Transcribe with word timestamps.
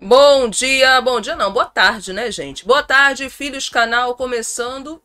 Bom 0.00 0.48
dia, 0.48 1.00
bom 1.00 1.20
dia 1.20 1.34
não, 1.34 1.52
boa 1.52 1.66
tarde, 1.66 2.12
né, 2.12 2.30
gente? 2.30 2.64
Boa 2.64 2.84
tarde, 2.84 3.28
filhos 3.28 3.68
canal 3.68 4.14
começando 4.14 5.02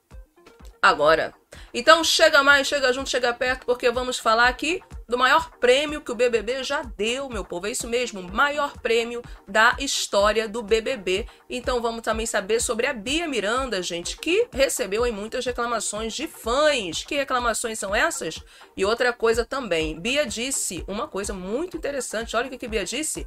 agora. 0.80 1.34
Então 1.74 2.04
chega 2.04 2.44
mais, 2.44 2.68
chega 2.68 2.94
junto, 2.94 3.10
chega 3.10 3.34
perto, 3.34 3.66
porque 3.66 3.90
vamos 3.90 4.20
falar 4.20 4.48
aqui 4.48 4.84
do 5.08 5.18
maior 5.18 5.50
prêmio 5.60 6.00
que 6.00 6.12
o 6.12 6.16
BBB 6.16 6.64
já 6.64 6.84
deu, 6.84 7.28
meu 7.28 7.44
povo. 7.44 7.66
É 7.66 7.72
isso 7.72 7.88
mesmo, 7.88 8.22
maior 8.22 8.78
prêmio 8.78 9.24
da 9.48 9.76
história 9.80 10.48
do 10.48 10.62
BBB. 10.62 11.26
Então 11.50 11.82
vamos 11.82 12.04
também 12.04 12.28
saber 12.28 12.62
sobre 12.62 12.86
a 12.86 12.94
Bia 12.94 13.28
Miranda, 13.28 13.82
gente, 13.82 14.16
que 14.18 14.48
recebeu 14.54 15.04
aí 15.04 15.12
muitas 15.12 15.44
reclamações 15.44 16.14
de 16.14 16.28
fãs. 16.28 17.04
Que 17.04 17.16
reclamações 17.16 17.80
são 17.80 17.96
essas? 17.96 18.40
E 18.78 18.86
outra 18.86 19.12
coisa 19.12 19.44
também, 19.44 20.00
Bia 20.00 20.26
disse 20.26 20.84
uma 20.88 21.08
coisa 21.08 21.34
muito 21.34 21.76
interessante. 21.76 22.36
Olha 22.36 22.46
o 22.46 22.50
que, 22.52 22.60
que 22.60 22.68
Bia 22.68 22.86
disse. 22.86 23.26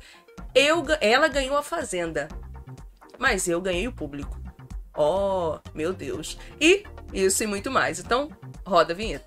Eu, 0.55 0.85
ela 1.01 1.29
ganhou 1.29 1.57
a 1.57 1.63
fazenda, 1.63 2.29
mas 3.19 3.47
eu 3.47 3.61
ganhei 3.61 3.87
o 3.87 3.93
público. 3.93 4.39
Oh, 4.97 5.59
meu 5.75 5.93
Deus. 5.93 6.39
E 6.61 6.85
isso 7.12 7.45
e 7.45 7.47
muito 7.47 7.71
mais. 7.71 7.99
Então, 7.99 8.31
roda 8.65 8.93
a 8.93 8.97
vinheta. 8.97 9.27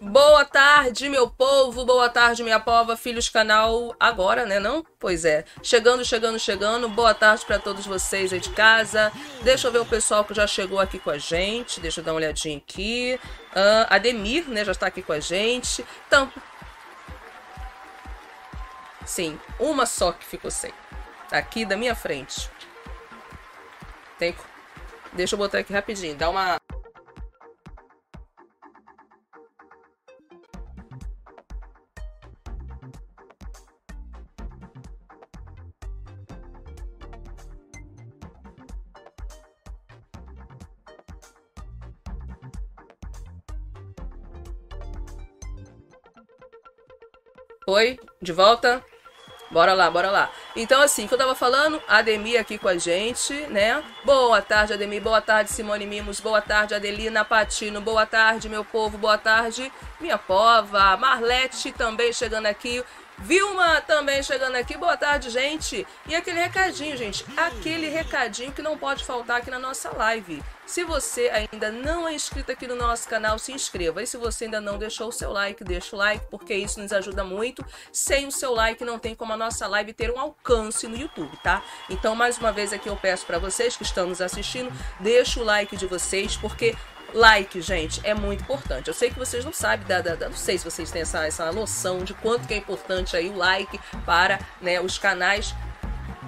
Boa 0.00 0.44
tarde, 0.44 1.08
meu 1.08 1.28
povo, 1.28 1.84
boa 1.84 2.08
tarde, 2.08 2.44
minha 2.44 2.60
pova, 2.60 2.96
filhos 2.96 3.28
canal 3.28 3.96
agora, 3.98 4.46
né, 4.46 4.60
não? 4.60 4.84
Pois 4.98 5.24
é. 5.24 5.44
Chegando, 5.60 6.04
chegando, 6.04 6.38
chegando. 6.38 6.88
Boa 6.88 7.12
tarde 7.12 7.44
para 7.44 7.58
todos 7.58 7.84
vocês 7.84 8.32
aí 8.32 8.38
de 8.38 8.50
casa. 8.50 9.10
Deixa 9.42 9.66
eu 9.66 9.72
ver 9.72 9.80
o 9.80 9.86
pessoal 9.86 10.24
que 10.24 10.32
já 10.32 10.46
chegou 10.46 10.78
aqui 10.78 11.00
com 11.00 11.10
a 11.10 11.18
gente. 11.18 11.80
Deixa 11.80 12.00
eu 12.00 12.04
dar 12.04 12.12
uma 12.12 12.18
olhadinha 12.18 12.56
aqui. 12.56 13.18
Uh, 13.50 13.86
Ademir, 13.90 14.48
né, 14.48 14.64
já 14.64 14.72
está 14.72 14.86
aqui 14.86 15.02
com 15.02 15.12
a 15.12 15.20
gente. 15.20 15.84
Então, 16.06 16.30
Sim, 19.08 19.40
uma 19.58 19.86
só 19.86 20.12
que 20.12 20.22
ficou 20.22 20.50
sem. 20.50 20.70
Aqui 21.32 21.64
da 21.64 21.78
minha 21.78 21.94
frente. 21.94 22.50
Tem... 24.18 24.36
Deixa 25.14 25.34
eu 25.34 25.38
botar 25.38 25.58
aqui 25.58 25.72
rapidinho. 25.72 26.14
Dá 26.14 26.28
uma... 26.28 26.60
Oi, 47.70 48.00
de 48.22 48.32
volta. 48.32 48.82
Bora 49.50 49.74
lá, 49.74 49.90
bora 49.90 50.10
lá. 50.10 50.30
Então, 50.56 50.80
assim, 50.80 51.06
que 51.06 51.12
eu 51.12 51.18
tava 51.18 51.34
falando, 51.34 51.82
Ademir 51.86 52.40
aqui 52.40 52.56
com 52.56 52.66
a 52.66 52.78
gente, 52.78 53.34
né? 53.48 53.84
Boa 54.06 54.40
tarde, 54.40 54.72
Ademir. 54.72 55.02
Boa 55.02 55.20
tarde, 55.20 55.52
Simone 55.52 55.84
Mimos. 55.84 56.18
Boa 56.18 56.40
tarde, 56.40 56.74
Adelina 56.74 57.26
Patino. 57.26 57.82
Boa 57.82 58.06
tarde, 58.06 58.48
meu 58.48 58.64
povo. 58.64 58.96
Boa 58.96 59.18
tarde, 59.18 59.70
minha 60.00 60.16
pova. 60.16 60.96
Marlete 60.96 61.70
também 61.70 62.10
chegando 62.10 62.46
aqui. 62.46 62.82
Vilma 63.18 63.82
também 63.82 64.22
chegando 64.22 64.56
aqui. 64.56 64.74
Boa 64.78 64.96
tarde, 64.96 65.28
gente. 65.28 65.86
E 66.06 66.16
aquele 66.16 66.40
recadinho, 66.40 66.96
gente. 66.96 67.22
Aquele 67.36 67.90
recadinho 67.90 68.50
que 68.50 68.62
não 68.62 68.78
pode 68.78 69.04
faltar 69.04 69.40
aqui 69.40 69.50
na 69.50 69.58
nossa 69.58 69.94
live. 69.94 70.42
Se 70.68 70.84
você 70.84 71.30
ainda 71.30 71.72
não 71.72 72.06
é 72.06 72.12
inscrito 72.12 72.52
aqui 72.52 72.66
no 72.66 72.76
nosso 72.76 73.08
canal, 73.08 73.38
se 73.38 73.50
inscreva. 73.52 74.02
E 74.02 74.06
se 74.06 74.18
você 74.18 74.44
ainda 74.44 74.60
não 74.60 74.76
deixou 74.76 75.08
o 75.08 75.12
seu 75.12 75.32
like, 75.32 75.64
deixa 75.64 75.96
o 75.96 75.98
like, 75.98 76.26
porque 76.30 76.54
isso 76.54 76.78
nos 76.78 76.92
ajuda 76.92 77.24
muito. 77.24 77.64
Sem 77.90 78.26
o 78.26 78.30
seu 78.30 78.52
like, 78.52 78.84
não 78.84 78.98
tem 78.98 79.14
como 79.14 79.32
a 79.32 79.36
nossa 79.36 79.66
live 79.66 79.94
ter 79.94 80.10
um 80.10 80.20
alcance 80.20 80.86
no 80.86 80.94
YouTube, 80.94 81.34
tá? 81.42 81.64
Então, 81.88 82.14
mais 82.14 82.36
uma 82.36 82.52
vez 82.52 82.70
aqui 82.70 82.86
eu 82.86 82.96
peço 82.96 83.24
para 83.24 83.38
vocês 83.38 83.78
que 83.78 83.82
estão 83.82 84.08
nos 84.08 84.20
assistindo, 84.20 84.70
deixa 85.00 85.40
o 85.40 85.42
like 85.42 85.74
de 85.74 85.86
vocês, 85.86 86.36
porque 86.36 86.76
like, 87.14 87.62
gente, 87.62 88.02
é 88.04 88.12
muito 88.12 88.42
importante. 88.42 88.88
Eu 88.88 88.94
sei 88.94 89.08
que 89.08 89.18
vocês 89.18 89.42
não 89.46 89.54
sabem, 89.54 89.86
da, 89.86 90.02
da, 90.02 90.16
da, 90.16 90.28
não 90.28 90.36
sei 90.36 90.58
se 90.58 90.64
vocês 90.66 90.90
têm 90.90 91.00
essa, 91.00 91.26
essa 91.26 91.50
noção 91.50 92.04
de 92.04 92.12
quanto 92.12 92.46
que 92.46 92.52
é 92.52 92.58
importante 92.58 93.16
aí 93.16 93.30
o 93.30 93.36
like 93.36 93.80
para 94.04 94.38
né, 94.60 94.78
os 94.82 94.98
canais. 94.98 95.54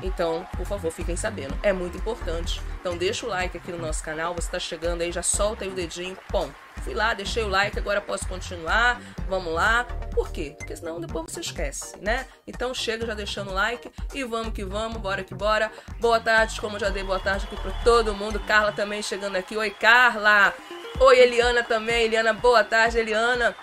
Então, 0.03 0.47
por 0.57 0.67
favor, 0.67 0.91
fiquem 0.91 1.17
sabendo. 1.17 1.57
É 1.63 1.73
muito 1.73 1.97
importante. 1.97 2.61
Então 2.81 2.97
deixa 2.97 3.27
o 3.27 3.29
like 3.29 3.57
aqui 3.57 3.71
no 3.71 3.79
nosso 3.79 4.03
canal. 4.03 4.35
Você 4.35 4.49
está 4.49 4.59
chegando 4.59 5.03
aí, 5.03 5.13
já 5.13 5.23
solta 5.23 5.65
aí 5.65 5.71
o 5.71 5.75
dedinho. 5.75 6.17
Bom, 6.31 6.51
fui 6.83 6.95
lá, 6.95 7.13
deixei 7.15 7.43
o 7.43 7.49
like, 7.49 7.79
agora 7.79 8.01
posso 8.01 8.27
continuar. 8.27 9.01
Vamos 9.29 9.53
lá. 9.53 9.85
Por 10.13 10.31
quê? 10.31 10.55
Porque 10.57 10.75
senão 10.77 11.01
depois 11.01 11.31
você 11.31 11.41
esquece, 11.41 11.99
né? 12.01 12.27
Então 12.47 12.73
chega 12.73 13.07
já 13.07 13.15
deixando 13.15 13.51
o 13.51 13.55
like 13.55 13.91
e 14.15 14.25
vamos 14.25 14.53
que 14.53 14.65
vamos, 14.65 14.97
bora 14.99 15.23
que 15.23 15.35
bora. 15.35 15.71
Boa 15.99 16.19
tarde, 16.21 16.61
como 16.61 16.79
já 16.79 16.89
dei 16.89 17.05
boa 17.05 17.21
tarde 17.21 17.47
aqui 17.47 17.57
para 17.57 17.73
todo 17.85 18.15
mundo. 18.15 18.41
Carla 18.41 18.73
também 18.73 19.03
chegando 19.03 19.37
aqui. 19.37 19.57
Oi, 19.57 19.71
Carla. 19.71 20.55
Oi, 20.99 21.19
Eliana 21.19 21.63
também. 21.63 22.05
Eliana, 22.05 22.33
boa 22.33 22.65
tarde, 22.65 22.99
Eliana. 22.99 23.55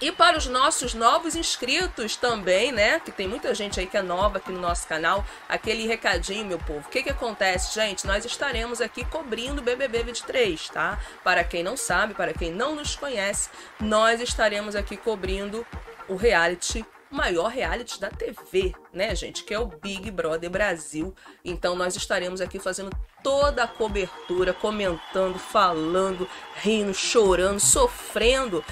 E 0.00 0.12
para 0.12 0.38
os 0.38 0.46
nossos 0.46 0.94
novos 0.94 1.34
inscritos 1.34 2.14
também, 2.14 2.70
né? 2.70 3.00
Que 3.00 3.10
tem 3.10 3.26
muita 3.26 3.52
gente 3.52 3.80
aí 3.80 3.86
que 3.86 3.96
é 3.96 4.02
nova 4.02 4.38
aqui 4.38 4.52
no 4.52 4.60
nosso 4.60 4.86
canal. 4.86 5.24
Aquele 5.48 5.88
recadinho, 5.88 6.46
meu 6.46 6.58
povo. 6.58 6.86
O 6.86 6.90
que 6.90 7.02
que 7.02 7.10
acontece, 7.10 7.74
gente? 7.74 8.06
Nós 8.06 8.24
estaremos 8.24 8.80
aqui 8.80 9.04
cobrindo 9.04 9.60
o 9.60 9.64
BBB 9.64 10.04
23, 10.04 10.68
tá? 10.68 11.00
Para 11.24 11.42
quem 11.42 11.64
não 11.64 11.76
sabe, 11.76 12.14
para 12.14 12.32
quem 12.32 12.52
não 12.52 12.76
nos 12.76 12.94
conhece, 12.94 13.50
nós 13.80 14.20
estaremos 14.20 14.76
aqui 14.76 14.96
cobrindo 14.96 15.66
o 16.08 16.14
reality 16.14 16.86
o 17.10 17.16
maior 17.16 17.48
reality 17.48 17.98
da 17.98 18.10
TV, 18.10 18.74
né, 18.92 19.14
gente? 19.14 19.42
Que 19.42 19.54
é 19.54 19.58
o 19.58 19.66
Big 19.66 20.10
Brother 20.10 20.50
Brasil. 20.50 21.14
Então 21.44 21.74
nós 21.74 21.96
estaremos 21.96 22.40
aqui 22.40 22.58
fazendo 22.58 22.90
toda 23.22 23.64
a 23.64 23.68
cobertura, 23.68 24.52
comentando, 24.52 25.38
falando, 25.38 26.28
rindo, 26.56 26.94
chorando, 26.94 27.58
sofrendo 27.58 28.64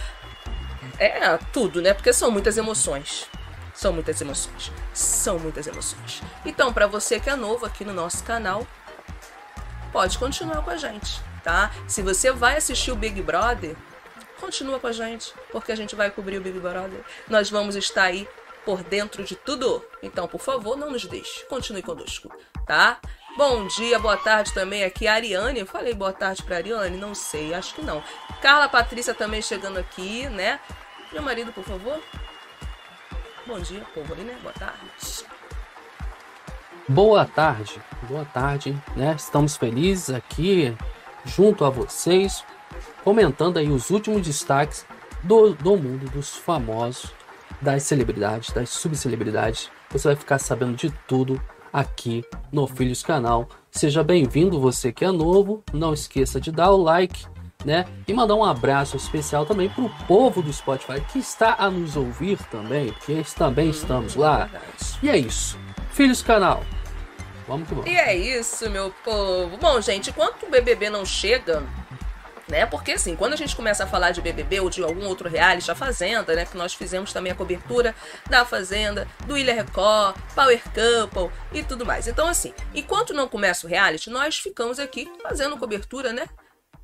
é 0.99 1.39
tudo, 1.53 1.81
né? 1.83 1.95
Porque 1.95 2.13
são 2.13 2.31
muitas 2.31 2.57
emoções. 2.57 3.27
São 3.75 3.93
muitas 3.93 4.21
emoções. 4.21 4.73
São 4.95 5.39
muitas 5.39 5.67
emoções. 5.67 6.23
Então, 6.45 6.73
para 6.73 6.87
você 6.87 7.21
que 7.21 7.29
é 7.29 7.37
novo 7.37 7.67
aqui 7.67 7.85
no 7.85 7.93
nosso 7.93 8.25
canal, 8.25 8.67
pode 9.93 10.19
continuar 10.19 10.63
com 10.63 10.71
a 10.71 10.77
gente, 10.77 11.21
tá? 11.45 11.71
Se 11.87 12.03
você 12.03 12.33
vai 12.33 12.57
assistir 12.57 12.91
o 12.91 12.97
Big 12.97 13.21
Brother, 13.21 13.77
continua 14.41 14.81
com 14.81 14.87
a 14.87 14.93
gente, 14.93 15.33
porque 15.51 15.73
a 15.73 15.77
gente 15.77 15.95
vai 15.95 16.11
cobrir 16.11 16.39
o 16.39 16.41
Big 16.41 16.59
Brother. 16.59 17.05
Nós 17.29 17.51
vamos 17.51 17.77
estar 17.77 18.05
aí 18.05 18.27
por 18.65 18.83
dentro 18.83 19.23
de 19.23 19.37
tudo. 19.37 19.85
Então, 20.03 20.27
por 20.27 20.41
favor, 20.41 20.77
não 20.77 20.91
nos 20.91 21.05
deixe. 21.05 21.45
Continue 21.45 21.83
conosco, 21.83 22.31
tá? 22.67 22.99
Bom 23.37 23.67
dia, 23.67 23.99
boa 23.99 24.17
tarde 24.17 24.55
também 24.55 24.83
aqui. 24.83 25.07
A 25.07 25.13
Ariane, 25.13 25.61
eu 25.61 25.67
falei 25.67 25.93
boa 25.93 26.13
tarde 26.13 26.43
para 26.43 26.57
Ariane? 26.57 26.97
Não 26.97 27.15
sei, 27.15 27.53
acho 27.53 27.75
que 27.75 27.83
não. 27.83 28.03
Carla 28.41 28.67
Patrícia 28.67 29.13
também 29.13 29.43
chegando 29.43 29.79
aqui, 29.79 30.27
né? 30.31 30.59
Meu 31.13 31.23
marido, 31.23 31.53
por 31.53 31.65
favor. 31.65 32.01
Bom 33.47 33.61
dia, 33.61 33.81
povo 33.95 34.13
aí, 34.15 34.25
né? 34.25 34.37
Boa 34.43 34.53
tarde. 34.53 35.25
Boa 36.89 37.25
tarde, 37.25 37.81
boa 38.09 38.25
tarde, 38.25 38.77
né? 38.97 39.15
Estamos 39.17 39.57
felizes 39.57 40.11
aqui 40.11 40.77
junto 41.25 41.65
a 41.65 41.71
vocês, 41.71 42.45
comentando 43.03 43.59
aí 43.59 43.69
os 43.69 43.91
últimos 43.91 44.23
destaques 44.23 44.87
do, 45.23 45.55
do 45.55 45.77
mundo 45.77 46.11
dos 46.11 46.37
famosos, 46.37 47.13
das 47.61 47.83
celebridades, 47.85 48.53
das 48.53 48.71
subcelebridades. 48.71 49.71
Você 49.91 50.09
vai 50.09 50.17
ficar 50.17 50.39
sabendo 50.39 50.77
de 50.77 50.91
tudo 51.09 51.41
aqui 51.73 52.25
no 52.53 52.67
Filhos 52.67 53.03
Canal. 53.03 53.49
Seja 53.71 54.03
bem-vindo, 54.03 54.61
você 54.61 54.93
que 54.93 55.05
é 55.05 55.11
novo. 55.11 55.63
Não 55.73 55.93
esqueça 55.93 56.41
de 56.41 56.51
dar 56.51 56.71
o 56.71 56.77
like, 56.77 57.27
né? 57.67 57.85
E 58.07 58.15
mandar 58.15 58.37
um 58.37 58.45
abraço 58.45 58.97
especial 58.97 59.45
também 59.45 59.69
para 59.69 59.83
o 59.83 59.91
povo 60.07 60.41
do 60.41 60.53
Spotify 60.53 61.01
que 61.01 61.19
está 61.19 61.57
a 61.59 61.69
nos 61.69 61.97
ouvir 61.97 62.39
também, 62.45 62.93
porque 62.93 63.25
também 63.37 63.71
estamos 63.71 64.15
lá. 64.15 64.49
E 65.03 65.11
é 65.11 65.19
isso. 65.19 65.59
Filhos 65.91 66.23
Canal. 66.23 66.63
Vamos 67.49 67.69
que 67.69 67.75
vamos. 67.75 67.91
E 67.91 67.97
é 67.97 68.15
isso, 68.17 68.71
meu 68.71 68.95
povo. 69.05 69.57
Bom, 69.57 69.81
gente, 69.81 70.11
enquanto 70.11 70.45
o 70.45 70.51
BBB 70.51 70.91
não 70.91 71.05
chega, 71.05 71.65
né? 72.49 72.67
Porque 72.67 72.93
assim, 72.93 73.17
quando 73.17 73.33
a 73.33 73.37
gente 73.37 73.57
começa 73.57 73.83
a 73.83 73.87
falar 73.87 74.13
de 74.13 74.21
BBB 74.21 74.61
ou 74.61 74.71
de 74.71 74.83
algum 74.85 75.05
outro 75.07 75.29
reality, 75.29 75.69
a 75.69 75.75
Fazenda, 75.75 76.37
né? 76.37 76.45
Que 76.45 76.57
nós 76.57 76.73
fizemos 76.73 77.13
também 77.13 77.33
a 77.33 77.35
cobertura 77.35 77.97
da 78.31 78.45
Fazenda, 78.45 79.09
do 79.27 79.37
Ilha 79.37 79.55
Record, 79.55 80.17
Power 80.37 80.63
Couple 80.73 81.31
e 81.53 81.65
tudo 81.65 81.85
mais. 81.85 82.07
Então, 82.07 82.29
assim, 82.29 82.55
enquanto 82.73 83.13
não 83.13 83.27
começa 83.27 83.67
o 83.67 83.71
reality, 83.71 84.09
nós 84.09 84.39
ficamos 84.39 84.79
aqui 84.79 85.11
fazendo 85.25 85.57
cobertura, 85.57 86.13
né? 86.13 86.29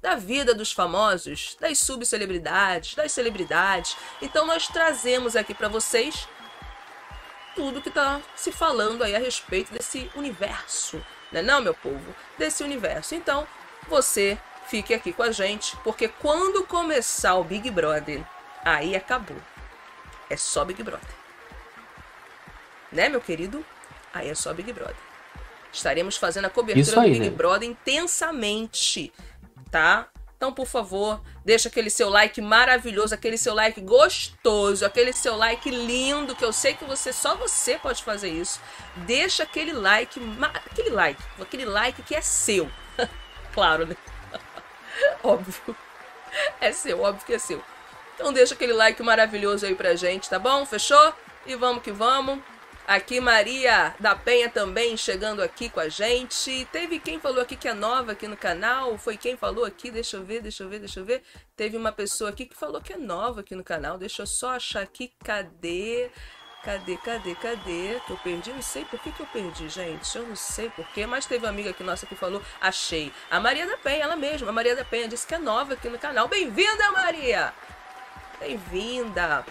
Da 0.03 0.17
vida 0.17 0.53
dos 0.53 0.73
famosos, 0.73 1.57
das 1.61 1.79
subcelebridades, 1.79 2.97
das 2.97 3.13
celebridades. 3.13 3.97
Então 4.21 4.45
nós 4.45 4.67
trazemos 4.67 5.37
aqui 5.37 5.55
para 5.55 5.69
vocês 5.69 6.29
tudo 7.55 7.81
que 7.81 7.89
está 7.89 8.21
se 8.35 8.51
falando 8.51 9.05
aí 9.05 9.15
a 9.15 9.19
respeito 9.19 9.73
desse 9.73 10.11
universo, 10.17 11.05
né 11.31 11.41
não, 11.41 11.61
meu 11.61 11.75
povo? 11.75 12.15
Desse 12.37 12.65
universo. 12.65 13.15
Então, 13.15 13.47
você 13.89 14.39
fique 14.67 14.95
aqui 14.95 15.13
com 15.13 15.23
a 15.23 15.31
gente, 15.31 15.77
porque 15.79 16.09
quando 16.09 16.65
começar 16.65 17.35
o 17.35 17.45
Big 17.45 17.71
Brother, 17.71 18.25
aí 18.65 18.97
acabou. 18.97 19.37
É 20.31 20.37
só 20.37 20.65
Big 20.65 20.83
Brother. 20.83 21.15
Né, 22.91 23.09
meu 23.09 23.21
querido? 23.21 23.65
Aí 24.13 24.29
é 24.29 24.35
só 24.35 24.53
Big 24.53 24.73
Brother. 24.73 24.97
Estaremos 25.73 26.17
fazendo 26.17 26.47
a 26.47 26.51
cobertura 26.51 27.01
aí, 27.01 27.13
do 27.13 27.19
Big 27.19 27.31
né? 27.31 27.37
Brother 27.37 27.69
intensamente, 27.69 29.13
tá? 29.73 30.07
Então, 30.37 30.53
por 30.53 30.67
favor, 30.67 31.21
deixa 31.45 31.69
aquele 31.69 31.89
seu 31.89 32.11
like 32.11 32.41
maravilhoso, 32.41 33.15
aquele 33.15 33.39
seu 33.39 33.55
like 33.55 33.81
gostoso, 33.81 34.85
aquele 34.85 35.13
seu 35.13 35.37
like 35.37 35.71
lindo, 35.71 36.35
que 36.35 36.45
eu 36.45 36.53
sei 36.53 36.75
que 36.75 36.85
você 36.85 37.13
só 37.13 37.37
você 37.37 37.79
pode 37.79 38.03
fazer 38.03 38.29
isso. 38.29 38.61
Deixa 38.97 39.45
aquele 39.45 39.73
like, 39.73 40.21
aquele 40.67 40.91
like, 40.91 41.23
aquele 41.41 41.65
like 41.65 42.03
que 42.03 42.15
é 42.15 42.21
seu. 42.21 42.69
claro, 43.55 43.87
né? 43.87 43.97
óbvio. 45.23 45.77
É 46.61 46.73
seu, 46.73 47.01
óbvio 47.01 47.25
que 47.25 47.35
é 47.35 47.39
seu. 47.39 47.63
Então 48.17 48.33
deixa 48.33 48.55
aquele 48.55 48.73
like 48.73 49.01
maravilhoso 49.01 49.65
aí 49.65 49.77
pra 49.77 49.95
gente, 49.95 50.29
tá 50.29 50.41
bom? 50.41 50.67
Fechou? 50.67 51.15
E 51.47 51.55
vamos 51.55 51.85
que 51.85 51.93
vamos. 51.93 52.41
Aqui 52.93 53.23
Maria 53.23 53.95
da 53.99 54.15
Penha 54.15 54.51
também 54.51 54.99
chegando 54.99 55.41
aqui 55.41 55.71
com 55.71 55.81
a 55.81 55.89
gente. 55.89 56.69
Teve 56.71 56.99
quem 56.99 57.19
falou 57.19 57.41
aqui 57.41 57.57
que 57.57 57.67
é 57.67 57.73
nova 57.73 58.13
aqui 58.13 58.29
no 58.29 58.37
canal? 58.37 58.99
Foi 58.99 59.17
quem 59.17 59.35
falou 59.35 59.65
aqui? 59.65 59.91
Deixa 59.91 60.19
eu 60.19 60.23
ver, 60.23 60.43
deixa 60.43 60.63
eu 60.63 60.69
ver, 60.69 60.79
deixa 60.79 61.01
eu 61.01 61.05
ver. 61.07 61.23
Teve 61.57 61.79
uma 61.79 61.91
pessoa 61.91 62.29
aqui 62.29 62.45
que 62.45 62.55
falou 62.55 62.83
que 62.83 62.93
é 62.93 62.99
nova 62.99 63.41
aqui 63.41 63.55
no 63.55 63.65
canal. 63.65 63.97
Deixa 63.97 64.21
eu 64.21 64.27
só 64.27 64.51
achar 64.51 64.83
aqui. 64.83 65.11
Cadê? 65.25 66.11
Cadê, 66.63 66.99
cadê, 66.99 67.35
cadê? 67.35 67.99
Que 68.07 68.11
eu 68.11 68.19
perdi? 68.19 68.53
Não 68.53 68.61
sei 68.61 68.85
por 68.85 69.01
que, 69.01 69.11
que 69.11 69.21
eu 69.21 69.27
perdi, 69.27 69.71
gente. 69.71 70.15
Eu 70.15 70.27
não 70.27 70.37
sei 70.37 70.69
por 70.69 70.87
quê, 70.89 71.07
mas 71.07 71.25
teve 71.25 71.47
uma 71.47 71.51
amiga 71.51 71.71
aqui 71.71 71.83
nossa 71.83 72.05
que 72.05 72.15
falou, 72.15 72.43
achei. 72.61 73.11
A 73.31 73.41
Maria 73.41 73.67
da 73.67 73.79
Penha, 73.79 74.05
ela 74.05 74.17
mesma. 74.17 74.51
A 74.51 74.53
Maria 74.53 74.77
da 74.77 74.85
Penha 74.85 75.09
disse 75.09 75.27
que 75.27 75.35
é 75.35 75.39
nova 75.39 75.73
aqui 75.73 75.89
no 75.89 75.99
canal. 75.99 76.29
Bem-vinda, 76.29 76.93
Maria! 76.93 77.55
Bem-vinda! 78.39 79.47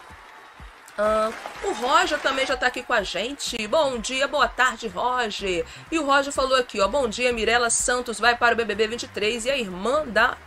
Ah, 0.98 1.32
o 1.64 1.72
Roger 1.74 2.20
também 2.20 2.46
já 2.46 2.58
tá 2.58 2.68
aqui 2.68 2.84
com 2.84 2.94
a 2.94 3.02
gente. 3.02 3.68
Bom 3.68 3.98
dia, 3.98 4.28
boa 4.28 4.48
tarde, 4.48 4.88
Roger. 4.88 5.66
E 5.92 5.98
o 5.98 6.06
Roger 6.06 6.34
falou 6.34 6.58
aqui, 6.58 6.80
ó. 6.80 6.88
Bom 6.88 7.08
dia, 7.08 7.32
Mirela 7.32 7.70
Santos 7.70 8.20
vai 8.20 8.36
para 8.36 8.54
o 8.54 8.58
BBB 8.58 8.88
23 8.88 9.46
e 9.46 9.52
a 9.52 9.58
irmã 9.58 10.06
da 10.06 10.38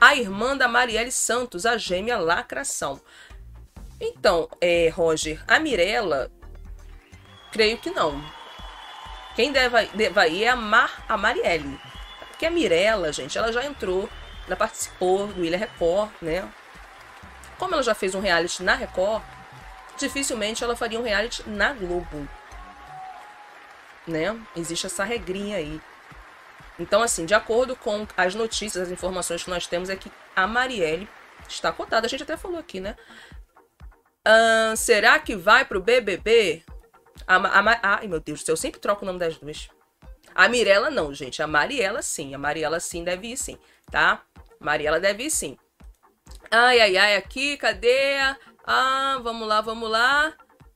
a 0.00 0.14
irmã 0.14 0.56
da 0.56 0.66
Marielle 0.66 1.12
Santos, 1.12 1.66
a 1.66 1.76
gêmea 1.76 2.18
lacração. 2.18 3.00
Então, 4.00 4.48
é, 4.60 4.88
Roger, 4.88 5.44
a 5.46 5.60
Mirella, 5.60 6.30
creio 7.52 7.76
que 7.76 7.90
não. 7.90 8.24
Quem 9.36 9.52
deve, 9.52 9.86
deve 9.94 10.42
é 10.42 10.48
a, 10.48 10.56
Mar, 10.56 11.04
a 11.06 11.18
Marielle. 11.18 11.78
Porque 12.28 12.46
a 12.46 12.50
Mirella, 12.50 13.12
gente, 13.12 13.36
ela 13.36 13.52
já 13.52 13.62
entrou, 13.64 14.08
ela 14.46 14.56
participou 14.56 15.26
do 15.26 15.44
Ilha 15.44 15.58
Record, 15.58 16.10
né? 16.22 16.50
Como 17.58 17.74
ela 17.74 17.82
já 17.82 17.94
fez 17.94 18.14
um 18.14 18.20
reality 18.20 18.62
na 18.62 18.74
Record, 18.74 19.22
dificilmente 20.00 20.64
ela 20.64 20.74
faria 20.74 20.98
um 20.98 21.02
reality 21.02 21.48
na 21.48 21.72
Globo. 21.72 22.28
Né? 24.06 24.38
Existe 24.56 24.86
essa 24.86 25.04
regrinha 25.04 25.58
aí. 25.58 25.80
Então, 26.78 27.02
assim, 27.02 27.26
de 27.26 27.34
acordo 27.34 27.76
com 27.76 28.06
as 28.16 28.34
notícias, 28.34 28.84
as 28.84 28.90
informações 28.90 29.44
que 29.44 29.50
nós 29.50 29.66
temos, 29.66 29.90
é 29.90 29.96
que 29.96 30.10
a 30.34 30.46
Marielle 30.46 31.08
está 31.46 31.70
cotada. 31.70 32.06
A 32.06 32.10
gente 32.10 32.22
até 32.22 32.36
falou 32.36 32.58
aqui, 32.58 32.80
né? 32.80 32.96
Ahn, 34.24 34.74
será 34.76 35.18
que 35.18 35.36
vai 35.36 35.64
pro 35.64 35.80
BBB? 35.80 36.64
A, 37.26 37.36
a, 37.36 37.62
Ma- 37.62 37.80
ai, 37.82 38.08
meu 38.08 38.18
Deus 38.18 38.40
do 38.40 38.46
céu, 38.46 38.52
eu 38.54 38.56
sempre 38.56 38.80
troco 38.80 39.04
o 39.04 39.06
nome 39.06 39.18
das 39.18 39.36
duas. 39.36 39.68
A 40.34 40.48
Mirella 40.48 40.90
não, 40.90 41.12
gente. 41.12 41.42
A 41.42 41.46
Mariela 41.46 42.00
sim. 42.00 42.34
A 42.34 42.38
Mariela 42.38 42.80
sim 42.80 43.04
deve 43.04 43.28
ir 43.32 43.36
sim, 43.36 43.58
tá? 43.90 44.22
Mariela 44.58 44.98
deve 44.98 45.24
ir 45.24 45.30
sim. 45.30 45.58
Ai, 46.50 46.80
ai, 46.80 46.96
ai, 46.96 47.16
aqui, 47.16 47.56
cadê? 47.56 48.16
Ah, 48.72 49.18
vamos 49.20 49.48
lá, 49.48 49.60
vamos 49.60 49.90
lá. 49.90 50.32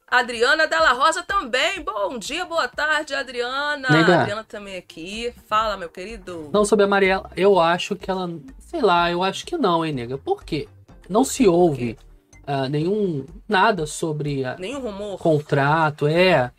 Adriana 0.08 0.66
Della 0.66 0.94
Rosa 0.94 1.22
também. 1.22 1.80
Bom 1.80 2.18
dia, 2.18 2.44
boa 2.44 2.66
tarde, 2.66 3.14
Adriana. 3.14 3.88
Nega. 3.88 4.22
Adriana 4.22 4.42
também 4.42 4.76
aqui. 4.76 5.32
Fala, 5.46 5.76
meu 5.76 5.88
querido. 5.88 6.50
Não 6.52 6.64
sobre 6.64 6.86
a 6.86 6.88
Mariela, 6.88 7.30
eu 7.36 7.60
acho 7.60 7.94
que 7.94 8.10
ela. 8.10 8.28
Sei 8.58 8.80
lá, 8.82 9.12
eu 9.12 9.22
acho 9.22 9.46
que 9.46 9.56
não, 9.56 9.86
hein, 9.86 9.92
nega? 9.92 10.18
Por 10.18 10.42
quê? 10.42 10.66
Não 11.08 11.22
se 11.22 11.46
ouve 11.46 11.96
ah, 12.44 12.68
nenhum. 12.68 13.24
nada 13.48 13.86
sobre 13.86 14.44
a 14.44 14.56
Nenhum 14.58 14.80
rumor. 14.80 15.16
contrato, 15.16 16.08
é. 16.08 16.50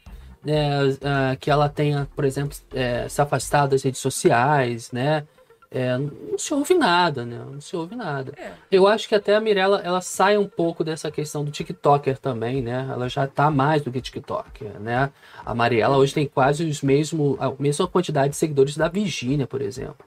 é, 0.48 0.80
ah, 1.04 1.36
que 1.36 1.52
ela 1.52 1.68
tenha, 1.68 2.08
por 2.16 2.24
exemplo, 2.24 2.58
é, 2.74 3.10
se 3.10 3.22
afastado 3.22 3.72
das 3.72 3.84
redes 3.84 4.00
sociais, 4.00 4.90
né? 4.94 5.28
É, 5.76 5.98
não 5.98 6.38
se 6.38 6.54
ouve 6.54 6.74
nada, 6.74 7.26
né? 7.26 7.38
Não 7.52 7.60
se 7.60 7.76
ouve 7.76 7.98
nada. 7.98 8.32
É. 8.38 8.54
Eu 8.72 8.88
acho 8.88 9.10
que 9.10 9.14
até 9.14 9.36
a 9.36 9.42
Mirella, 9.42 9.82
ela 9.84 10.00
sai 10.00 10.38
um 10.38 10.48
pouco 10.48 10.86
dessa 10.86 11.12
questão 11.12 11.44
do 11.44 11.52
TikToker 11.52 12.18
também, 12.18 12.62
né? 12.62 12.88
Ela 12.90 13.10
já 13.10 13.28
tá 13.28 13.52
mais 13.52 13.82
do 13.82 13.92
que 13.92 14.00
TikToker, 14.00 14.80
né? 14.80 15.12
A 15.46 15.54
Mariela 15.54 15.98
hoje 15.98 16.14
tem 16.14 16.28
quase 16.28 16.64
os 16.64 16.82
mesmo, 16.82 17.36
a 17.42 17.52
mesma 17.60 17.90
quantidade 17.90 18.30
de 18.30 18.38
seguidores 18.38 18.78
da 18.78 18.88
Virgínia, 18.88 19.46
por 19.46 19.62
exemplo. 19.62 19.98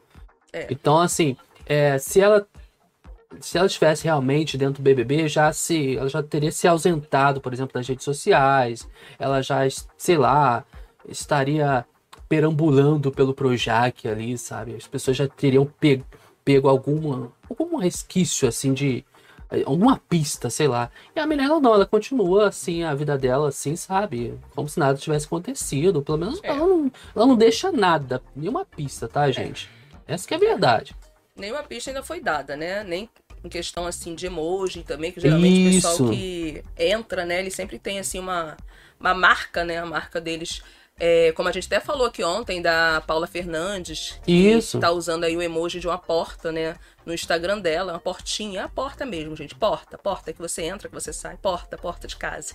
É. 0.55 0.69
Então, 0.71 0.99
assim, 0.99 1.37
é, 1.67 1.99
se 1.99 2.19
ela 2.19 2.47
se 3.39 3.59
ela 3.59 3.67
estivesse 3.67 4.05
realmente 4.05 4.57
dentro 4.57 4.83
do 4.83 4.85
BBB, 4.85 5.29
já 5.29 5.53
se 5.53 5.99
ela 5.99 6.09
já 6.09 6.23
teria 6.23 6.51
se 6.51 6.67
ausentado, 6.67 7.43
por 7.43 7.53
exemplo, 7.53 7.75
das 7.75 7.87
redes 7.87 8.07
sociais. 8.07 8.89
Ela 9.19 9.43
já, 9.43 9.59
sei 9.99 10.17
lá, 10.17 10.65
estaria 11.07 11.85
perambulando 12.29 13.11
pelo 13.11 13.35
Projac 13.35 14.07
ali, 14.07 14.37
sabe? 14.37 14.75
As 14.75 14.87
pessoas 14.87 15.17
já 15.17 15.27
teriam 15.27 15.65
pego, 15.65 16.05
pego 16.45 16.69
alguma 16.69 17.33
algum 17.49 17.77
resquício 17.77 18.47
assim 18.49 18.75
de 18.75 19.05
alguma 19.65 19.99
pista, 20.09 20.51
sei 20.51 20.69
lá. 20.69 20.91
E 21.17 21.21
a 21.21 21.27
Mirella 21.27 21.59
não, 21.59 21.75
ela 21.75 21.87
continua 21.87 22.49
assim 22.49 22.83
a 22.83 22.95
vida 22.95 23.17
dela 23.17 23.49
assim, 23.49 23.77
sabe? 23.77 24.39
Como 24.55 24.69
se 24.69 24.79
nada 24.79 24.99
tivesse 24.99 25.25
acontecido. 25.27 26.03
Pelo 26.03 26.19
menos 26.19 26.41
É. 26.43 26.49
ela, 26.49 26.67
não, 26.67 26.93
ela 27.17 27.27
não 27.27 27.37
deixa 27.37 27.73
nada, 27.73 28.23
nenhuma 28.37 28.65
pista, 28.65 29.09
tá, 29.09 29.31
gente? 29.31 29.71
Essa 30.07 30.29
que 30.29 30.35
é 30.35 30.37
a 30.37 30.41
verdade. 30.41 30.95
Nenhuma 31.35 31.63
pista 31.63 31.91
ainda 31.91 32.03
foi 32.03 32.21
dada, 32.21 32.57
né? 32.57 32.85
Nem 32.85 33.09
em 33.43 33.49
questão 33.49 33.87
assim 33.87 34.15
de 34.15 34.27
emoji 34.27 34.83
também, 34.83 35.13
que 35.13 35.21
geralmente 35.21 35.57
o 35.57 35.71
Isso. 35.71 35.89
pessoal 35.89 36.11
que 36.11 36.63
entra, 36.77 37.25
né, 37.25 37.39
ele 37.39 37.51
sempre 37.53 37.79
tem 37.79 38.01
assim 38.01 38.19
uma, 38.19 38.57
uma 38.99 39.15
marca, 39.15 39.65
né? 39.65 39.79
A 39.79 39.87
marca 39.87 40.21
deles. 40.21 40.61
É, 41.01 41.31
como 41.33 41.49
a 41.49 41.53
gente 41.53 41.67
até 41.67 41.79
falou 41.79 42.07
aqui 42.07 42.25
ontem 42.25 42.61
da 42.61 43.01
Paula 43.07 43.27
Fernandes, 43.27 44.19
que 44.25 44.33
Isso. 44.33 44.81
tá 44.81 44.91
usando 44.91 45.25
aí 45.25 45.37
o 45.37 45.43
emoji 45.43 45.79
de 45.79 45.87
uma 45.87 45.99
porta, 45.99 46.51
né? 46.51 46.75
No 47.07 47.15
Instagram 47.15 47.61
dela, 47.61 47.93
uma 47.93 48.01
portinha, 48.01 48.65
a 48.65 48.69
porta 48.69 49.07
mesmo, 49.07 49.37
gente. 49.37 49.55
Porta, 49.55 49.97
porta 49.97 50.33
que 50.33 50.41
você 50.41 50.63
entra, 50.63 50.89
que 50.89 50.95
você 50.95 51.13
sai, 51.13 51.37
porta, 51.41 51.79
porta 51.79 52.07
de 52.09 52.17
casa. 52.17 52.55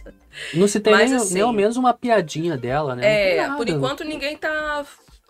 Não 0.54 0.68
se 0.68 0.80
tem 0.80 0.94
Mas, 0.94 1.10
nem, 1.10 1.20
assim, 1.20 1.34
nem 1.36 1.44
ao 1.44 1.54
menos 1.54 1.78
uma 1.78 1.94
piadinha 1.94 2.58
dela, 2.58 2.96
né? 2.96 3.38
É, 3.38 3.50
por 3.56 3.68
enquanto 3.70 4.04
ninguém 4.04 4.36
tá 4.38 4.86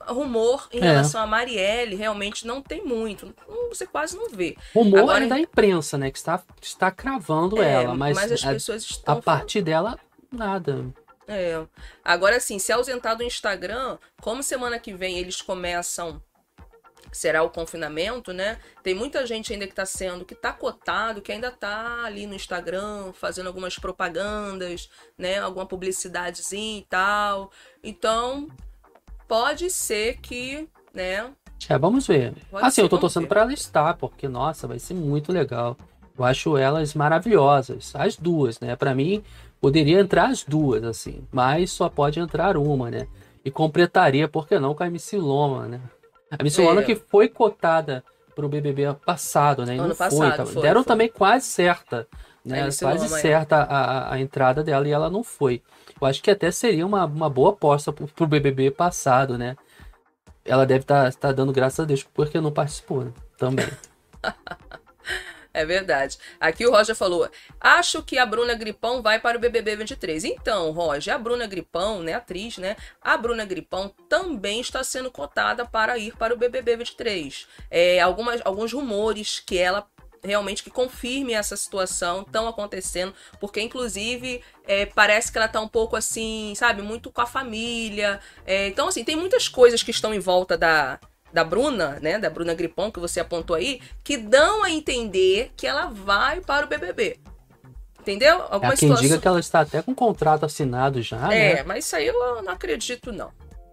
rumor 0.07 0.67
em 0.73 0.79
É. 0.79 0.81
relação 0.81 1.21
a 1.21 1.27
Marielle, 1.27 1.95
realmente 1.95 2.45
não 2.45 2.61
tem 2.61 2.83
muito. 2.83 3.33
Você 3.69 3.85
quase 3.85 4.17
não 4.17 4.29
vê. 4.29 4.57
Rumor 4.73 4.99
Agora- 4.99 5.23
é 5.23 5.27
da 5.27 5.39
imprensa, 5.39 5.97
né? 5.97 6.11
Que 6.11 6.17
está, 6.17 6.41
está 6.61 6.91
cravando 6.91 7.61
É, 7.61 7.83
ela, 7.83 7.95
mas, 7.95 8.17
as 8.31 8.43
a, 8.43 8.49
pessoas 8.53 8.83
estão 8.83 9.17
a 9.17 9.21
partir 9.21 9.61
dela, 9.61 9.97
nada. 10.31 10.85
É. 11.27 11.65
Agora 12.03 12.39
sim, 12.39 12.59
se 12.59 12.71
ausentar 12.71 13.15
do 13.15 13.23
Instagram, 13.23 13.97
como 14.21 14.43
semana 14.43 14.77
que 14.79 14.93
vem 14.93 15.17
eles 15.17 15.41
começam 15.41 16.21
será 17.11 17.43
o 17.43 17.49
confinamento, 17.49 18.33
né? 18.33 18.57
Tem 18.81 18.93
muita 18.93 19.25
gente 19.25 19.53
ainda 19.53 19.67
que 19.67 19.73
tá 19.73 19.85
sendo, 19.85 20.25
que 20.25 20.35
tá 20.35 20.51
cotado, 20.51 21.21
que 21.21 21.31
ainda 21.31 21.51
tá 21.51 22.03
ali 22.03 22.25
no 22.25 22.33
Instagram, 22.33 23.13
fazendo 23.13 23.47
algumas 23.47 23.77
propagandas, 23.77 24.89
né? 25.17 25.39
Alguma 25.39 25.65
publicidadezinha 25.65 26.79
e 26.79 26.85
tal. 26.89 27.51
Então, 27.83 28.47
pode 29.27 29.69
ser 29.69 30.17
que, 30.17 30.67
né? 30.93 31.31
É, 31.69 31.77
vamos 31.77 32.07
ver. 32.07 32.33
Pode 32.49 32.65
assim, 32.65 32.75
ser, 32.75 32.81
eu 32.81 32.89
tô 32.89 32.97
torcendo 32.97 33.27
pra 33.27 33.41
ela 33.41 33.53
estar, 33.53 33.95
porque, 33.95 34.27
nossa, 34.27 34.67
vai 34.67 34.79
ser 34.79 34.93
muito 34.93 35.31
legal. 35.31 35.77
Eu 36.17 36.23
acho 36.23 36.57
elas 36.57 36.93
maravilhosas, 36.93 37.95
as 37.95 38.15
duas, 38.15 38.59
né? 38.59 38.75
Pra 38.75 38.93
mim, 38.93 39.23
poderia 39.63 40.01
entrar 40.01 40.29
as 40.29 40.43
duas, 40.43 40.83
assim, 40.83 41.25
mas 41.31 41.71
só 41.71 41.87
pode 41.87 42.19
entrar 42.19 42.57
uma, 42.57 42.91
né? 42.91 43.07
E 43.45 43.49
completaria, 43.49 44.27
por 44.27 44.45
que 44.45 44.59
não, 44.59 44.75
com 44.75 44.83
a 44.83 44.87
MC 44.87 45.15
Loma, 45.17 45.67
né? 45.69 45.79
A 46.29 46.35
MC 46.41 46.61
É. 46.61 46.65
Loma 46.65 46.83
que 46.83 46.95
foi 46.97 47.29
cotada 47.29 48.03
pro 48.35 48.49
BBB 48.49 48.93
passado, 49.05 49.65
né? 49.65 49.77
E 49.77 49.79
Ano 49.79 49.87
não 49.89 49.95
passado, 49.95 50.17
foi, 50.19 50.31
tá? 50.31 50.45
foi, 50.45 50.61
Deram 50.61 50.83
foi. 50.83 50.87
também 50.87 51.07
quase 51.07 51.45
certa, 51.45 52.05
né? 52.43 52.63
Quase 52.77 53.05
Loma, 53.05 53.07
certa 53.19 53.55
a, 53.63 53.63
a- 53.63 54.13
a 54.15 54.19
entrada 54.19 54.61
dela 54.61 54.85
e 54.85 54.91
ela 54.91 55.09
não 55.09 55.23
foi. 55.23 55.61
Eu 56.01 56.07
acho 56.07 56.21
que 56.21 56.29
até 56.29 56.51
seria 56.51 56.85
uma, 56.85 57.05
uma 57.05 57.29
boa 57.29 57.51
aposta 57.51 57.93
pro, 57.93 58.05
pro 58.05 58.27
BBB 58.27 58.69
passado, 58.71 59.37
né? 59.37 59.55
Ela 60.43 60.65
deve 60.65 60.81
estar 60.83 61.31
dando 61.31 61.53
graças 61.53 61.79
a 61.79 61.85
Deus 61.85 62.03
porque 62.03 62.41
não 62.41 62.51
participou, 62.51 63.05
né? 63.05 63.11
Também. 63.37 63.65
É 65.53 65.63
verdade. 65.63 66.17
Aqui 66.39 66.65
o 66.65 66.71
Roger 66.71 66.95
falou: 66.95 67.29
acho 67.61 68.01
que 68.01 68.17
a 68.17 68.25
Bruna 68.25 68.55
Gripão 68.55 69.03
vai 69.03 69.19
para 69.19 69.37
o 69.37 69.39
BBB 69.39 69.75
23. 69.75 70.23
Então, 70.23 70.71
Roger, 70.71 71.13
a 71.13 71.17
Bruna 71.17 71.45
Gripão, 71.45 72.01
né, 72.01 72.13
atriz, 72.13 72.57
né? 72.57 72.75
A 72.99 73.15
Bruna 73.15 73.45
Gripão 73.45 73.93
também 74.09 74.59
está 74.59 74.83
sendo 74.83 75.11
cotada 75.11 75.63
para 75.63 75.97
ir 75.97 76.17
para 76.17 76.33
o 76.33 76.37
BBB 76.37 76.77
23. 76.77 77.47
É, 77.69 77.99
algumas, 77.99 78.41
alguns 78.43 78.73
rumores 78.73 79.39
que 79.39 79.57
ela 79.57 79.87
realmente 80.23 80.63
que 80.63 80.69
confirme 80.69 81.33
essa 81.33 81.57
situação 81.57 82.21
estão 82.21 82.47
acontecendo, 82.47 83.13
porque 83.41 83.59
inclusive 83.61 84.41
é, 84.65 84.85
parece 84.85 85.29
que 85.29 85.37
ela 85.37 85.47
está 85.47 85.59
um 85.59 85.67
pouco 85.67 85.97
assim, 85.97 86.53
sabe, 86.55 86.81
muito 86.81 87.11
com 87.11 87.21
a 87.21 87.25
família. 87.25 88.19
É, 88.45 88.67
então, 88.67 88.87
assim, 88.87 89.03
tem 89.03 89.15
muitas 89.15 89.47
coisas 89.47 89.83
que 89.83 89.91
estão 89.91 90.13
em 90.13 90.19
volta 90.19 90.57
da, 90.57 90.99
da 91.33 91.43
Bruna, 91.43 91.99
né, 91.99 92.19
da 92.19 92.29
Bruna 92.29 92.53
Gripon, 92.53 92.91
que 92.91 92.99
você 92.99 93.19
apontou 93.19 93.55
aí, 93.55 93.81
que 94.03 94.15
dão 94.17 94.63
a 94.63 94.69
entender 94.69 95.51
que 95.57 95.65
ela 95.65 95.87
vai 95.87 96.39
para 96.39 96.65
o 96.65 96.69
BBB. 96.69 97.19
Entendeu? 97.99 98.43
Alguma 98.49 98.73
Há 98.73 98.77
quem 98.77 98.89
situação... 98.89 99.01
diga 99.01 99.17
que 99.17 99.27
ela 99.27 99.39
está 99.39 99.61
até 99.61 99.81
com 99.81 99.95
contrato 99.95 100.45
assinado 100.45 101.01
já, 101.01 101.33
É, 101.33 101.55
né? 101.55 101.63
mas 101.63 101.85
isso 101.85 101.95
aí 101.95 102.07
eu 102.07 102.41
não 102.43 102.53
acredito, 102.53 103.11
não. 103.11 103.31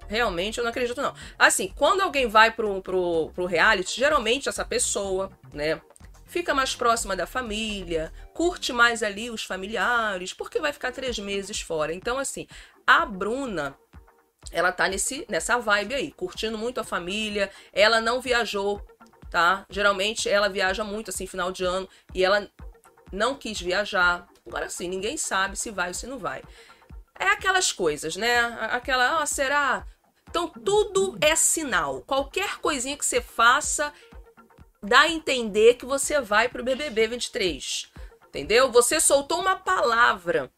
Realmente 0.08 0.58
eu 0.58 0.64
não 0.64 0.70
acredito, 0.70 1.00
não. 1.02 1.14
Assim, 1.38 1.72
quando 1.76 2.00
alguém 2.00 2.26
vai 2.28 2.50
pro, 2.50 2.80
pro, 2.80 3.30
pro 3.34 3.46
reality, 3.46 3.98
geralmente 3.98 4.48
essa 4.48 4.64
pessoa, 4.64 5.30
né, 5.52 5.80
fica 6.26 6.54
mais 6.54 6.74
próxima 6.74 7.14
da 7.14 7.26
família, 7.26 8.12
curte 8.32 8.72
mais 8.72 9.02
ali 9.02 9.30
os 9.30 9.44
familiares, 9.44 10.32
porque 10.32 10.60
vai 10.60 10.72
ficar 10.72 10.92
três 10.92 11.18
meses 11.18 11.60
fora. 11.60 11.92
Então, 11.92 12.18
assim, 12.18 12.46
a 12.86 13.04
Bruna, 13.04 13.76
ela 14.50 14.72
tá 14.72 14.88
nesse, 14.88 15.24
nessa 15.28 15.58
vibe 15.58 15.94
aí, 15.94 16.12
curtindo 16.12 16.58
muito 16.58 16.80
a 16.80 16.84
família. 16.84 17.50
Ela 17.72 18.00
não 18.00 18.20
viajou, 18.20 18.84
tá? 19.30 19.64
Geralmente 19.70 20.28
ela 20.28 20.48
viaja 20.48 20.82
muito 20.82 21.10
assim, 21.10 21.26
final 21.26 21.52
de 21.52 21.64
ano, 21.64 21.88
e 22.14 22.24
ela 22.24 22.50
não 23.12 23.34
quis 23.34 23.60
viajar. 23.60 24.26
Agora 24.46 24.68
sim, 24.68 24.88
ninguém 24.88 25.16
sabe 25.16 25.56
se 25.56 25.70
vai 25.70 25.88
ou 25.88 25.94
se 25.94 26.06
não 26.06 26.18
vai. 26.18 26.42
É 27.18 27.26
aquelas 27.28 27.70
coisas, 27.70 28.16
né? 28.16 28.38
Aquela, 28.70 29.22
ah, 29.22 29.26
será? 29.26 29.86
Então 30.28 30.48
tudo 30.48 31.18
é 31.20 31.36
sinal. 31.36 32.02
Qualquer 32.02 32.58
coisinha 32.58 32.96
que 32.96 33.04
você 33.04 33.20
faça 33.20 33.92
dá 34.82 35.00
a 35.00 35.10
entender 35.10 35.74
que 35.74 35.84
você 35.84 36.20
vai 36.20 36.48
pro 36.48 36.64
BBB 36.64 37.08
23. 37.08 37.90
Entendeu? 38.28 38.70
Você 38.70 39.00
soltou 39.00 39.40
uma 39.40 39.56
palavra. 39.56 40.50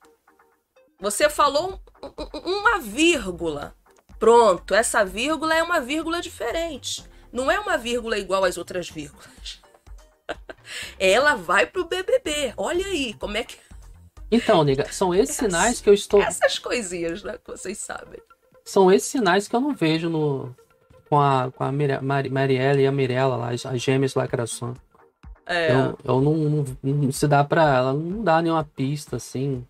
Você 1.00 1.28
falou 1.28 1.80
uma 2.44 2.78
vírgula. 2.80 3.74
Pronto, 4.18 4.74
essa 4.74 5.04
vírgula 5.04 5.54
é 5.54 5.62
uma 5.62 5.80
vírgula 5.80 6.20
diferente. 6.20 7.04
Não 7.32 7.50
é 7.50 7.58
uma 7.58 7.76
vírgula 7.76 8.18
igual 8.18 8.44
às 8.44 8.56
outras 8.56 8.88
vírgulas. 8.88 9.60
Ela 10.98 11.34
vai 11.34 11.66
pro 11.66 11.84
BBB. 11.84 12.54
Olha 12.56 12.86
aí 12.86 13.14
como 13.14 13.36
é 13.36 13.44
que. 13.44 13.56
Então, 14.30 14.64
nega, 14.64 14.90
são 14.92 15.14
esses 15.14 15.36
sinais 15.36 15.80
que 15.80 15.90
eu 15.90 15.94
estou. 15.94 16.22
Essas 16.22 16.58
coisinhas, 16.58 17.22
né? 17.22 17.38
Que 17.44 17.50
vocês 17.50 17.78
sabem. 17.78 18.20
São 18.64 18.90
esses 18.90 19.08
sinais 19.08 19.48
que 19.48 19.54
eu 19.54 19.60
não 19.60 19.74
vejo 19.74 20.08
no, 20.08 20.54
com 21.12 21.20
a, 21.20 21.50
com 21.54 21.62
a 21.62 21.70
Marielle 21.70 22.82
e 22.82 22.86
a 22.86 22.92
Mirella 22.92 23.36
lá, 23.36 23.50
as, 23.50 23.66
as 23.66 23.82
gêmeas 23.82 24.14
lacração. 24.14 24.74
É. 25.44 25.70
Eu, 25.70 25.98
eu 26.04 26.20
não, 26.22 26.34
não, 26.34 26.64
não, 26.82 27.12
se 27.12 27.28
dá 27.28 27.44
pra 27.44 27.76
ela, 27.76 27.92
não 27.92 28.24
dá 28.24 28.40
nenhuma 28.40 28.64
pista 28.64 29.16
assim. 29.16 29.66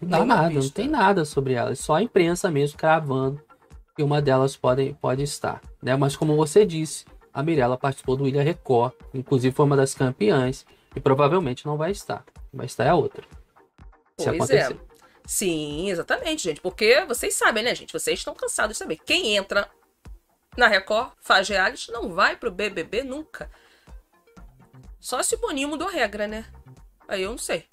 Não 0.00 0.24
nada, 0.24 0.48
pista. 0.48 0.62
não 0.62 0.70
tem 0.70 0.88
nada 0.88 1.24
sobre 1.24 1.54
elas. 1.54 1.78
Só 1.80 1.94
a 1.94 2.02
imprensa 2.02 2.50
mesmo 2.50 2.78
cravando 2.78 3.42
que 3.96 4.02
uma 4.02 4.22
delas 4.22 4.56
pode, 4.56 4.96
pode 5.00 5.22
estar. 5.22 5.60
Né? 5.82 5.96
Mas 5.96 6.16
como 6.16 6.36
você 6.36 6.64
disse, 6.64 7.04
a 7.32 7.42
Mirella 7.42 7.76
participou 7.76 8.16
do 8.16 8.28
Ilha 8.28 8.42
Record, 8.42 8.92
inclusive 9.12 9.54
foi 9.54 9.66
uma 9.66 9.76
das 9.76 9.94
campeãs, 9.94 10.64
e 10.94 11.00
provavelmente 11.00 11.66
não 11.66 11.76
vai 11.76 11.90
estar. 11.90 12.24
Vai 12.52 12.66
estar 12.66 12.84
é 12.84 12.88
a 12.90 12.94
outra. 12.94 13.22
Se 14.18 14.24
pois 14.24 14.28
acontecer. 14.28 14.72
É. 14.72 14.76
Sim, 15.26 15.90
exatamente, 15.90 16.44
gente. 16.44 16.60
Porque 16.60 17.04
vocês 17.04 17.34
sabem, 17.34 17.62
né, 17.62 17.74
gente? 17.74 17.92
Vocês 17.92 18.18
estão 18.18 18.34
cansados 18.34 18.74
de 18.74 18.78
saber. 18.78 18.96
Quem 19.04 19.36
entra 19.36 19.68
na 20.56 20.66
Record, 20.66 21.12
faz 21.20 21.48
reality, 21.48 21.92
não 21.92 22.08
vai 22.12 22.36
pro 22.36 22.50
BBB 22.50 23.04
nunca. 23.04 23.50
Só 24.98 25.22
se 25.22 25.34
o 25.34 25.38
Boninho 25.38 25.68
mudou 25.68 25.88
a 25.88 25.92
regra, 25.92 26.26
né? 26.26 26.44
Aí 27.06 27.22
eu 27.22 27.30
não 27.30 27.38
sei. 27.38 27.66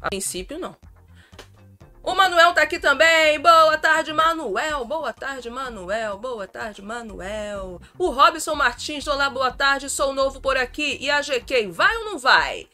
A 0.00 0.08
princípio, 0.08 0.58
não. 0.58 0.76
O 2.06 2.14
Manuel 2.14 2.54
tá 2.54 2.62
aqui 2.62 2.78
também. 2.78 3.40
Boa 3.40 3.76
tarde, 3.76 4.12
Manuel. 4.12 4.84
Boa 4.84 5.12
tarde, 5.12 5.50
Manuel. 5.50 6.16
Boa 6.16 6.46
tarde, 6.46 6.80
Manuel. 6.80 7.80
O 7.98 8.10
Robson 8.10 8.54
Martins, 8.54 9.08
olá, 9.08 9.28
boa 9.28 9.50
tarde. 9.50 9.90
Sou 9.90 10.12
novo 10.12 10.40
por 10.40 10.56
aqui. 10.56 10.98
E 11.00 11.10
a 11.10 11.20
GK, 11.20 11.66
vai 11.66 11.96
ou 11.96 12.04
não 12.04 12.16
vai? 12.16 12.68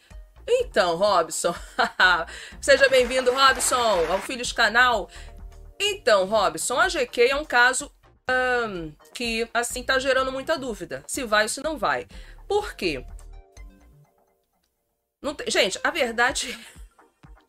Então, 0.46 0.96
Robson. 0.96 1.54
Seja 2.60 2.90
bem-vindo, 2.90 3.32
Robson, 3.32 4.04
ao 4.10 4.18
Filhos 4.18 4.52
Canal. 4.52 5.08
Então, 5.80 6.26
Robson, 6.26 6.78
a 6.78 6.88
GK 6.88 7.30
é 7.30 7.36
um 7.36 7.46
caso 7.46 7.90
que, 9.14 9.48
assim, 9.54 9.82
tá 9.82 9.98
gerando 9.98 10.30
muita 10.30 10.58
dúvida. 10.58 11.02
Se 11.06 11.24
vai 11.24 11.44
ou 11.44 11.48
se 11.48 11.62
não 11.62 11.78
vai. 11.78 12.06
Por 12.46 12.74
quê? 12.74 13.02
Não 15.22 15.34
tem... 15.34 15.50
Gente, 15.50 15.80
a 15.82 15.90
verdade 15.90 16.58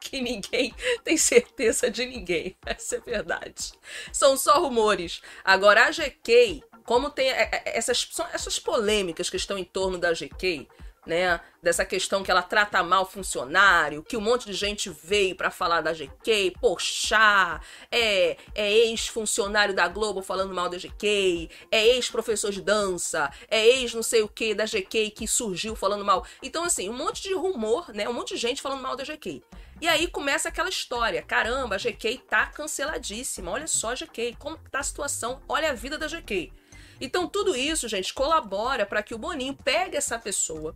que 0.03 0.21
ninguém 0.21 0.73
tem 1.03 1.17
certeza 1.17 1.89
de 1.89 2.05
ninguém. 2.05 2.55
Essa 2.65 2.97
é 2.97 2.99
verdade. 2.99 3.73
São 4.11 4.35
só 4.35 4.59
rumores. 4.59 5.21
Agora, 5.43 5.87
a 5.87 5.91
GK, 5.91 6.63
como 6.85 7.09
tem 7.09 7.29
é, 7.29 7.49
é, 7.51 7.77
essas, 7.77 8.07
essas 8.33 8.59
polêmicas 8.59 9.29
que 9.29 9.37
estão 9.37 9.57
em 9.57 9.63
torno 9.63 9.97
da 9.97 10.11
GK, 10.11 10.67
né? 11.05 11.39
Dessa 11.61 11.85
questão 11.85 12.23
que 12.23 12.31
ela 12.31 12.41
trata 12.41 12.81
mal 12.83 13.05
funcionário, 13.05 14.03
que 14.03 14.17
um 14.17 14.21
monte 14.21 14.45
de 14.45 14.53
gente 14.53 14.89
veio 14.89 15.35
para 15.35 15.51
falar 15.51 15.81
da 15.81 15.93
GK, 15.93 16.53
poxa, 16.61 17.59
é, 17.91 18.37
é 18.55 18.71
ex-funcionário 18.71 19.73
da 19.73 19.87
Globo 19.87 20.21
falando 20.21 20.53
mal 20.53 20.69
da 20.69 20.77
GK, 20.77 21.49
é 21.71 21.87
ex-professor 21.87 22.51
de 22.51 22.61
dança, 22.61 23.31
é 23.49 23.65
ex 23.65 23.93
não 23.93 24.03
sei 24.03 24.21
o 24.21 24.29
que 24.29 24.53
da 24.53 24.65
GK 24.65 25.11
que 25.11 25.27
surgiu 25.27 25.75
falando 25.75 26.05
mal. 26.05 26.25
Então, 26.41 26.63
assim, 26.63 26.89
um 26.89 26.97
monte 26.97 27.21
de 27.21 27.33
rumor, 27.33 27.93
né? 27.93 28.07
Um 28.07 28.13
monte 28.13 28.33
de 28.33 28.39
gente 28.39 28.61
falando 28.61 28.81
mal 28.81 28.95
da 28.95 29.03
GK. 29.03 29.43
E 29.83 29.87
aí 29.89 30.07
começa 30.07 30.47
aquela 30.47 30.69
história, 30.69 31.21
caramba, 31.21 31.75
a 31.75 31.77
GK 31.77 32.19
tá 32.19 32.45
canceladíssima, 32.45 33.51
olha 33.51 33.67
só 33.67 33.91
a 33.91 33.95
GK, 33.95 34.33
como 34.39 34.57
tá 34.57 34.79
a 34.79 34.83
situação, 34.83 35.41
olha 35.45 35.71
a 35.71 35.73
vida 35.73 35.97
da 35.97 36.07
GK. 36.07 36.53
Então, 37.01 37.27
tudo 37.27 37.53
isso, 37.53 37.89
gente, 37.89 38.13
colabora 38.13 38.85
para 38.85 39.03
que 39.03 39.13
o 39.13 39.17
Boninho 39.17 39.57
pegue 39.61 39.97
essa 39.97 40.17
pessoa, 40.17 40.73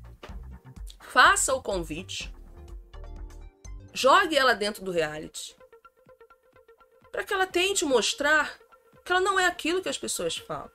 faça 1.00 1.54
o 1.54 1.64
convite, 1.64 2.36
jogue 3.94 4.36
ela 4.36 4.54
dentro 4.54 4.84
do 4.84 4.92
reality, 4.92 5.56
para 7.10 7.24
que 7.24 7.34
ela 7.34 7.48
tente 7.48 7.86
mostrar 7.86 8.60
que 9.06 9.14
ela 9.14 9.22
não 9.22 9.40
é 9.40 9.46
aquilo 9.46 9.82
que 9.82 9.88
as 9.88 9.98
pessoas 9.98 10.36
falam. 10.36 10.70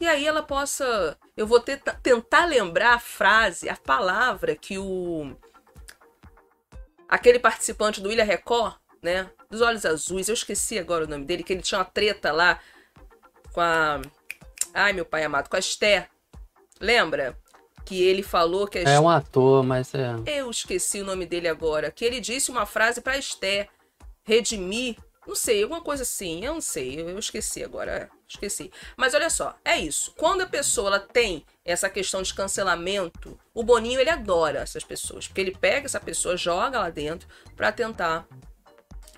E 0.00 0.06
aí 0.06 0.24
ela 0.24 0.44
possa. 0.44 1.18
Eu 1.36 1.44
vou 1.44 1.58
tentar 1.58 2.44
lembrar 2.44 2.94
a 2.94 3.00
frase, 3.00 3.68
a 3.68 3.76
palavra 3.76 4.54
que 4.54 4.78
o. 4.78 5.36
Aquele 7.08 7.38
participante 7.38 8.00
do 8.00 8.12
Ilha 8.12 8.24
Record, 8.24 8.74
né? 9.02 9.30
Dos 9.50 9.60
Olhos 9.62 9.86
Azuis, 9.86 10.28
eu 10.28 10.34
esqueci 10.34 10.78
agora 10.78 11.04
o 11.04 11.08
nome 11.08 11.24
dele, 11.24 11.42
que 11.42 11.52
ele 11.52 11.62
tinha 11.62 11.78
uma 11.78 11.84
treta 11.84 12.30
lá 12.32 12.60
com 13.52 13.60
a. 13.60 14.00
Ai, 14.74 14.92
meu 14.92 15.04
pai 15.04 15.24
amado, 15.24 15.48
com 15.48 15.56
a 15.56 15.58
Esté. 15.58 16.08
Lembra? 16.80 17.36
Que 17.84 18.02
ele 18.02 18.22
falou 18.22 18.68
que 18.68 18.78
a 18.78 18.82
É 18.82 19.00
um 19.00 19.08
ator, 19.08 19.64
mas 19.64 19.94
é. 19.94 20.14
Eu 20.26 20.50
esqueci 20.50 21.00
o 21.00 21.04
nome 21.04 21.24
dele 21.24 21.48
agora. 21.48 21.90
Que 21.90 22.04
ele 22.04 22.20
disse 22.20 22.50
uma 22.50 22.66
frase 22.66 23.00
pra 23.00 23.16
Esté. 23.16 23.68
Redimir. 24.22 24.96
Não 25.26 25.34
sei, 25.34 25.62
alguma 25.62 25.80
coisa 25.80 26.02
assim. 26.02 26.44
Eu 26.44 26.54
não 26.54 26.60
sei, 26.60 27.00
eu 27.00 27.18
esqueci 27.18 27.64
agora. 27.64 28.10
Esqueci. 28.28 28.70
Mas 28.96 29.14
olha 29.14 29.30
só, 29.30 29.56
é 29.64 29.78
isso. 29.78 30.12
Quando 30.16 30.42
a 30.42 30.46
pessoa 30.46 30.88
ela 30.88 31.00
tem 31.00 31.46
essa 31.64 31.88
questão 31.88 32.20
de 32.20 32.34
cancelamento, 32.34 33.38
o 33.54 33.62
Boninho 33.62 33.98
ele 33.98 34.10
adora 34.10 34.60
essas 34.60 34.84
pessoas. 34.84 35.26
Porque 35.26 35.40
ele 35.40 35.56
pega 35.56 35.86
essa 35.86 35.98
pessoa, 35.98 36.36
joga 36.36 36.78
lá 36.78 36.90
dentro 36.90 37.26
para 37.56 37.72
tentar 37.72 38.26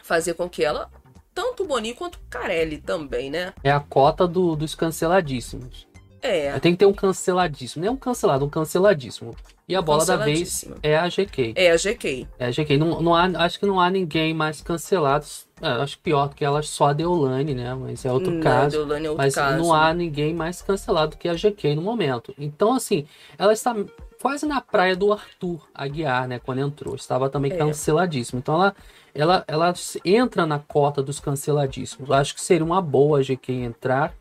fazer 0.02 0.34
com 0.34 0.48
que 0.48 0.64
ela 0.64 0.90
tanto 1.34 1.62
o 1.62 1.66
Boninho 1.66 1.94
quanto 1.94 2.16
o 2.16 2.20
Carelli 2.28 2.78
também, 2.78 3.30
né? 3.30 3.52
É 3.64 3.70
a 3.70 3.80
cota 3.80 4.26
do, 4.26 4.54
dos 4.54 4.74
canceladíssimos. 4.74 5.89
É. 6.22 6.58
Tem 6.58 6.72
que 6.72 6.78
ter 6.78 6.86
um 6.86 6.92
canceladíssimo. 6.92 7.84
Não 7.84 7.92
é 7.92 7.94
um 7.94 7.96
cancelado, 7.96 8.44
um 8.44 8.48
canceladíssimo. 8.48 9.34
E 9.68 9.74
a 9.74 9.80
bola 9.80 10.04
da 10.04 10.16
vez 10.16 10.68
é 10.82 10.96
a 10.96 11.08
GK. 11.08 11.52
É 11.54 11.70
a 11.70 11.76
GK. 11.76 12.26
É 12.38 12.46
a 12.46 12.50
GK. 12.50 12.76
Não, 12.76 13.00
não 13.00 13.14
há, 13.14 13.26
acho 13.44 13.60
que 13.60 13.66
não 13.66 13.80
há 13.80 13.88
ninguém 13.88 14.34
mais 14.34 14.60
cancelado. 14.60 15.24
É, 15.62 15.68
acho 15.68 15.98
pior 16.00 16.28
do 16.28 16.34
que 16.34 16.44
ela, 16.44 16.60
só 16.62 16.86
a 16.86 16.92
Deolane, 16.92 17.54
né? 17.54 17.72
Mas 17.74 18.04
é 18.04 18.10
outro 18.10 18.32
não, 18.32 18.40
caso. 18.40 18.78
Deolane 18.78 19.06
é 19.06 19.10
outro 19.10 19.24
mas 19.24 19.34
caso. 19.34 19.58
não 19.58 19.72
há 19.72 19.94
ninguém 19.94 20.34
mais 20.34 20.60
cancelado 20.60 21.16
que 21.16 21.28
a 21.28 21.34
GK 21.34 21.76
no 21.76 21.82
momento. 21.82 22.34
Então, 22.36 22.72
assim, 22.72 23.06
ela 23.38 23.52
está 23.52 23.76
quase 24.20 24.44
na 24.44 24.60
praia 24.60 24.96
do 24.96 25.12
Arthur 25.12 25.60
Aguiar, 25.72 26.26
né? 26.26 26.40
Quando 26.40 26.60
entrou. 26.60 26.96
Estava 26.96 27.30
também 27.30 27.52
é. 27.52 27.56
canceladíssimo. 27.56 28.40
Então 28.40 28.56
ela 28.56 28.74
ela, 29.14 29.44
ela 29.46 29.74
entra 30.04 30.46
na 30.46 30.58
cota 30.58 31.02
dos 31.02 31.20
canceladíssimos. 31.20 32.08
Eu 32.08 32.14
acho 32.14 32.34
que 32.34 32.40
seria 32.40 32.64
uma 32.64 32.80
boa 32.80 33.18
a 33.18 33.22
GQ 33.22 33.52
entrar, 33.52 34.14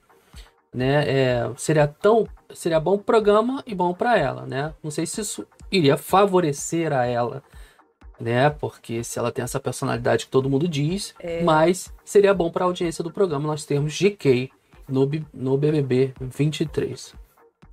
né? 0.74 1.04
É, 1.08 1.52
seria 1.58 1.88
tão 1.88 2.28
seria 2.54 2.80
bom 2.80 2.96
pro 2.96 3.06
programa 3.06 3.64
e 3.66 3.76
bom 3.76 3.94
para 3.94 4.18
ela, 4.18 4.46
né? 4.46 4.74
Não 4.84 4.92
sei 4.92 5.06
se 5.06 5.22
isso 5.22 5.48
iria 5.72 5.98
favorecer 5.98 6.92
a 6.92 7.06
ela, 7.06 7.44
né? 8.20 8.50
Porque 8.50 9.04
se 9.04 9.20
ela 9.20 9.32
tem 9.32 9.44
essa 9.44 9.60
personalidade 9.60 10.26
que 10.26 10.32
todo 10.32 10.50
mundo 10.50 10.68
diz, 10.68 11.14
é. 11.20 11.44
mas 11.44 11.94
seria 12.04 12.34
bom 12.34 12.50
para 12.50 12.66
a 12.66 12.68
audiência 12.68 13.04
do 13.04 13.12
programa 13.12 13.48
nós 13.48 13.66
termos 13.66 13.94
GK 13.94 14.52
no, 14.88 15.10
no 15.34 15.58
BBB 15.58 16.14
23. 16.20 17.14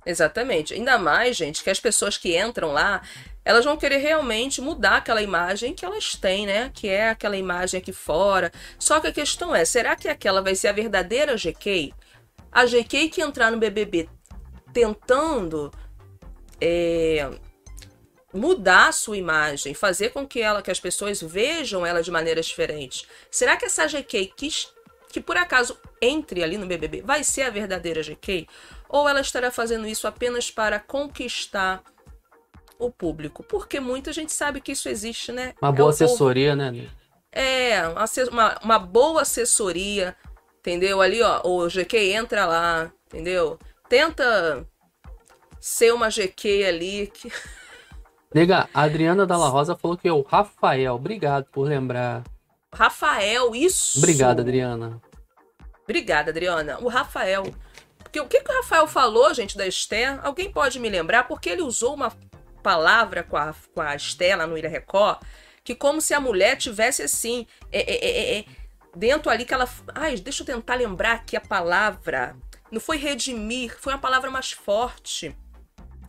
Exatamente. 0.05 0.73
Ainda 0.73 0.97
mais, 0.97 1.35
gente, 1.35 1.61
que 1.61 1.69
as 1.69 1.81
pessoas 1.81 2.17
que 2.17 2.39
entram 2.39 2.71
lá, 2.71 3.01
elas 3.43 3.65
vão 3.65 3.75
querer 3.75 3.97
realmente 3.97 4.61
mudar 4.61 4.97
aquela 4.97 5.21
imagem 5.21 5.73
que 5.73 5.83
elas 5.83 6.15
têm, 6.15 6.45
né? 6.45 6.71
Que 6.73 6.87
é 6.87 7.09
aquela 7.09 7.35
imagem 7.35 7.79
aqui 7.79 7.91
fora. 7.91 8.49
Só 8.79 9.01
que 9.01 9.07
a 9.07 9.11
questão 9.11 9.53
é, 9.53 9.65
será 9.65 9.97
que 9.97 10.07
aquela 10.07 10.41
vai 10.41 10.55
ser 10.55 10.69
a 10.69 10.71
verdadeira 10.71 11.35
GK? 11.35 11.93
A 12.57 12.65
GK 12.65 13.07
que 13.09 13.21
entrar 13.21 13.51
no 13.51 13.59
BBB 13.59 14.09
tentando 14.73 15.71
é, 16.59 17.29
mudar 18.33 18.87
a 18.87 18.91
sua 18.91 19.15
imagem, 19.15 19.75
fazer 19.75 20.09
com 20.09 20.27
que 20.27 20.41
ela, 20.41 20.63
que 20.63 20.71
as 20.71 20.79
pessoas 20.79 21.21
vejam 21.21 21.85
ela 21.85 22.01
de 22.01 22.09
maneiras 22.09 22.47
diferentes. 22.47 23.05
Será 23.29 23.55
que 23.57 23.65
essa 23.65 23.85
GK 23.85 24.33
que, 24.35 24.49
que 25.07 25.21
por 25.21 25.37
acaso 25.37 25.77
entre 26.01 26.43
ali 26.43 26.57
no 26.57 26.65
BBB 26.65 27.03
vai 27.03 27.23
ser 27.23 27.43
a 27.43 27.51
verdadeira 27.51 28.01
GK? 28.01 28.47
Ou 28.89 29.07
ela 29.07 29.21
estará 29.21 29.51
fazendo 29.51 29.85
isso 29.85 30.07
apenas 30.07 30.49
para 30.49 30.79
conquistar 30.79 31.83
o 32.79 32.89
público? 32.89 33.43
Porque 33.43 33.79
muita 33.79 34.11
gente 34.11 34.33
sabe 34.33 34.61
que 34.61 34.71
isso 34.71 34.89
existe, 34.89 35.31
né? 35.31 35.53
Uma 35.61 35.71
boa 35.71 35.91
é 35.91 35.93
assessoria, 35.93 36.57
povo... 36.57 36.71
né? 36.71 36.89
É, 37.31 37.83
uma, 38.31 38.57
uma 38.63 38.79
boa 38.79 39.21
assessoria, 39.21 40.17
entendeu? 40.67 41.01
Ali, 41.01 41.21
ó, 41.21 41.41
o 41.45 41.67
GQ 41.69 41.97
entra 42.11 42.45
lá, 42.45 42.91
entendeu? 43.07 43.57
Tenta 43.87 44.67
ser 45.59 45.93
uma 45.93 46.09
GQ 46.09 46.65
ali 46.65 47.07
que. 47.07 47.31
Nega, 48.35 48.67
a 48.73 48.81
Adriana 48.81 49.25
Dalla 49.25 49.47
Rosa 49.47 49.77
falou 49.77 49.97
que 49.97 50.07
é 50.07 50.11
o 50.11 50.21
Rafael. 50.21 50.95
Obrigado 50.95 51.45
por 51.45 51.65
lembrar. 51.65 52.23
Rafael, 52.73 53.55
isso! 53.55 53.97
Obrigado, 53.97 54.41
Adriana. 54.41 55.01
Obrigada, 55.85 56.31
Adriana. 56.31 56.77
O 56.81 56.89
Rafael. 56.89 57.45
Porque 58.03 58.19
o 58.19 58.27
que, 58.27 58.41
que 58.41 58.51
o 58.51 58.55
Rafael 58.55 58.85
falou, 58.87 59.33
gente, 59.33 59.57
da 59.57 59.65
Esther? 59.65 60.19
Alguém 60.21 60.51
pode 60.51 60.77
me 60.79 60.89
lembrar? 60.89 61.23
Porque 61.23 61.49
ele 61.49 61.61
usou 61.61 61.93
uma 61.93 62.11
palavra 62.61 63.23
com 63.23 63.37
a, 63.37 63.55
com 63.73 63.79
a 63.79 63.95
Esther 63.95 64.37
lá 64.37 64.45
no 64.45 64.57
Ilha 64.57 64.67
Record, 64.67 65.19
que 65.63 65.73
como 65.73 66.01
se 66.01 66.13
a 66.13 66.19
mulher 66.19 66.57
tivesse 66.57 67.01
assim, 67.01 67.47
é, 67.71 67.79
é, 67.79 68.05
é, 68.05 68.39
é, 68.39 68.45
dentro 68.95 69.29
ali 69.29 69.45
que 69.45 69.53
ela. 69.53 69.67
Ai, 69.93 70.17
deixa 70.17 70.41
eu 70.41 70.45
tentar 70.45 70.75
lembrar 70.75 71.13
aqui 71.13 71.35
a 71.35 71.41
palavra. 71.41 72.35
Não 72.71 72.79
foi 72.79 72.97
redimir, 72.97 73.75
foi 73.79 73.93
uma 73.93 73.99
palavra 73.99 74.29
mais 74.29 74.51
forte 74.51 75.35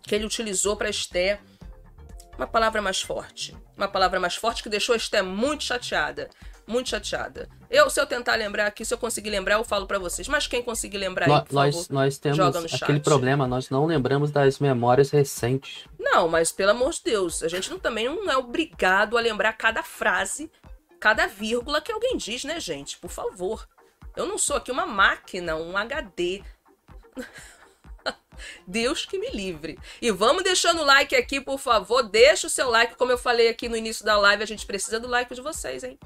que 0.03 0.15
ele 0.15 0.25
utilizou 0.25 0.77
para 0.77 0.89
Esther. 0.89 1.41
Uma 2.37 2.47
palavra 2.47 2.81
mais 2.81 3.01
forte. 3.01 3.57
Uma 3.77 3.89
palavra 3.89 4.19
mais 4.21 4.37
forte 4.37 4.63
que 4.63 4.69
deixou 4.69 4.93
a 4.93 4.97
Esther 4.97 5.25
muito 5.25 5.65
chateada 5.65 6.31
muito 6.69 6.91
chateada. 6.91 7.49
Eu, 7.71 7.89
se 7.91 8.01
eu 8.01 8.07
tentar 8.07 8.35
lembrar 8.37 8.67
aqui, 8.67 8.85
se 8.85 8.93
eu 8.93 8.99
conseguir 8.99 9.31
lembrar, 9.31 9.55
eu 9.55 9.65
falo 9.65 9.87
para 9.87 9.99
vocês. 9.99 10.29
Mas 10.29 10.47
quem 10.47 10.63
conseguir 10.63 10.99
lembrar 10.99 11.27
aí, 11.27 11.45
por 11.45 11.55
nós, 11.55 11.75
favor, 11.75 11.87
nós 11.91 12.19
temos 12.19 12.39
aquele 12.75 13.01
problema, 13.01 13.47
nós 13.49 13.71
não 13.71 13.87
lembramos 13.87 14.31
das 14.31 14.59
memórias 14.59 15.11
recentes. 15.11 15.87
Não, 15.99 16.29
mas 16.29 16.53
pelo 16.53 16.71
amor 16.71 16.93
de 16.93 17.01
Deus, 17.05 17.43
a 17.43 17.49
gente 17.49 17.71
não, 17.71 17.79
também 17.79 18.05
não 18.07 18.31
é 18.31 18.37
obrigado 18.37 19.17
a 19.17 19.21
lembrar 19.21 19.55
cada 19.55 19.83
frase, 19.83 20.51
cada 21.01 21.27
vírgula 21.27 21.81
que 21.81 21.93
alguém 21.93 22.17
diz, 22.17 22.45
né, 22.45 22.59
gente? 22.61 22.99
Por 22.99 23.11
favor. 23.11 23.69
Eu 24.17 24.27
não 24.27 24.39
sou 24.39 24.57
aqui 24.57 24.71
uma 24.71 24.87
máquina, 24.87 25.57
um 25.57 25.77
HD. 25.77 26.43
Deus 28.67 29.05
que 29.05 29.19
me 29.19 29.31
livre. 29.31 29.79
E 30.01 30.11
vamos 30.11 30.43
deixando 30.43 30.81
o 30.81 30.85
like 30.85 31.15
aqui, 31.15 31.41
por 31.41 31.59
favor. 31.59 32.03
Deixa 32.03 32.47
o 32.47 32.51
seu 32.51 32.71
like, 32.71 32.97
como 32.97 33.13
eu 33.13 33.19
falei 33.19 33.49
aqui 33.49 33.69
no 33.69 33.77
início 33.77 34.05
da 34.05 34.17
live, 34.17 34.43
a 34.43 34.47
gente 34.47 34.67
precisa 34.67 34.99
do 35.01 35.09
like 35.09 35.35
de 35.35 35.41
vocês, 35.41 35.85
hein? 35.85 35.99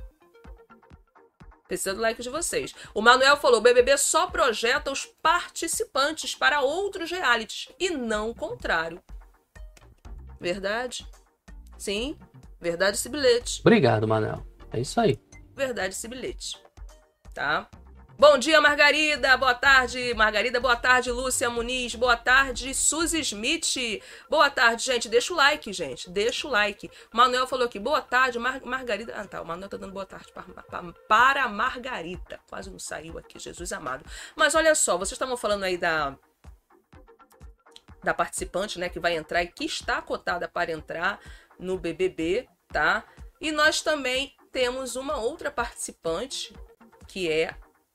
Precisa 1.67 1.95
do 1.95 2.03
like 2.03 2.21
de 2.21 2.29
vocês. 2.29 2.75
O 2.93 3.01
Manuel 3.01 3.37
falou: 3.37 3.59
o 3.59 3.63
BBB 3.63 3.97
só 3.97 4.27
projeta 4.27 4.91
os 4.91 5.07
participantes 5.07 6.35
para 6.35 6.61
outros 6.61 7.11
realities 7.11 7.69
e 7.79 7.89
não 7.89 8.31
o 8.31 8.35
contrário. 8.35 9.03
Verdade? 10.39 11.07
Sim, 11.79 12.19
verdade 12.61 12.97
esse 12.97 13.09
bilhete. 13.09 13.61
Obrigado, 13.61 14.07
Manuel. 14.07 14.52
É 14.73 14.81
isso 14.81 15.01
aí. 15.01 15.19
Verdade 15.55 15.95
esse 15.95 16.09
bilhete. 16.09 16.59
Tá? 17.35 17.69
Bom 18.19 18.39
dia, 18.39 18.61
Margarida. 18.61 19.37
Boa 19.37 19.55
tarde, 19.55 20.15
Margarida. 20.15 20.61
Boa 20.61 20.77
tarde, 20.77 21.11
Lúcia 21.11 21.51
Muniz. 21.51 21.95
Boa 21.95 22.17
tarde, 22.17 22.73
Suzy 22.73 23.21
Smith. 23.21 24.01
Boa 24.31 24.49
tarde, 24.49 24.85
gente. 24.85 25.09
Deixa 25.09 25.33
o 25.33 25.37
like, 25.37 25.73
gente. 25.73 26.09
Deixa 26.09 26.47
o 26.47 26.51
like. 26.51 26.91
Manuel 27.13 27.47
falou 27.47 27.67
aqui. 27.67 27.79
Boa 27.79 28.01
tarde, 28.01 28.39
Mar 28.39 28.61
Margarida. 28.65 29.13
Ah, 29.17 29.27
tá. 29.27 29.43
O 29.43 29.45
Manuel 29.45 29.69
tá 29.69 29.77
dando 29.77 29.93
boa 29.93 30.07
tarde 30.07 30.31
para, 30.33 30.45
para, 30.45 30.93
para 31.09 31.49
Margarida. 31.49 32.39
Quase 32.49 32.71
não 32.71 32.79
saiu 32.79 33.19
aqui, 33.19 33.39
Jesus 33.39 33.73
amado. 33.73 34.05
Mas 34.37 34.55
olha 34.55 34.75
só, 34.75 34.97
vocês 34.97 35.13
estavam 35.13 35.37
falando 35.37 35.65
aí 35.65 35.77
da 35.77 36.17
da 38.03 38.13
participante, 38.13 38.81
né, 38.81 38.89
que 38.89 38.99
vai 38.99 39.15
entrar 39.15 39.43
e 39.45 39.47
que 39.47 39.65
está 39.65 40.03
cotada 40.03 40.49
para 40.49 40.73
entrar 40.73 41.21
no 41.57 41.79
BBB, 41.79 42.49
tá? 42.69 43.05
E 43.41 43.53
nós 43.53 43.81
também 43.81 44.35
temos 44.53 44.95
uma 44.95 45.17
outra 45.17 45.51
participante 45.51 46.55
que 47.09 47.31
é 47.31 47.55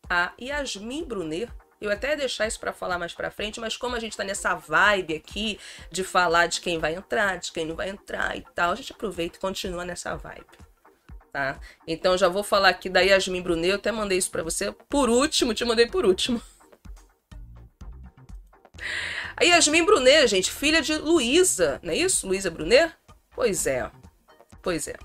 a 0.10 0.34
Yasmin 0.42 1.06
Brunet. 1.06 1.50
Eu 1.80 1.92
até 1.92 2.10
ia 2.10 2.18
deixar 2.18 2.48
isso 2.48 2.60
para 2.60 2.74
falar 2.74 2.98
mais 2.98 3.14
para 3.14 3.30
frente, 3.30 3.60
mas 3.60 3.78
como 3.78 3.96
a 3.96 4.00
gente 4.00 4.18
tá 4.18 4.24
nessa 4.24 4.56
vibe 4.56 5.16
aqui 5.16 5.60
de 5.92 6.04
falar 6.04 6.48
de 6.48 6.60
quem 6.60 6.80
vai 6.80 6.96
entrar, 6.96 7.38
de 7.38 7.52
quem 7.52 7.66
não 7.66 7.76
vai 7.76 7.90
entrar 7.90 8.36
e 8.36 8.42
tal, 8.56 8.72
a 8.72 8.76
gente 8.76 8.92
aproveita 8.92 9.38
e 9.38 9.40
continua 9.40 9.86
nessa 9.86 10.16
vibe. 10.16 10.46
Tá? 11.32 11.60
Então 11.86 12.18
já 12.18 12.28
vou 12.28 12.44
falar 12.44 12.70
aqui 12.70 12.90
da 12.90 13.02
Yasmin 13.02 13.44
Brunet, 13.44 13.70
eu 13.70 13.76
até 13.76 13.92
mandei 13.92 14.18
isso 14.18 14.32
para 14.32 14.42
você 14.42 14.72
por 14.90 15.08
último, 15.08 15.54
te 15.54 15.64
mandei 15.64 15.86
por 15.86 16.04
último. 16.04 16.42
A 19.36 19.44
Yasmin 19.44 19.86
Brunet, 19.86 20.28
gente, 20.28 20.52
filha 20.52 20.82
de 20.82 20.96
Luísa, 20.96 21.80
não 21.84 21.94
é 21.94 21.98
isso? 21.98 22.28
Luísa 22.28 22.50
Brunet? 22.50 22.92
Pois 23.36 23.68
é. 23.68 23.92
Pois 24.64 24.88
é. 24.88 24.96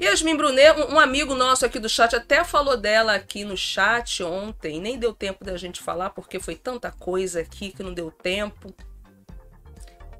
Yasmin 0.00 0.36
Brunet, 0.36 0.78
um 0.90 1.00
amigo 1.00 1.34
nosso 1.34 1.64
aqui 1.64 1.78
do 1.78 1.88
chat, 1.88 2.14
até 2.14 2.44
falou 2.44 2.76
dela 2.76 3.14
aqui 3.14 3.44
no 3.44 3.56
chat 3.56 4.22
ontem. 4.22 4.80
Nem 4.80 4.98
deu 4.98 5.14
tempo 5.14 5.44
da 5.44 5.56
gente 5.56 5.80
falar, 5.80 6.10
porque 6.10 6.38
foi 6.38 6.54
tanta 6.54 6.90
coisa 6.92 7.40
aqui 7.40 7.72
que 7.72 7.82
não 7.82 7.94
deu 7.94 8.10
tempo. 8.10 8.74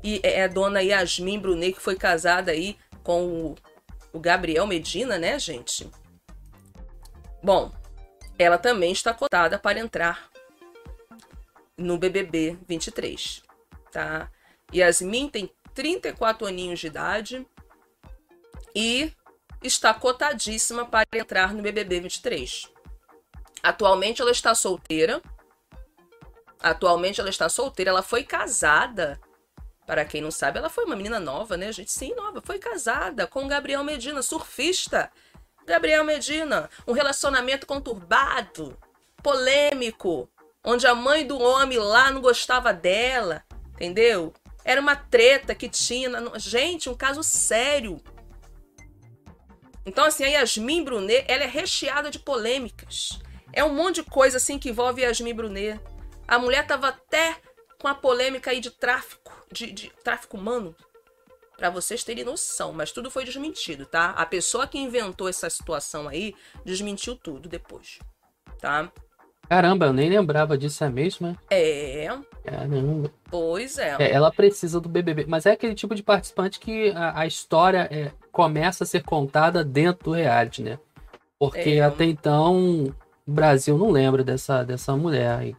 E 0.03 0.21
é 0.23 0.43
a 0.43 0.45
é 0.45 0.49
dona 0.49 0.83
Yasmin 0.83 1.39
Brunet, 1.39 1.75
que 1.75 1.83
foi 1.83 1.97
casada 1.97 2.53
aí 2.53 2.79
com 3.03 3.27
o, 3.27 3.55
o 4.13 4.21
Gabriel 4.21 4.67
Medina, 4.67 5.19
né, 5.19 5.39
gente? 5.39 5.91
Bom, 7.43 7.71
ela 8.39 8.57
também 8.57 8.93
está 8.93 9.13
cotada 9.13 9.59
para 9.59 9.79
entrar 9.79 10.31
no 11.77 11.99
BBB 11.99 12.59
23, 12.67 13.43
tá? 13.93 14.31
Yasmin 14.75 15.29
tem 15.29 15.51
34 15.75 16.47
aninhos 16.47 16.81
de 16.81 16.87
idade 16.87 17.47
e 18.75 19.13
está 19.63 19.93
cotadíssima 19.95 20.85
para 20.85 21.07
entrar 21.15 21.53
no 21.53 21.63
BBB 21.63 22.01
23. 22.01 22.71
Atualmente 23.63 24.23
ela 24.23 24.31
está 24.31 24.55
solteira. 24.55 25.21
Atualmente 26.61 27.21
ela 27.21 27.31
está 27.31 27.49
solteira. 27.49 27.91
Ela 27.91 28.03
foi 28.03 28.23
casada. 28.25 29.21
Para 29.87 30.05
quem 30.05 30.21
não 30.21 30.33
sabe, 30.33 30.59
ela 30.59 30.69
foi 30.69 30.85
uma 30.85 30.97
menina 30.97 31.21
nova, 31.21 31.57
né, 31.57 31.71
gente? 31.73 31.93
Sim, 31.93 32.13
nova. 32.15 32.43
Foi 32.45 32.59
casada 32.59 33.27
com 33.27 33.47
Gabriel 33.47 33.85
Medina, 33.85 34.21
surfista. 34.21 35.11
Gabriel 35.65 36.05
Medina, 36.05 36.71
um 36.87 36.93
relacionamento 36.93 37.67
conturbado, 37.67 38.77
polêmico, 39.23 40.29
onde 40.65 40.87
a 40.87 40.95
mãe 40.95 41.27
do 41.27 41.39
homem 41.39 41.79
lá 41.79 42.11
não 42.11 42.21
gostava 42.21 42.73
dela, 42.73 43.45
entendeu? 43.75 44.33
Era 44.65 44.81
uma 44.81 44.97
treta 44.97 45.55
que 45.55 45.69
tinha. 45.69 46.11
Gente, 46.37 46.89
um 46.89 46.95
caso 46.95 47.23
sério. 47.23 48.01
Então, 49.87 50.05
assim, 50.05 50.25
a 50.25 50.29
Yasmin 50.29 50.83
Brunet, 50.83 51.25
ela 51.29 51.45
é 51.45 51.47
recheada 51.47 52.11
de 52.11 52.19
polêmicas. 52.19 53.21
É 53.53 53.63
um 53.63 53.73
monte 53.73 54.03
de 54.03 54.11
coisa, 54.11 54.37
assim, 54.37 54.59
que 54.59 54.69
envolve 54.69 55.03
Yasmin 55.03 55.33
Brunet. 55.33 55.81
A 56.27 56.39
mulher 56.39 56.67
tava 56.67 56.89
até 56.89 57.37
com 57.81 57.87
a 57.87 57.95
polêmica 57.95 58.51
aí 58.51 58.61
de 58.61 58.71
tráfico, 58.71 59.33
de, 59.51 59.71
de 59.71 59.93
tráfico 60.03 60.37
humano. 60.37 60.75
Para 61.57 61.71
vocês 61.71 62.05
terem 62.05 62.25
noção, 62.25 62.73
mas 62.73 62.93
tudo 62.93 63.11
foi 63.11 63.25
desmentido, 63.25 63.87
tá? 63.87 64.11
A 64.11 64.27
pessoa 64.27 64.67
que 64.67 64.77
inventou 64.77 65.29
essa 65.29 65.49
situação 65.49 66.07
aí 66.07 66.35
desmentiu 66.65 67.17
tudo 67.17 67.49
depois, 67.49 67.99
tá? 68.61 68.93
Caramba, 69.49 69.87
eu 69.87 69.93
nem 69.93 70.11
lembrava 70.11 70.59
disso, 70.59 70.83
é 70.85 70.91
mesmo, 70.91 71.29
né? 71.29 71.37
É. 71.49 72.09
Caramba. 72.45 73.11
Pois 73.31 73.79
é. 73.79 73.97
é. 73.99 74.13
Ela 74.13 74.31
precisa 74.31 74.81
do 74.81 74.89
BBB, 74.89 75.25
mas 75.29 75.47
é 75.47 75.53
aquele 75.53 75.75
tipo 75.75 75.95
de 75.95 76.03
participante 76.03 76.59
que 76.59 76.91
a, 76.91 77.21
a 77.21 77.27
história 77.27 77.89
é, 77.91 78.11
começa 78.37 78.85
a 78.85 78.87
ser 78.87 79.03
contada 79.03 79.65
dentro 79.65 80.05
do 80.05 80.11
reality, 80.13 80.63
né? 80.63 80.79
Porque 81.39 81.71
é. 81.71 81.81
até 81.81 82.05
então 82.05 82.85
o 83.27 83.33
Brasil 83.33 83.79
não 83.79 83.91
lembra 83.91 84.23
dessa, 84.23 84.63
dessa 84.63 84.95
mulher 84.95 85.39
aí. 85.39 85.57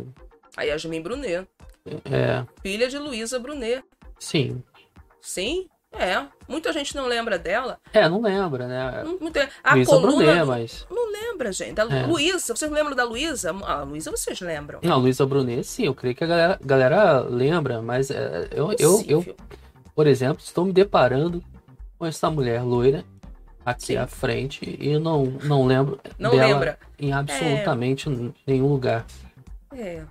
A 0.55 0.61
Yasmin 0.61 1.01
Brunet. 1.01 1.47
É, 2.05 2.45
Filha 2.61 2.87
de 2.87 2.99
Luísa 2.99 3.39
Brunet. 3.39 3.83
sim. 4.19 4.61
Sim, 5.19 5.67
é. 5.91 6.23
Muita 6.47 6.71
gente 6.71 6.95
não 6.95 7.07
lembra 7.07 7.39
dela. 7.39 7.79
É, 7.91 8.07
não 8.07 8.21
lembra, 8.21 8.67
né? 8.67 9.03
Tem- 9.33 9.49
A 9.63 9.73
Luísa 9.73 9.89
coluna. 9.91 10.15
Brunet, 10.17 10.45
mas. 10.45 10.87
Não 10.91 11.11
lembra, 11.11 11.51
gente. 11.51 11.73
Da 11.73 11.83
É. 11.83 12.05
Luísa. 12.05 12.55
Vocês 12.55 12.71
lembram 12.71 12.95
da 12.95 13.03
Luísa? 13.03 13.49
A 13.65 13.81
Luísa 13.83 14.11
vocês 14.11 14.39
lembram. 14.39 14.79
Não, 14.83 14.99
Luísa 14.99 15.25
Brunet, 15.25 15.63
sim, 15.65 15.85
eu 15.85 15.95
creio 15.95 16.15
que 16.15 16.23
a 16.23 16.27
galera, 16.27 16.59
galera 16.63 17.19
lembra, 17.21 17.81
mas 17.81 18.11
é, 18.11 18.47
eu, 18.51 18.71
eu, 18.73 18.75
eu, 18.79 18.91
Possível. 19.23 19.35
por 19.95 20.05
exemplo, 20.05 20.43
estou 20.43 20.63
me 20.63 20.71
deparando 20.71 21.43
com 21.97 22.05
essa 22.05 22.29
mulher 22.29 22.61
loira 22.63 23.03
aqui 23.65 23.87
Sim. 23.87 23.97
à 23.97 24.07
frente 24.07 24.77
e 24.79 24.97
não, 24.97 25.25
não 25.43 25.65
lembro 25.65 25.99
Não 26.17 26.31
dela 26.31 26.45
lembra. 26.45 26.79
em 26.99 27.11
absolutamente 27.11 28.09
nenhum 28.45 28.67
lugar. 28.67 29.05
É. 29.75 30.03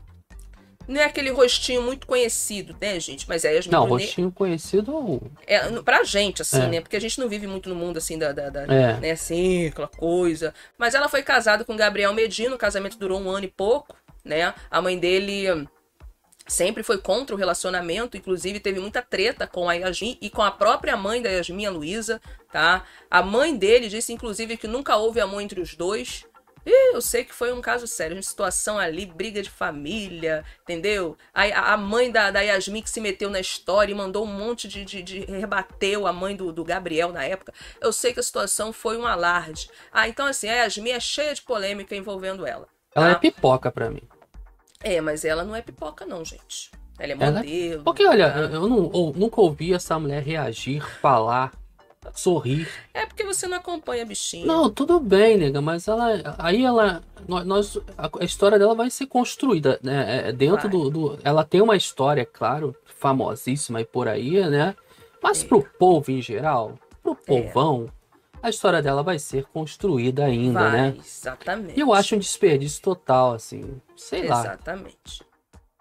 Não 0.88 1.00
é 1.00 1.04
aquele 1.04 1.30
rostinho 1.30 1.82
muito 1.82 2.06
conhecido, 2.06 2.76
né, 2.80 3.00
gente? 3.00 3.28
Mas 3.28 3.44
é 3.44 3.48
a 3.48 3.52
Yasmin 3.52 3.72
Não, 3.72 3.86
Brunet. 3.88 4.04
rostinho 4.06 4.30
conhecido 4.30 5.20
É, 5.44 5.68
no- 5.68 5.82
pra 5.82 6.04
gente, 6.04 6.42
assim, 6.42 6.62
É. 6.62 6.68
né? 6.68 6.80
Porque 6.80 6.94
a 6.96 7.00
gente 7.00 7.18
não 7.18 7.28
vive 7.28 7.46
muito 7.48 7.68
no 7.68 7.74
mundo, 7.74 7.96
assim, 7.96 8.16
da, 8.16 8.30
da, 8.30 8.50
da- 8.50 8.72
É. 8.72 8.96
né, 9.00 9.10
assim, 9.10 9.66
aquela 9.66 9.88
coisa. 9.88 10.54
Mas 10.78 10.94
ela 10.94 11.08
foi 11.08 11.22
casada 11.24 11.64
com 11.64 11.74
Gabriel 11.74 12.12
Medina, 12.14 12.54
o 12.54 12.58
casamento 12.58 12.98
durou 12.98 13.20
um 13.20 13.28
ano 13.28 13.46
e 13.46 13.50
pouco, 13.50 13.96
né? 14.24 14.54
A 14.70 14.80
mãe 14.80 14.96
dele 14.96 15.66
sempre 16.46 16.82
foi 16.82 16.98
contra 16.98 17.34
o 17.34 17.38
relacionamento, 17.38 18.16
inclusive 18.16 18.60
teve 18.60 18.80
muita 18.80 19.02
treta 19.02 19.46
com 19.46 19.68
a 19.68 19.74
Yasmin 19.74 20.18
e 20.20 20.30
com 20.30 20.42
a 20.42 20.50
própria 20.50 20.96
mãe 20.96 21.20
da 21.20 21.28
Yasmin, 21.30 21.66
a 21.66 21.70
Luísa, 21.70 22.20
tá? 22.52 22.84
A 23.10 23.22
mãe 23.22 23.56
dele 23.56 23.88
disse, 23.88 24.12
inclusive, 24.12 24.56
que 24.56 24.66
nunca 24.68 24.96
houve 24.96 25.20
amor 25.20 25.40
entre 25.40 25.60
os 25.60 25.74
dois. 25.74 26.24
E 26.68 26.94
eu 26.96 27.00
sei 27.00 27.24
que 27.24 27.32
foi 27.32 27.52
um 27.52 27.60
caso 27.60 27.86
sério, 27.86 28.16
uma 28.16 28.22
situação 28.22 28.76
ali, 28.76 29.06
briga 29.06 29.40
de 29.40 29.48
família, 29.48 30.44
entendeu? 30.62 31.16
A, 31.32 31.74
a- 31.74 31.76
mãe 31.76 32.10
da, 32.10 32.32
da 32.32 32.40
Yasmin 32.40 32.82
que 32.82 32.90
se 32.90 33.00
meteu 33.00 33.30
na 33.30 33.38
história 33.38 33.92
e 33.92 33.94
mandou 33.94 34.24
um 34.24 34.26
monte 34.26 34.66
de, 34.66 34.84
de, 34.84 35.00
de 35.00 35.20
rebateu 35.20 36.08
a 36.08 36.12
mãe 36.12 36.34
do, 36.34 36.52
do 36.52 36.64
Gabriel 36.64 37.12
na 37.12 37.22
época. 37.24 37.52
Eu 37.80 37.92
sei 37.92 38.12
que 38.12 38.18
a 38.18 38.22
situação 38.22 38.72
foi 38.72 38.96
um 38.98 39.06
alarde. 39.06 39.70
Ah, 39.92 40.08
então 40.08 40.26
assim, 40.26 40.48
a 40.48 40.54
Yasmin 40.64 40.90
é 40.90 40.98
cheia 40.98 41.34
de 41.34 41.42
polêmica 41.42 41.94
envolvendo 41.94 42.44
ela. 42.44 42.66
Ela 42.96 43.10
é 43.10 43.14
tá? 43.14 43.20
pipoca 43.20 43.70
pra 43.70 43.88
mim. 43.88 44.02
É, 44.88 45.00
mas 45.00 45.24
ela 45.24 45.42
não 45.44 45.54
é 45.56 45.60
pipoca, 45.62 46.06
não, 46.06 46.24
gente. 46.24 46.70
Ela 46.98 47.12
é 47.12 47.16
Ela 47.18 47.24
é- 47.24 47.42
modelo. 47.42 47.82
Porque, 47.82 48.06
olha, 48.06 48.26
eu 48.52 48.68
não- 48.68 48.90
eu 48.94 49.12
nunca 49.16 49.40
ouvi 49.40 49.74
essa 49.74 49.98
mulher 49.98 50.22
reagir, 50.22 50.80
falar, 51.00 51.52
sorrir. 52.14 52.68
É 52.94 53.04
porque 53.04 53.24
você 53.24 53.46
não 53.48 53.56
acompanha 53.58 54.02
a 54.04 54.06
bichinha. 54.06 54.46
Não, 54.46 54.70
tudo 54.70 55.00
bem, 55.00 55.36
nega, 55.36 55.60
mas 55.60 55.88
ela. 55.88 56.36
Aí 56.38 56.64
ela. 56.64 57.02
nó- 57.28 57.44
Nós, 57.44 57.76
a, 57.98 58.24
história 58.24 58.58
dela 58.58 58.74
vai 58.74 58.88
ser 58.90 59.06
construída, 59.06 59.78
né? 59.82 60.28
É, 60.28 60.32
Dentro 60.32 60.68
Vai. 60.68 60.70
do, 60.70 60.90
do- 60.90 61.18
Ela 61.24 61.44
tem 61.44 61.60
uma 61.60 61.76
história, 61.76 62.24
claro, 62.24 62.74
famosíssima 62.84 63.80
e 63.80 63.84
por 63.84 64.06
aí, 64.08 64.40
né? 64.48 64.74
Mas 65.22 65.42
É. 65.42 65.46
pro 65.48 65.62
povo 65.78 66.10
em 66.12 66.22
geral, 66.22 66.78
pro 67.02 67.16
povão, 67.16 67.88
a 68.42 68.50
história 68.50 68.82
dela 68.82 69.02
vai 69.02 69.18
ser 69.18 69.44
construída 69.46 70.24
ainda, 70.24 70.60
Vai, 70.60 70.72
né? 70.72 70.96
exatamente. 70.98 71.76
E 71.76 71.80
eu 71.80 71.92
acho 71.92 72.14
um 72.14 72.18
desperdício 72.18 72.82
total, 72.82 73.34
assim. 73.34 73.80
Sei 73.96 74.26
lá. 74.26 74.40
Exatamente. 74.40 75.24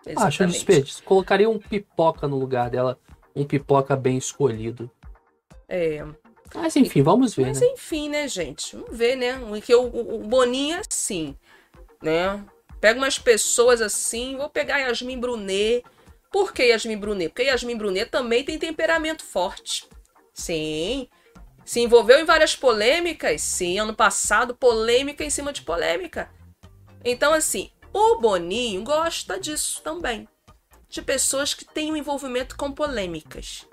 Acho 0.06 0.10
um 0.10 0.12
Exatamente. 0.12 0.54
desperdício. 0.54 1.04
Colocaria 1.04 1.50
um 1.50 1.60
pipoca 1.60 2.28
no 2.28 2.38
lugar 2.38 2.70
dela. 2.70 3.00
Um 3.36 3.44
pipoca 3.44 3.96
bem 3.96 4.18
escolhido. 4.18 4.90
É. 5.68 6.06
Mas 6.54 6.76
enfim, 6.76 7.02
vamos 7.02 7.36
ver, 7.36 7.48
Mas 7.48 7.60
né? 7.60 7.68
enfim, 7.68 8.10
né, 8.10 8.28
gente? 8.28 8.76
Vamos 8.76 8.98
ver, 8.98 9.16
né? 9.16 9.38
Que 9.62 9.76
o, 9.76 9.82
o, 9.82 10.16
o 10.16 10.20
Boninho 10.20 10.78
é 10.78 10.82
assim, 10.88 11.36
né? 12.02 12.44
Pega 12.80 13.00
umas 13.00 13.18
pessoas 13.18 13.82
assim, 13.82 14.38
vou 14.38 14.50
pegar 14.50 14.78
Yasmin 14.80 15.20
Brunet. 15.20 15.84
Por 16.32 16.54
que 16.54 16.64
Yasmin 16.64 16.98
Brunet? 16.98 17.30
Porque 17.30 17.44
Yasmin 17.44 17.78
Brunet 17.78 18.10
também 18.10 18.44
tem 18.44 18.60
temperamento 18.60 19.24
forte. 19.24 19.88
Sim. 20.34 21.08
Se 21.66 21.82
envolveu 21.82 22.20
em 22.20 22.26
várias 22.26 22.56
polêmicas. 22.56 23.42
Sim, 23.42 23.80
ano 23.80 23.96
passado, 23.96 24.56
polêmica 24.56 25.24
em 25.24 25.30
cima 25.30 25.52
de 25.52 25.64
polêmica. 25.64 26.30
Então, 27.04 27.34
assim, 27.34 27.72
o 27.92 28.20
Boninho 28.20 28.84
gosta 28.84 29.40
disso 29.40 29.82
também. 29.84 30.28
De 30.88 31.02
pessoas 31.02 31.54
que 31.54 31.66
têm 31.66 31.92
um 31.92 31.98
envolvimento 31.98 32.56
com 32.56 32.72
polêmicas. 32.72 33.66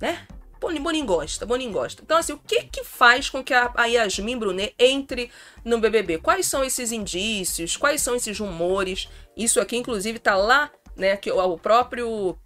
Né? 0.00 0.26
Boninho, 0.60 1.04
gosta, 1.04 1.44
Boninho 1.44 1.72
gosta. 1.72 2.02
Então, 2.02 2.16
assim, 2.16 2.32
o 2.32 2.38
que 2.38 2.62
que 2.64 2.84
faz 2.84 3.28
com 3.28 3.44
que 3.44 3.52
a, 3.52 3.84
Yasmin 3.84 4.38
Brunet 4.38 4.74
entre 4.78 5.30
no 5.64 5.78
BBB? 5.78 6.18
Quais 6.18 6.46
são 6.46 6.64
esses 6.64 6.90
indícios? 6.90 7.76
Quais 7.76 8.00
são 8.00 8.14
esses 8.14 8.38
rumores? 8.38 9.08
Isso 9.36 9.60
aqui, 9.60 9.76
inclusive, 9.76 10.18
tá 10.18 10.36
lá, 10.36 10.70
né, 10.96 11.16
que 11.16 11.30
o 11.30 11.58
próprio... 11.58 12.38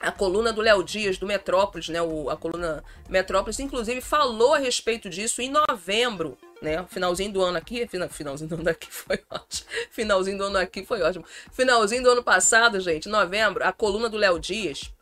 A 0.00 0.12
coluna 0.12 0.52
do 0.52 0.60
Léo 0.60 0.82
Dias, 0.82 1.18
do 1.18 1.26
Metrópolis, 1.26 1.88
né? 1.88 2.00
O, 2.02 2.28
a 2.30 2.36
coluna 2.36 2.84
Metrópolis, 3.08 3.58
inclusive, 3.58 4.00
falou 4.00 4.54
a 4.54 4.58
respeito 4.58 5.08
disso 5.08 5.40
em 5.40 5.50
novembro, 5.50 6.36
né? 6.60 6.84
Finalzinho 6.88 7.32
do 7.32 7.42
ano 7.42 7.56
aqui, 7.58 7.86
fina- 7.86 8.08
finalzinho 8.08 8.48
do 8.50 8.56
ano 8.56 8.68
aqui 8.70 8.88
foi 8.90 9.20
ótimo. 9.30 9.68
Finalzinho 9.90 10.38
do 10.38 10.44
ano 10.44 10.58
aqui 10.58 10.84
foi 10.84 11.02
ótimo. 11.02 11.24
Finalzinho 11.52 12.02
do 12.02 12.10
ano 12.10 12.22
passado, 12.22 12.78
gente, 12.80 13.08
novembro, 13.08 13.64
a 13.64 13.72
coluna 13.72 14.08
do 14.08 14.16
Léo 14.18 14.38
Dias 14.38 14.92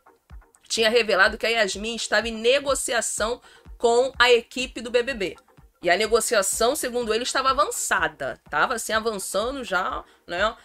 tinha 0.67 0.89
revelado 0.89 1.37
que 1.37 1.45
a 1.45 1.49
Yasmin 1.49 1.95
estava 1.95 2.27
em 2.27 2.31
negociação 2.33 3.39
com 3.77 4.11
a 4.17 4.31
equipe 4.31 4.81
do 4.81 4.89
BBB. 4.89 5.35
E 5.83 5.89
a 5.89 5.97
negociação, 5.97 6.75
segundo 6.75 7.13
ele, 7.13 7.23
estava 7.23 7.51
avançada. 7.51 8.39
Estava 8.43 8.73
assim, 8.73 8.93
avançando 8.93 9.63
já, 9.63 10.03
né? 10.25 10.55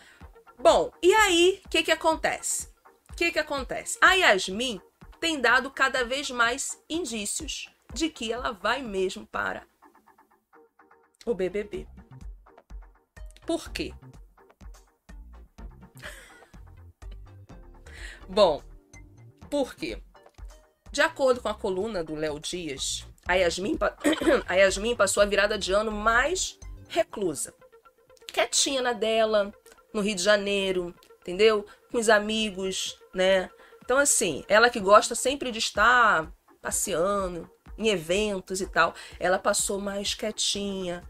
Bom, 0.59 0.91
e 1.03 1.13
aí, 1.13 1.61
o 1.67 1.69
que 1.69 1.83
que 1.83 1.93
acontece? 1.93 2.70
Que 3.21 3.31
que 3.31 3.39
acontece? 3.39 3.99
A 4.01 4.15
Yasmin 4.15 4.81
tem 5.21 5.39
dado 5.39 5.71
cada 5.71 6.07
vez 6.07 6.31
mais 6.31 6.83
indícios 6.89 7.69
de 7.93 8.09
que 8.09 8.33
ela 8.33 8.51
vai 8.51 8.81
mesmo 8.81 9.27
para 9.27 9.67
o 11.27 11.35
BBB. 11.35 11.87
Por 13.45 13.71
quê? 13.73 13.93
Bom, 18.27 18.63
por 19.51 19.75
quê? 19.75 20.03
De 20.91 21.03
acordo 21.03 21.43
com 21.43 21.49
a 21.51 21.55
coluna 21.55 22.03
do 22.03 22.15
Léo 22.15 22.41
Dias, 22.41 23.07
a 23.29 23.35
Yasmin, 23.35 23.79
a 24.49 24.55
Yasmin 24.55 24.97
passou 24.97 25.23
a 25.23 25.27
virada 25.27 25.59
de 25.59 25.75
ano 25.75 25.93
mais 25.93 26.59
reclusa. 26.89 27.53
Quietinha 28.33 28.81
na 28.81 28.95
dela, 28.95 29.53
no 29.93 30.01
Rio 30.01 30.17
de 30.17 30.23
Janeiro, 30.23 30.95
entendeu? 31.21 31.67
Com 31.93 31.99
os 31.99 32.09
amigos, 32.09 32.99
né? 33.15 33.51
Então, 33.83 33.99
assim, 33.99 34.45
ela 34.49 34.71
que 34.71 34.81
gosta 34.81 35.15
sempre 35.15 35.51
de 35.51 35.59
estar 35.59 36.31
passeando 36.63 37.51
em 37.77 37.89
eventos 37.89 38.61
e 38.61 38.67
tal, 38.67 38.95
ela 39.19 39.39
passou 39.39 39.81
mais 39.81 40.15
quietinha, 40.15 41.03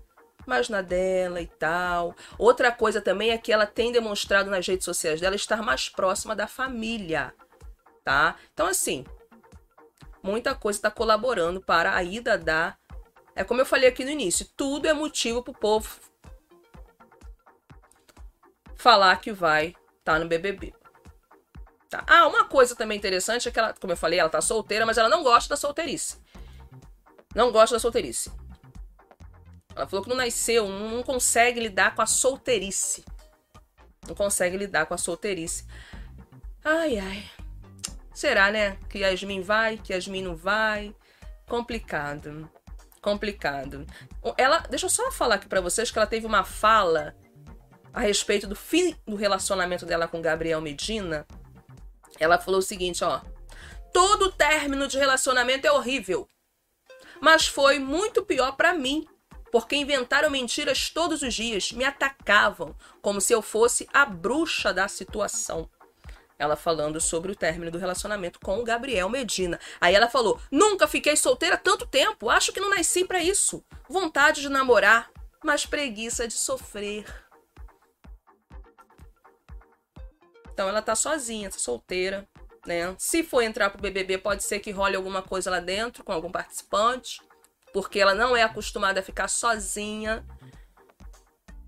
mais 0.47 0.69
na 0.69 0.81
dela 0.81 1.41
e 1.41 1.47
tal. 1.47 2.15
Outra 2.39 2.71
coisa 2.71 3.01
também 3.01 3.31
é 3.31 3.39
que 3.39 3.53
ela 3.53 3.67
tem 3.67 3.93
demonstrado 3.93 4.51
nas 4.51 4.67
redes 4.67 4.85
sociais 4.85 5.21
dela 5.21 5.37
estar 5.37 5.63
mais 5.63 5.89
próxima 5.89 6.35
da 6.35 6.47
família, 6.47 7.35
tá? 8.05 8.37
Então, 8.55 8.67
assim, 8.67 9.05
muita 10.23 10.55
coisa 10.55 10.79
está 10.79 10.91
colaborando 10.91 11.61
para 11.61 11.95
a 11.95 12.03
ida 12.03 12.39
da. 12.39 12.77
É 13.35 13.45
como 13.45 13.61
eu 13.61 13.67
falei 13.67 13.89
aqui 13.89 14.05
no 14.05 14.11
início, 14.11 14.47
tudo 14.57 14.87
é 14.87 14.93
motivo 14.93 15.43
pro 15.43 15.53
povo 15.53 15.99
falar 18.75 19.21
que 19.21 19.33
vai 19.33 19.75
estar 19.99 20.19
no 20.19 20.27
BBB. 20.27 20.80
Tá. 21.91 22.05
Ah, 22.07 22.29
uma 22.29 22.45
coisa 22.45 22.77
também 22.77 22.97
interessante 22.97 23.49
é 23.49 23.51
que 23.51 23.59
ela, 23.59 23.75
como 23.75 23.93
eu 23.93 23.97
falei, 23.97 24.21
ela 24.21 24.31
tá 24.31 24.41
solteira, 24.41 24.87
mas 24.87 24.97
ela 24.97 25.09
não 25.09 25.25
gosta 25.25 25.49
da 25.49 25.57
solteirice. 25.57 26.19
Não 27.35 27.51
gosta 27.51 27.75
da 27.75 27.81
solteirice. 27.81 28.31
Ela 29.75 29.89
falou 29.89 30.05
que 30.05 30.09
não 30.09 30.17
nasceu, 30.17 30.69
não 30.69 31.03
consegue 31.03 31.59
lidar 31.59 31.97
com 31.97 32.03
a 32.03 32.07
solteirice. 32.07 33.05
Não 34.07 34.15
consegue 34.15 34.57
lidar 34.57 34.87
com 34.87 34.95
a 34.95 34.99
solteirice. 34.99 35.67
Ai, 36.65 36.99
ai. 36.99 37.25
Será, 38.15 38.53
né? 38.53 38.77
Que 38.89 38.99
Yasmin 38.99 39.43
vai, 39.43 39.77
que 39.77 39.93
Yasmin 39.93 40.23
não 40.23 40.37
vai. 40.37 40.95
Complicado. 41.49 42.49
Complicado. 43.03 43.85
Ela, 44.37 44.59
deixa 44.59 44.87
eu 44.87 44.91
só 44.91 45.11
falar 45.11 45.37
aqui 45.37 45.49
pra 45.49 45.61
vocês 45.61 45.91
que 45.91 45.99
ela 45.99 46.07
teve 46.07 46.25
uma 46.27 46.45
fala 46.45 47.17
a 47.93 48.01
respeito 48.01 48.47
do 48.47 48.55
fim 48.55 48.95
do 49.07 49.17
relacionamento 49.17 49.85
dela 49.85 50.07
com 50.07 50.23
Gabriel 50.23 50.61
Medina. 50.61 51.27
Ela 52.21 52.39
falou 52.39 52.61
o 52.61 52.63
seguinte, 52.63 53.03
ó: 53.03 53.21
Todo 53.93 54.31
término 54.31 54.87
de 54.87 54.99
relacionamento 54.99 55.67
é 55.67 55.73
horrível, 55.73 56.29
mas 57.21 57.49
foi 57.49 57.79
muito 57.79 58.23
pior 58.25 58.53
pra 58.53 58.75
mim, 58.75 59.09
porque 59.51 59.75
inventaram 59.75 60.31
mentiras 60.31 60.91
todos 60.91 61.23
os 61.23 61.35
dias, 61.35 61.73
me 61.73 61.85
atacavam 61.85 62.77
como 63.01 63.21
se 63.21 63.33
eu 63.33 63.43
fosse 63.43 63.89
a 63.93 64.05
bruxa 64.05 64.73
da 64.73 64.87
situação. 64.87 65.69
Ela 66.39 66.57
falando 66.57 67.01
sobre 67.01 67.33
o 67.33 67.37
término 67.37 67.71
do 67.71 67.77
relacionamento 67.79 68.41
com 68.41 68.59
o 68.59 68.65
Gabriel 68.65 69.11
Medina. 69.11 69.61
Aí 69.79 69.95
ela 69.95 70.09
falou: 70.09 70.41
Nunca 70.51 70.87
fiquei 70.87 71.17
solteira 71.17 71.57
tanto 71.57 71.87
tempo, 71.87 72.31
acho 72.31 72.53
que 72.53 72.61
não 72.61 72.71
nasci 72.71 73.05
pra 73.05 73.23
isso. 73.23 73.63
Vontade 73.89 74.41
de 74.41 74.49
namorar, 74.49 75.11
mas 75.45 75.67
preguiça 75.67 76.27
de 76.27 76.35
sofrer. 76.35 77.05
Então 80.53 80.69
ela 80.69 80.83
tá 80.83 80.95
sozinha, 80.95 81.51
tá 81.51 81.59
solteira, 81.59 82.27
né? 82.67 82.95
Se 82.99 83.23
for 83.23 83.43
entrar 83.43 83.71
pro 83.71 83.81
BBB, 83.81 84.19
pode 84.19 84.45
ser 84.45 84.61
que 84.61 84.71
role 84.71 84.97
alguma 84.97 85.23
coisa 85.23 85.51
lá 85.51 85.61
dentro 85.61 86.05
com 86.05 86.13
algum 86.13 86.31
participante, 86.31 87.21
porque 87.73 87.99
ela 88.01 88.15
não 88.15 88.37
é 88.37 88.43
acostumada 88.43 89.01
a 89.01 89.03
ficar 89.03 89.29
sozinha, 89.29 90.25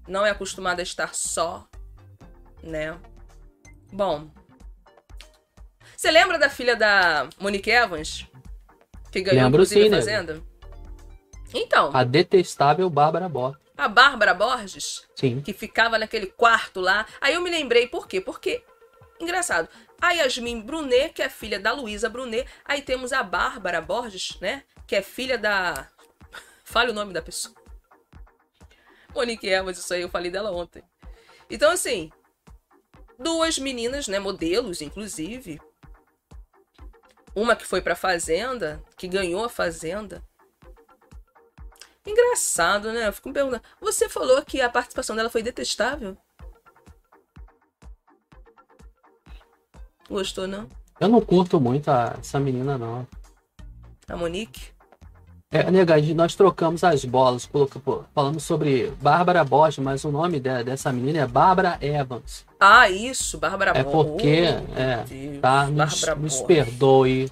não 0.07 0.27
é 0.27 0.31
acostumada 0.31 0.83
a 0.83 0.85
estar 0.85 1.15
só, 1.15 1.67
né? 2.63 2.99
Bom. 3.93 4.31
Você 5.97 6.11
lembra 6.11 6.39
da 6.39 6.51
filha 6.51 6.75
da 6.75 7.29
Monique 7.39 7.71
Evans? 7.71 8.27
Que 9.11 9.21
ganhou 9.21 9.45
Lembro 9.45 9.65
sim, 9.65 9.87
a 9.87 9.91
né? 9.91 9.97
Fazenda? 9.99 10.43
Então, 11.55 11.91
A 11.95 12.03
detestável 12.03 12.89
Bárbara 12.89 13.29
Borges. 13.29 13.61
a 13.77 13.87
Bárbara 13.87 14.33
Borges, 14.33 15.07
Sim. 15.15 15.41
que 15.43 15.53
ficava 15.53 15.99
naquele 15.99 16.27
quarto 16.27 16.81
lá. 16.81 17.07
Aí 17.21 17.35
eu 17.35 17.43
me 17.43 17.51
lembrei, 17.51 17.87
por 17.87 18.09
quê? 18.09 18.21
Porque, 18.23 18.65
engraçado, 19.23 19.69
a 20.01 20.13
Yasmin 20.13 20.61
Brunet, 20.61 21.13
que 21.13 21.23
é 21.23 21.29
filha 21.29 21.59
da 21.59 21.73
Luísa 21.73 22.09
Brunet, 22.09 22.49
aí 22.65 22.83
temos 22.83 23.13
a 23.13 23.23
Bárbara 23.23 23.81
Borges, 23.81 24.39
né? 24.41 24.65
Que 24.87 24.97
é 24.97 25.03
filha 25.03 25.39
da. 25.39 25.89
Fale 26.65 26.91
o 26.91 26.95
nome 26.95 27.13
da 27.13 27.23
pessoa. 27.23 27.55
Monique 29.15 29.47
Evans, 29.47 29.79
isso 29.79 29.93
aí 29.93 30.03
eu 30.03 30.09
falei 30.09 30.31
dela 30.31 30.51
ontem. 30.51 30.83
Então, 31.49 31.71
assim, 31.71 32.11
duas 33.19 33.59
meninas, 33.59 34.09
né? 34.09 34.19
Modelos, 34.19 34.81
inclusive. 34.81 35.61
Uma 37.35 37.57
que 37.57 37.67
foi 37.67 37.81
pra 37.81 37.95
Fazenda, 37.95 38.83
que 38.97 39.09
ganhou 39.09 39.45
a 39.45 39.49
Fazenda. 39.49 40.23
Engraçado, 42.05 42.93
né? 42.93 43.07
Eu 43.07 43.13
fico 43.13 43.29
me 43.29 43.35
perguntando. 43.35 43.63
Você 43.81 44.09
falou 44.09 44.43
que 44.45 44.61
a 44.61 44.69
participação 44.69 45.15
dela 45.15 45.31
foi 45.31 45.43
detestável? 45.43 46.17
Gostou, 50.13 50.47
não? 50.47 50.67
Eu 51.01 51.09
não 51.09 51.21
curto 51.21 51.59
muito 51.61 51.91
a- 51.91 52.15
essa 52.21 52.39
menina, 52.39 52.77
não. 52.79 53.07
A 54.09 54.17
Monique? 54.17 54.61
É, 55.51 55.71
nega, 55.71 56.01
nós 56.15 56.35
trocamos 56.35 56.83
as 56.83 57.05
bolas, 57.05 57.45
coloca- 57.45 57.79
pô, 57.79 58.05
falamos 58.15 58.43
sobre 58.43 58.91
Bárbara 59.03 59.45
Borges, 59.45 59.79
mas 59.85 60.03
o 60.05 60.11
nome 60.11 60.41
de- 60.41 60.65
dessa 60.65 60.91
menina 60.93 61.19
é 61.21 61.27
Bárbara 61.27 61.77
Evans. 61.81 62.45
Ah, 62.59 62.89
isso, 62.89 63.37
Bárbara 63.39 63.73
É 63.75 63.85
porque, 63.85 64.45
Oh, 64.47 64.79
é, 64.81 65.05
Deus, 65.07 65.41
Tá? 65.43 65.67
Nos, 65.67 66.07
nos 66.19 66.41
perdoe. 66.43 67.31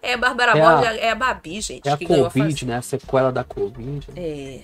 É, 0.00 0.16
Bárbara 0.16 0.56
É 0.56 0.60
Borges 0.60 1.00
é 1.02 1.10
a 1.10 1.14
Babi, 1.14 1.60
gente, 1.60 1.88
É 1.88 1.92
a 1.92 1.96
Covid, 1.98 2.66
né? 2.66 2.76
A 2.76 2.82
sequela 2.82 3.32
da 3.32 3.42
Covid. 3.42 4.06
É. 4.14 4.60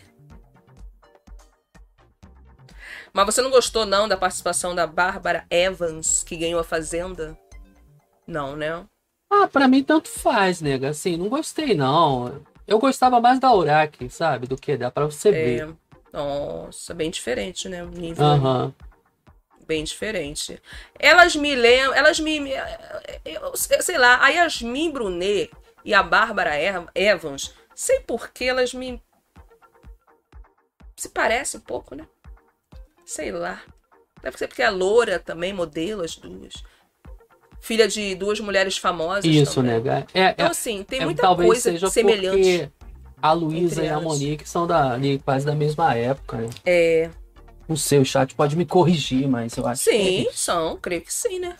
Mas 3.14 3.26
você 3.26 3.40
não 3.40 3.50
gostou, 3.50 3.86
não, 3.86 4.08
da 4.08 4.16
participação 4.16 4.74
da 4.74 4.88
Bárbara 4.88 5.46
Evans, 5.48 6.24
que 6.24 6.36
ganhou 6.36 6.58
a 6.58 6.64
Fazenda? 6.64 7.38
Não, 8.26 8.56
né? 8.56 8.84
Ah, 9.30 9.46
pra 9.46 9.68
mim 9.68 9.84
tanto 9.84 10.08
faz, 10.08 10.60
nega. 10.60 10.88
Assim, 10.88 11.16
não 11.16 11.28
gostei, 11.28 11.74
não. 11.74 12.44
Eu 12.66 12.80
gostava 12.80 13.20
mais 13.20 13.38
da 13.38 13.54
Uraki, 13.54 14.10
sabe? 14.10 14.48
Do 14.48 14.56
que 14.56 14.76
dá 14.76 14.90
pra 14.90 15.04
você 15.04 15.30
ver. 15.30 15.68
É. 15.68 15.84
Nossa, 16.12 16.92
bem 16.92 17.08
diferente, 17.08 17.68
né? 17.68 17.84
O 17.84 17.88
nível 17.88 18.24
Aham. 18.24 18.74
bem 19.64 19.84
diferente. 19.84 20.60
Elas 20.98 21.36
me 21.36 21.54
lembram, 21.54 21.94
elas 21.94 22.18
me, 22.18 22.50
eu, 23.24 23.56
sei 23.56 23.96
lá, 23.96 24.24
a 24.24 24.28
Yasmin 24.28 24.90
Brunet 24.90 25.50
e 25.84 25.94
a 25.94 26.02
Bárbara 26.02 26.54
Evans, 26.94 27.54
sei 27.74 28.00
por 28.00 28.30
que 28.30 28.44
elas 28.44 28.74
me 28.74 29.00
se 30.96 31.08
parecem 31.08 31.60
um 31.60 31.62
pouco, 31.62 31.94
né? 31.94 32.06
Sei 33.04 33.30
lá. 33.32 33.60
Deve 34.22 34.38
ser 34.38 34.48
porque 34.48 34.62
é 34.62 34.70
loura 34.70 35.18
também, 35.18 35.52
modelo 35.52 36.02
as 36.02 36.16
duas. 36.16 36.54
Filha 37.60 37.86
de 37.88 38.14
duas 38.14 38.40
mulheres 38.40 38.76
famosas 38.76 39.24
Isso, 39.24 39.56
também. 39.56 39.72
nega. 39.74 40.06
É, 40.14 40.30
Então 40.30 40.46
é, 40.46 40.50
assim, 40.50 40.82
tem 40.82 41.00
é- 41.00 41.04
muita 41.04 41.22
talvez 41.22 41.48
coisa 41.48 41.70
seja 41.72 41.88
semelhante. 41.88 42.36
porque 42.36 42.70
a 43.22 43.32
Luísa 43.32 43.82
e 43.84 43.88
a. 43.88 44.00
Monique 44.00 44.48
são 44.48 44.66
da, 44.66 44.92
ali, 44.92 45.18
quase 45.18 45.46
da 45.46 45.54
mesma 45.54 45.94
época, 45.94 46.36
né? 46.38 46.50
É, 46.64 47.10
Não 47.66 47.76
sei, 47.76 47.98
o 47.98 48.04
chat 48.04 48.34
pode 48.34 48.54
me 48.56 48.66
corrigir, 48.66 49.26
mas 49.26 49.56
eu 49.56 49.66
acho 49.66 49.82
Sim, 49.84 50.26
que 50.28 50.36
são, 50.38 50.76
creio 50.76 51.00
que 51.00 51.12
sim, 51.12 51.38
né? 51.38 51.56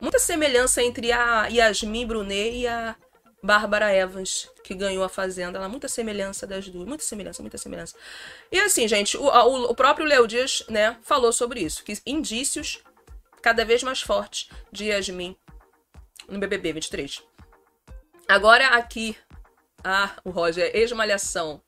Muita 0.00 0.20
semelhança 0.20 0.80
entre 0.82 1.10
a 1.10 1.46
Yasmin 1.48 2.06
Brunet 2.06 2.54
e 2.54 2.66
a 2.68 2.94
Bárbara 3.48 3.90
Evans, 3.94 4.46
que 4.62 4.74
ganhou 4.74 5.02
a 5.02 5.08
Fazenda. 5.08 5.56
Ela, 5.58 5.70
muita 5.70 5.88
semelhança 5.88 6.46
das 6.46 6.68
duas. 6.68 6.86
Muita 6.86 7.02
semelhança, 7.02 7.40
muita 7.42 7.56
semelhança. 7.56 7.96
E 8.52 8.60
assim, 8.60 8.86
gente, 8.86 9.16
o, 9.16 9.22
o- 9.24 9.70
o 9.70 9.74
próprio 9.74 10.04
Léo 10.06 10.26
Dias, 10.28 10.62
né, 10.68 10.98
falou 11.02 11.32
sobre 11.32 11.60
isso. 11.60 11.82
Que 11.82 11.98
indícios 12.04 12.82
cada 13.40 13.64
vez 13.64 13.82
mais 13.82 14.02
fortes 14.02 14.50
de 14.70 14.84
Yasmin 14.88 15.34
no 16.28 16.38
BBB 16.38 16.74
23. 16.74 17.22
Agora 18.28 18.66
aqui, 18.76 19.16
ah, 19.82 20.14
o 20.22 20.28
Roger, 20.30 20.70
ex-malhação. 20.76 21.62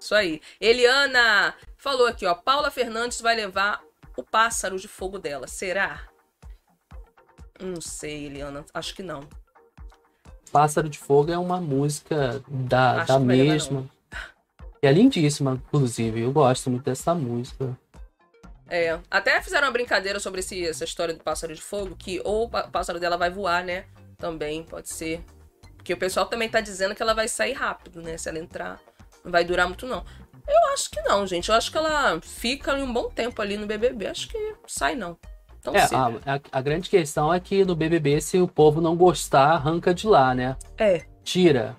Isso 0.00 0.16
aí. 0.16 0.40
Eliana 0.60 1.54
falou 1.78 2.08
aqui, 2.08 2.26
ó. 2.26 2.34
Paula 2.34 2.72
Fernandes 2.72 3.20
vai 3.20 3.36
levar 3.36 3.80
o 4.16 4.24
pássaro 4.24 4.80
de 4.80 4.88
fogo 4.88 5.16
dela. 5.16 5.46
Será? 5.46 6.08
Não 7.60 7.80
sei, 7.80 8.26
Eliana. 8.26 8.64
Acho 8.74 8.94
que 8.96 9.02
não. 9.04 9.28
Pássaro 10.52 10.88
de 10.88 10.98
Fogo 10.98 11.30
é 11.32 11.38
uma 11.38 11.60
música 11.60 12.42
da, 12.48 12.96
Acho 13.02 13.06
da 13.08 13.18
mesma. 13.18 13.88
E 14.82 14.86
é 14.86 14.92
lindíssima, 14.92 15.52
inclusive. 15.66 16.20
Eu 16.22 16.32
gosto 16.32 16.70
muito 16.70 16.84
dessa 16.84 17.14
música. 17.14 17.76
É, 18.68 18.98
até 19.10 19.40
fizeram 19.42 19.66
uma 19.66 19.72
brincadeira 19.72 20.20
sobre 20.20 20.40
esse- 20.40 20.66
essa 20.66 20.84
história 20.84 21.12
do 21.12 21.22
pássaro 21.22 21.54
de 21.54 21.60
fogo, 21.60 21.96
que 21.96 22.20
ou 22.24 22.44
o 22.44 22.48
pá- 22.48 22.68
pássaro 22.68 23.00
dela 23.00 23.16
vai 23.16 23.28
voar, 23.30 23.64
né? 23.64 23.84
Também, 24.16 24.62
pode 24.62 24.88
ser. 24.88 25.24
Porque 25.76 25.92
o 25.92 25.96
pessoal 25.96 26.26
também 26.26 26.48
tá 26.48 26.60
dizendo 26.60 26.94
que 26.94 27.02
ela 27.02 27.14
vai 27.14 27.26
sair 27.26 27.52
rápido, 27.52 28.00
né? 28.00 28.16
Se 28.16 28.28
ela 28.28 28.38
entrar, 28.38 28.78
não 29.24 29.32
vai 29.32 29.44
durar 29.44 29.66
muito, 29.66 29.86
não. 29.86 30.04
Eu 30.46 30.72
acho 30.72 30.90
que 30.90 31.00
não, 31.02 31.26
gente. 31.26 31.48
Eu 31.48 31.54
acho 31.54 31.70
que 31.70 31.76
ela 31.78 32.20
fica 32.22 32.74
um 32.74 32.92
bom 32.92 33.08
tempo 33.10 33.40
ali 33.42 33.56
no 33.56 33.66
BBB. 33.66 34.06
Acho 34.06 34.28
que 34.28 34.54
sai, 34.66 34.94
não. 34.94 35.18
Tão 35.62 35.74
É, 35.74 35.82
a- 35.84 36.40
a 36.52 36.60
grande 36.62 36.88
questão 36.88 37.32
é 37.32 37.38
que 37.38 37.64
no 37.64 37.76
BBB, 37.76 38.20
se 38.20 38.38
o 38.40 38.48
povo 38.48 38.80
não 38.80 38.96
gostar, 38.96 39.52
arranca 39.52 39.92
de 39.92 40.06
lá, 40.06 40.34
né? 40.34 40.56
É. 40.78 41.04
Tira. 41.22 41.76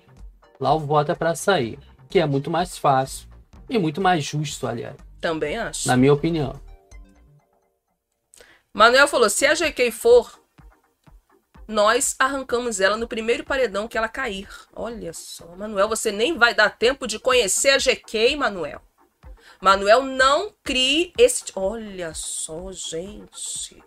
Lá 0.60 0.72
o 0.74 0.78
voto 0.78 1.10
é 1.10 1.14
pra 1.14 1.34
sair. 1.34 1.78
Que 2.08 2.20
é 2.20 2.26
muito 2.26 2.50
mais 2.50 2.78
fácil. 2.78 3.28
E 3.68 3.78
muito 3.78 4.00
mais 4.00 4.22
justo, 4.24 4.66
aliás. 4.66 4.94
Também 5.20 5.56
acho. 5.56 5.88
Na 5.88 5.96
minha 5.96 6.12
opinião. 6.12 6.54
Manuel 8.72 9.08
falou: 9.08 9.28
se 9.28 9.46
a 9.46 9.54
GK 9.54 9.90
for, 9.90 10.40
nós 11.66 12.14
arrancamos 12.18 12.80
ela 12.80 12.96
no 12.96 13.08
primeiro 13.08 13.44
paredão 13.44 13.88
que 13.88 13.96
ela 13.98 14.08
cair. 14.08 14.48
Olha 14.74 15.12
só, 15.12 15.46
Manuel, 15.56 15.88
você 15.88 16.10
nem 16.12 16.36
vai 16.38 16.54
dar 16.54 16.70
tempo 16.70 17.06
de 17.06 17.18
conhecer 17.18 17.70
a 17.70 17.78
GK, 17.78 18.36
Manuel. 18.36 18.80
Manuel, 19.62 20.02
não 20.02 20.52
crie 20.64 21.12
esse. 21.16 21.44
Olha 21.54 22.12
só, 22.14 22.72
gente. 22.72 23.80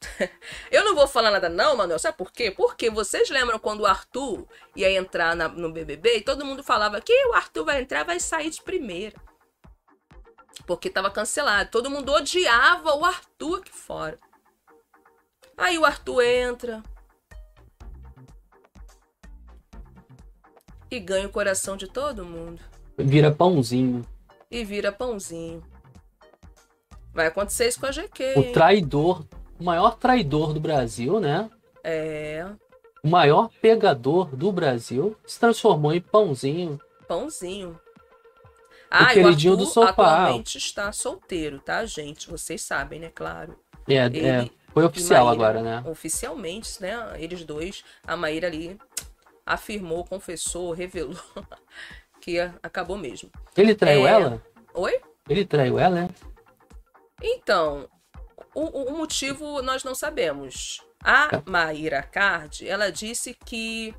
Eu 0.72 0.84
não 0.84 0.94
vou 0.96 1.06
falar 1.06 1.30
nada, 1.30 1.48
não, 1.48 1.76
Manuel. 1.76 2.00
Sabe 2.00 2.18
por 2.18 2.32
quê? 2.32 2.50
Porque 2.50 2.90
vocês 2.90 3.30
lembram 3.30 3.58
quando 3.60 3.80
o 3.82 3.86
Arthur 3.86 4.44
ia 4.74 4.90
entrar 4.90 5.36
na- 5.36 5.46
no 5.48 5.72
BBB 5.72 6.16
e 6.16 6.20
todo 6.20 6.44
mundo 6.44 6.64
falava 6.64 7.00
que 7.00 7.12
o 7.26 7.32
Arthur 7.32 7.64
vai 7.64 7.80
entrar 7.80 8.04
vai 8.04 8.18
sair 8.18 8.50
de 8.50 8.60
primeira. 8.60 9.14
Porque 10.66 10.90
tava 10.90 11.10
cancelado. 11.12 11.70
Todo 11.70 11.90
mundo 11.90 12.10
odiava 12.12 12.96
o 12.96 13.04
Arthur 13.04 13.58
aqui 13.60 13.72
fora. 13.72 14.18
Aí 15.56 15.78
o 15.78 15.84
Arthur 15.84 16.22
entra. 16.22 16.82
E 20.90 20.98
ganha 20.98 21.26
o 21.28 21.32
coração 21.32 21.76
de 21.76 21.86
todo 21.86 22.24
mundo. 22.24 22.60
Vira 22.98 23.30
pãozinho. 23.32 24.04
E 24.54 24.62
vira 24.62 24.92
pãozinho. 24.92 25.64
Vai 27.12 27.26
acontecer 27.26 27.66
isso 27.66 27.80
com 27.80 27.86
a 27.86 27.90
GQ. 27.90 28.34
O 28.36 28.40
hein? 28.40 28.52
traidor, 28.52 29.24
o 29.58 29.64
maior 29.64 29.96
traidor 29.96 30.52
do 30.52 30.60
Brasil, 30.60 31.18
né? 31.18 31.50
É, 31.82 32.46
O 33.02 33.08
maior 33.08 33.50
pegador 33.60 34.34
do 34.36 34.52
Brasil 34.52 35.16
se 35.26 35.40
transformou 35.40 35.92
em 35.92 36.00
pãozinho. 36.00 36.80
pãozinho. 37.08 37.76
Ah, 38.88 39.02
o 39.02 39.06
queridinho 39.08 39.54
Arthur 39.54 39.56
do 39.56 39.66
sofá. 39.66 39.90
atualmente 39.90 40.56
está 40.56 40.92
solteiro, 40.92 41.58
tá, 41.58 41.84
gente? 41.84 42.30
Vocês 42.30 42.62
sabem, 42.62 43.00
né? 43.00 43.10
Claro. 43.12 43.58
É, 43.88 44.06
Ele 44.06 44.20
é, 44.24 44.50
foi 44.72 44.84
oficial 44.84 45.26
Maíra, 45.26 45.48
agora, 45.48 45.62
né? 45.62 45.90
Oficialmente, 45.90 46.80
né? 46.80 46.94
Eles 47.18 47.44
dois, 47.44 47.82
a 48.06 48.16
Maíra 48.16 48.46
ali 48.46 48.78
afirmou, 49.44 50.04
confessou, 50.04 50.70
revelou 50.70 51.18
que 52.24 52.38
acabou 52.62 52.96
mesmo. 52.96 53.30
Ele 53.54 53.74
traiu 53.74 54.06
É. 54.06 54.10
ela? 54.10 54.42
Oi? 54.72 54.98
Ele 55.28 55.44
traiu 55.44 55.78
ela, 55.78 55.94
né? 56.02 56.08
Então, 57.22 57.86
o, 58.54 58.92
o- 58.92 58.96
motivo 58.96 59.60
nós 59.60 59.84
não 59.84 59.94
sabemos. 59.94 60.80
A 61.02 61.28
Tá. 61.28 61.42
Maíra 61.46 62.02
Card, 62.02 62.66
ela 62.66 62.90
disse 62.90 63.34
que 63.44 63.94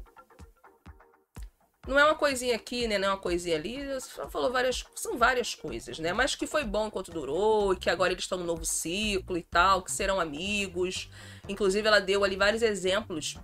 Não 1.87 1.99
é 1.99 2.03
uma 2.03 2.15
coisinha 2.15 2.55
aqui, 2.55 2.87
né? 2.87 2.97
Não 2.97 3.09
é 3.09 3.11
uma 3.11 3.17
coisinha 3.19 3.55
ali. 3.57 3.77
Só 4.01 4.27
falou 4.27 4.51
várias. 4.51 4.83
São 4.95 5.19
várias 5.19 5.53
coisas, 5.53 5.99
né? 5.99 6.11
Mas 6.13 6.33
que 6.33 6.47
foi 6.47 6.63
bom 6.63 6.87
enquanto 6.87 7.11
durou, 7.11 7.73
e 7.73 7.77
que 7.77 7.91
agora 7.91 8.11
eles 8.11 8.23
estão 8.23 8.39
no 8.39 8.43
novo 8.43 8.65
ciclo 8.65 9.37
e 9.37 9.43
tal, 9.43 9.83
que 9.83 9.91
serão 9.91 10.19
amigos. 10.19 11.11
Inclusive, 11.47 11.87
ela 11.87 12.01
deu 12.01 12.23
ali 12.23 12.35
vários 12.35 12.63
exemplos 12.63 13.37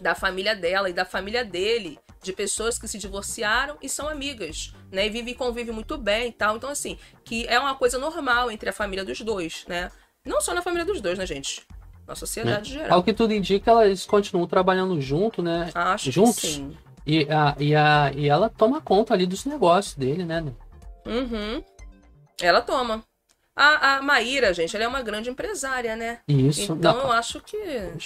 da 0.00 0.14
família 0.14 0.54
dela 0.56 0.88
e 0.88 0.92
da 0.92 1.04
família 1.04 1.44
dele, 1.44 1.98
de 2.22 2.32
pessoas 2.32 2.78
que 2.78 2.88
se 2.88 2.98
divorciaram 2.98 3.76
e 3.82 3.88
são 3.88 4.08
amigas, 4.08 4.74
né? 4.90 5.06
E 5.06 5.10
vivem 5.10 5.32
e 5.32 5.36
convivem 5.36 5.74
muito 5.74 5.96
bem 5.96 6.28
e 6.28 6.32
tal. 6.32 6.56
Então, 6.56 6.70
assim, 6.70 6.98
que 7.24 7.46
é 7.46 7.58
uma 7.58 7.74
coisa 7.74 7.98
normal 7.98 8.50
entre 8.50 8.68
a 8.68 8.72
família 8.72 9.04
dos 9.04 9.20
dois, 9.20 9.64
né? 9.68 9.90
Não 10.24 10.40
só 10.40 10.52
na 10.54 10.62
família 10.62 10.84
dos 10.84 11.00
dois, 11.00 11.18
né, 11.18 11.26
gente? 11.26 11.66
Na 12.06 12.14
sociedade 12.14 12.72
É. 12.72 12.78
geral. 12.80 12.98
Ao 12.98 13.02
que 13.02 13.12
tudo 13.12 13.32
indica, 13.32 13.84
eles 13.84 14.04
continuam 14.04 14.46
trabalhando 14.46 15.00
junto, 15.00 15.42
né? 15.42 15.70
Acho 15.74 16.10
juntos. 16.10 16.40
que 16.40 16.46
sim. 16.46 16.76
E, 17.06 17.26
a, 17.30 17.56
e, 17.58 17.74
a, 17.74 18.12
e 18.14 18.28
ela 18.28 18.50
toma 18.50 18.80
conta 18.80 19.14
ali 19.14 19.26
dos 19.26 19.44
negócios 19.44 19.94
dele, 19.94 20.24
né? 20.24 20.44
Uhum. 21.06 21.64
Ela 22.40 22.60
toma. 22.60 23.02
A, 23.56 23.96
a 23.96 24.02
Maíra, 24.02 24.54
gente, 24.54 24.74
ela 24.74 24.84
é 24.84 24.88
uma 24.88 25.02
grande 25.02 25.28
empresária, 25.30 25.96
né? 25.96 26.20
Isso. 26.28 26.72
Então 26.72 26.94
Não, 26.94 27.00
eu 27.02 27.12
acho 27.12 27.40
que 27.40 27.56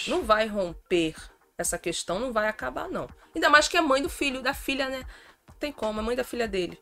não 0.09 0.23
vai 0.23 0.47
romper 0.47 1.15
essa 1.57 1.79
questão, 1.79 2.19
não 2.19 2.33
vai 2.33 2.49
acabar, 2.49 2.89
não. 2.89 3.09
Ainda 3.35 3.49
mais 3.49 3.69
que 3.69 3.77
é 3.77 3.81
mãe 3.81 4.03
do 4.03 4.09
filho, 4.09 4.43
da 4.43 4.55
filha, 4.55 4.89
né? 4.89 5.05
Não 5.49 5.55
tem 5.59 5.73
como, 5.73 6.01
é 6.01 6.03
mãe 6.03 6.17
da 6.17 6.25
filha 6.25 6.49
dele. 6.49 6.79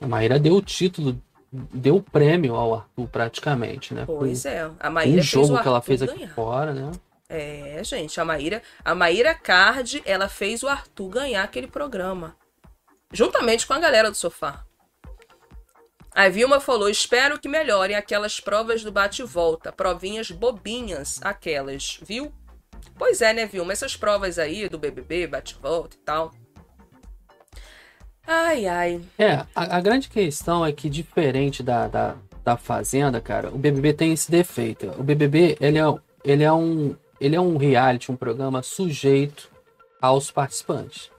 A 0.00 0.06
Maíra 0.06 0.38
deu 0.38 0.54
o 0.54 0.62
título, 0.62 1.20
deu 1.52 1.96
o 1.96 2.02
prêmio 2.02 2.54
ao 2.54 2.74
Arthur, 2.74 3.08
praticamente, 3.08 3.94
né? 3.94 4.04
Pois 4.04 4.44
é. 4.44 4.70
A 4.78 4.88
um 4.88 4.92
Maíra 4.92 5.14
fez 5.14 5.26
jogo 5.26 5.54
o 5.54 5.62
que 5.62 5.68
ela 5.68 5.80
fez 5.80 6.02
aqui 6.02 6.18
ganhar. 6.18 6.34
fora, 6.34 6.72
né? 6.72 6.90
É, 7.28 7.82
gente, 7.82 8.20
a 8.20 8.24
Maíra, 8.24 8.62
a 8.84 8.94
Maíra 8.94 9.34
Card, 9.34 10.02
ela 10.04 10.28
fez 10.28 10.62
o 10.62 10.68
Arthur 10.68 11.08
ganhar 11.08 11.42
aquele 11.42 11.66
programa. 11.66 12.36
Juntamente 13.10 13.66
com 13.66 13.72
a 13.72 13.78
galera 13.78 14.10
do 14.10 14.16
sofá. 14.16 14.64
A 16.14 16.28
Vilma 16.28 16.60
falou: 16.60 16.90
espero 16.90 17.38
que 17.38 17.48
melhorem 17.48 17.96
aquelas 17.96 18.38
provas 18.38 18.82
do 18.82 18.92
bate 18.92 19.22
e 19.22 19.24
volta. 19.24 19.72
Provinhas 19.72 20.30
bobinhas, 20.30 21.20
aquelas, 21.22 21.98
viu? 22.02 22.30
Pois 22.96 23.20
é, 23.20 23.32
né, 23.32 23.46
Vilma? 23.46 23.72
Essas 23.72 23.96
provas 23.96 24.38
aí 24.38 24.68
do 24.68 24.78
BBB, 24.78 25.26
bate 25.26 25.56
e 25.58 25.62
volta 25.62 25.96
e 25.96 26.00
tal. 26.00 26.32
Ai, 28.26 28.66
ai. 28.66 29.00
É, 29.18 29.32
a, 29.54 29.76
a 29.76 29.80
grande 29.80 30.08
questão 30.08 30.64
é 30.64 30.72
que, 30.72 30.88
diferente 30.88 31.62
da, 31.62 31.88
da, 31.88 32.16
da 32.44 32.56
Fazenda, 32.56 33.20
cara, 33.20 33.48
o 33.48 33.58
BBB 33.58 33.92
tem 33.94 34.12
esse 34.12 34.30
defeito. 34.30 34.86
O 34.98 35.02
BBB, 35.02 35.56
ele 35.60 35.78
é, 35.78 35.94
ele 36.24 36.44
é, 36.44 36.52
um, 36.52 36.94
ele 37.20 37.34
é 37.34 37.40
um 37.40 37.56
reality, 37.56 38.12
um 38.12 38.16
programa 38.16 38.62
sujeito 38.62 39.50
aos 40.00 40.30
participantes. 40.30 41.10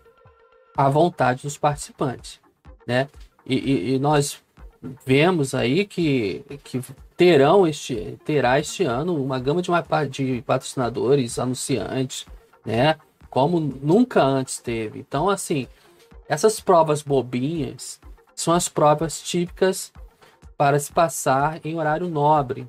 À 0.76 0.90
vontade 0.90 1.44
dos 1.44 1.58
participantes, 1.58 2.40
né? 2.88 3.08
E, 3.46 3.56
e- 3.58 3.94
e 3.96 4.00
nós 4.00 4.42
vemos 5.06 5.54
aí 5.54 5.86
que, 5.86 6.44
que 6.64 6.82
terão 7.24 7.66
este, 7.66 8.18
terá 8.26 8.60
este 8.60 8.84
ano 8.84 9.16
uma 9.24 9.40
gama 9.40 9.62
de, 9.62 9.72
ma- 9.72 9.82
de 10.10 10.42
patrocinadores, 10.46 11.40
anunciantes, 11.40 12.26
né? 12.66 12.98
Como 13.30 13.60
nunca 13.60 14.22
antes 14.22 14.60
teve. 14.60 15.00
Então, 15.00 15.30
assim, 15.30 15.68
essas 16.28 16.60
provas 16.60 17.02
bobinhas 17.02 18.00
são 18.36 18.54
as 18.54 18.68
provas 18.68 19.22
típicas 19.22 19.92
para 20.58 20.78
se 20.80 20.92
passar 20.92 21.60
em 21.64 21.78
horário 21.80 22.08
nobre, 22.10 22.68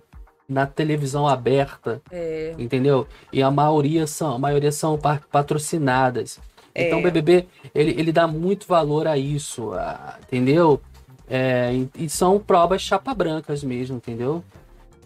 na 0.49 0.67
televisão 0.67 1.27
aberta, 1.27 2.01
É, 2.11 2.55
entendeu? 2.59 3.07
E 3.33 3.43
a 3.43 3.51
maioria 3.51 4.07
são, 4.07 4.35
a 4.35 4.39
maioria 4.39 4.71
são 4.71 4.97
pa- 4.99 5.21
patrocinadas. 5.33 6.39
Então 6.75 6.99
É. 6.99 7.01
o 7.01 7.03
BBB, 7.05 7.47
ele, 7.75 7.91
ele 7.99 8.13
dá 8.13 8.27
muito 8.29 8.67
valor 8.69 9.07
a 9.09 9.17
isso, 9.19 9.73
a- 9.73 10.19
entendeu? 10.23 10.81
É, 11.29 11.73
e, 11.73 12.05
e 12.05 12.09
são 12.11 12.39
provas 12.39 12.83
chapa 12.83 13.15
brancas 13.15 13.63
mesmo, 13.65 13.97
entendeu? 13.97 14.45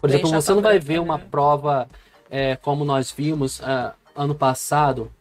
Por 0.01 0.09
Bem 0.09 0.19
exemplo, 0.19 0.41
você 0.41 0.53
não 0.53 0.61
vai 0.61 0.73
branca, 0.79 0.85
ver 0.93 0.99
uma 0.99 1.17
né? 1.17 1.23
prova 1.29 1.87
é, 2.29 2.55
como 2.57 2.83
nós 2.85 3.11
vimos 3.11 3.61
ah, 3.63 3.93
ano 4.15 4.35
passado 4.35 5.11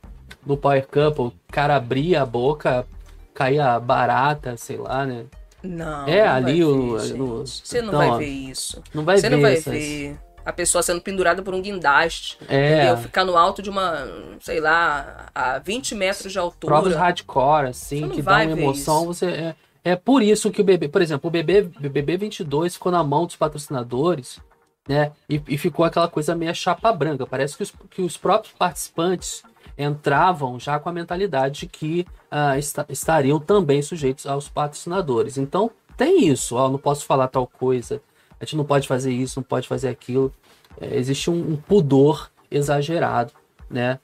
no 0.44 0.56
Power 0.56 0.86
Couple, 0.86 1.26
o 1.26 1.32
cara 1.50 1.76
abria 1.76 2.22
a 2.22 2.26
boca, 2.26 2.86
caía 3.34 3.78
barata, 3.78 4.56
sei 4.56 4.76
lá, 4.76 5.04
né? 5.06 5.24
não. 5.62 6.06
É, 6.06 6.24
não 6.24 6.32
ali 6.34 6.62
vai 6.64 6.72
o- 6.72 6.98
ver, 6.98 7.14
no-. 7.14 7.46
Você 7.46 7.80
não 7.82 7.88
então, 7.88 7.98
vai 8.10 8.18
ver 8.18 8.26
isso. 8.26 8.82
Não 8.94 9.04
vai 9.04 9.16
Você 9.18 9.28
ver 9.28 9.34
não 9.36 9.42
vai 9.42 9.52
essas- 9.54 9.72
ver 9.74 10.18
a 10.46 10.52
pessoa 10.52 10.82
sendo 10.82 11.00
pendurada 11.00 11.42
por 11.42 11.52
um 11.54 11.60
guindaste. 11.60 12.38
É, 12.48 12.74
Entendeu? 12.76 12.96
Ficar 12.98 13.24
no 13.24 13.36
alto 13.36 13.60
de 13.60 13.68
uma, 13.68 14.06
sei 14.40 14.60
lá, 14.60 15.26
a 15.34 15.58
20 15.58 15.94
metros 15.94 16.32
de 16.32 16.38
altura. 16.38 16.72
provas 16.74 16.94
hardcore, 16.94 17.66
Você 17.74 17.96
assim, 17.96 18.08
que 18.10 18.22
dá 18.22 18.32
uma 18.36 18.44
emoção. 18.44 19.00
isso. 19.02 19.06
Você 19.14 19.26
é, 19.26 19.54
é 19.84 19.96
por 19.96 20.22
isso 20.22 20.50
que 20.50 20.60
o 20.60 20.64
bebê, 20.64 20.88
por 20.88 21.00
exemplo, 21.02 21.28
o 21.28 21.30
bebê, 21.30 21.62
bebê 21.62 22.16
22 22.16 22.74
ficou 22.74 22.92
na 22.92 23.02
mão 23.02 23.26
dos 23.26 23.36
patrocinadores, 23.36 24.40
né? 24.88 25.12
E, 25.28 25.40
e 25.48 25.58
ficou 25.58 25.84
aquela 25.84 26.08
coisa 26.08 26.34
meio 26.34 26.54
chapa 26.54 26.92
branca. 26.92 27.26
Parece 27.26 27.56
que 27.56 27.62
os, 27.62 27.72
que 27.90 28.02
os 28.02 28.16
próprios 28.16 28.54
participantes 28.54 29.42
entravam 29.76 30.58
já 30.58 30.78
com 30.80 30.88
a 30.88 30.92
mentalidade 30.92 31.60
de 31.60 31.66
que 31.66 32.06
ah, 32.30 32.56
esta- 32.56 32.86
estariam 32.88 33.38
também 33.38 33.80
sujeitos 33.82 34.26
aos 34.26 34.48
patrocinadores. 34.48 35.38
Então 35.38 35.70
tem 35.96 36.28
isso, 36.28 36.56
ó, 36.56 36.68
não 36.68 36.78
posso 36.78 37.04
falar 37.04 37.28
tal 37.28 37.46
coisa, 37.46 38.00
a 38.40 38.44
gente 38.44 38.56
não 38.56 38.64
pode 38.64 38.88
fazer 38.88 39.12
isso, 39.12 39.38
não 39.38 39.44
pode 39.44 39.68
fazer 39.68 39.88
aquilo. 39.88 40.32
É, 40.80 40.96
existe 40.96 41.30
um, 41.30 41.52
um 41.52 41.56
pudor 41.56 42.30
exagerado, 42.50 43.32
né? 43.68 43.98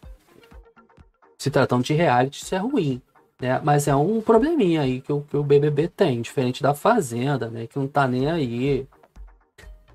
Se 1.38 1.50
tratando 1.50 1.84
de 1.84 1.94
reality, 1.94 2.42
isso 2.42 2.54
é 2.54 2.58
ruim, 2.58 3.00
né? 3.44 3.60
Mas 3.62 3.86
é 3.86 3.94
um 3.94 4.20
probleminha 4.20 4.80
aí 4.82 5.00
que 5.00 5.12
o, 5.12 5.20
que 5.20 5.36
o 5.36 5.42
BBB 5.44 5.88
tem, 5.88 6.22
diferente 6.22 6.62
da 6.62 6.74
Fazenda, 6.74 7.48
né? 7.48 7.66
Que 7.66 7.78
não 7.78 7.86
tá 7.86 8.06
nem 8.08 8.30
aí. 8.30 8.86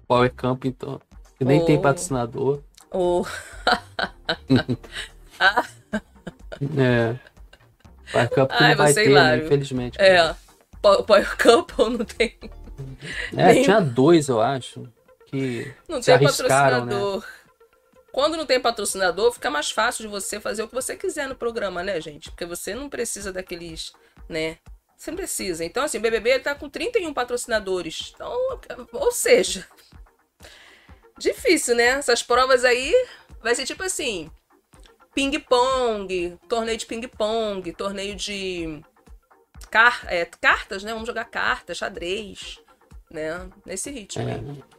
Power 0.07 0.31
Camp, 0.33 0.65
então, 0.65 0.99
que 1.37 1.43
nem 1.45 1.63
tem 1.65 1.77
Oh. 1.77 1.81
patrocinador. 1.81 2.59
Ou 2.91 3.25
É. 6.77 7.15
Power 8.11 8.29
Camp 8.29 8.49
que 8.51 8.63
Ai, 8.63 8.69
não 8.71 8.77
vai 8.77 8.93
ter, 8.93 9.09
né? 9.09 9.37
Infelizmente. 9.37 9.97
é, 10.01 10.35
Po- 10.81 11.03
Power 11.03 11.37
Couple 11.37 11.89
não 11.97 12.05
tem, 12.05 12.35
É, 13.35 13.53
nem- 13.53 13.63
tinha 13.63 13.79
dois, 13.81 14.27
eu 14.29 14.41
acho, 14.41 14.83
que 15.27 15.71
não 15.87 16.01
se 16.01 16.07
tem 16.07 16.15
arriscaram, 16.15 16.85
né? 16.85 16.93
Quando 18.11 18.37
não 18.37 18.45
tem 18.45 18.59
patrocinador, 18.59 19.31
fica 19.31 19.49
mais 19.49 19.69
fácil 19.69 20.03
de 20.03 20.07
você 20.09 20.39
fazer 20.39 20.63
o 20.63 20.67
que 20.67 20.73
você 20.73 20.95
quiser 20.95 21.27
no 21.27 21.35
programa, 21.35 21.83
né, 21.83 22.01
gente? 22.01 22.29
Porque 22.31 22.45
você 22.45 22.73
não 22.73 22.89
precisa 22.89 23.31
daqueles, 23.31 23.93
né? 24.27 24.57
Você 24.97 25.11
não 25.11 25.17
precisa. 25.17 25.63
Então, 25.63 25.83
assim, 25.83 25.97
o 25.97 26.01
BBB 26.01 26.39
tá 26.39 26.55
com 26.55 26.69
31 26.69 27.13
patrocinadores. 27.13 28.11
Então, 28.13 28.35
ou 28.91 29.11
seja, 29.11 29.65
difícil, 31.17 31.75
né? 31.75 31.89
Essas 31.89 32.23
provas 32.23 32.65
aí 32.65 32.93
vai 33.41 33.55
ser 33.55 33.65
tipo 33.65 33.83
assim: 33.83 34.29
ping-pong, 35.13 36.37
torneio 36.47 36.77
de 36.77 36.85
ping-pong, 36.85 37.71
torneio 37.73 38.15
de 38.15 38.81
car 39.69 40.05
é, 40.07 40.25
cartas, 40.25 40.83
né? 40.83 40.91
Vamos 40.93 41.07
jogar 41.07 41.25
cartas, 41.25 41.77
xadrez, 41.77 42.59
né? 43.09 43.49
Nesse 43.65 43.91
ritmo. 43.91 44.27
É. 44.27 44.78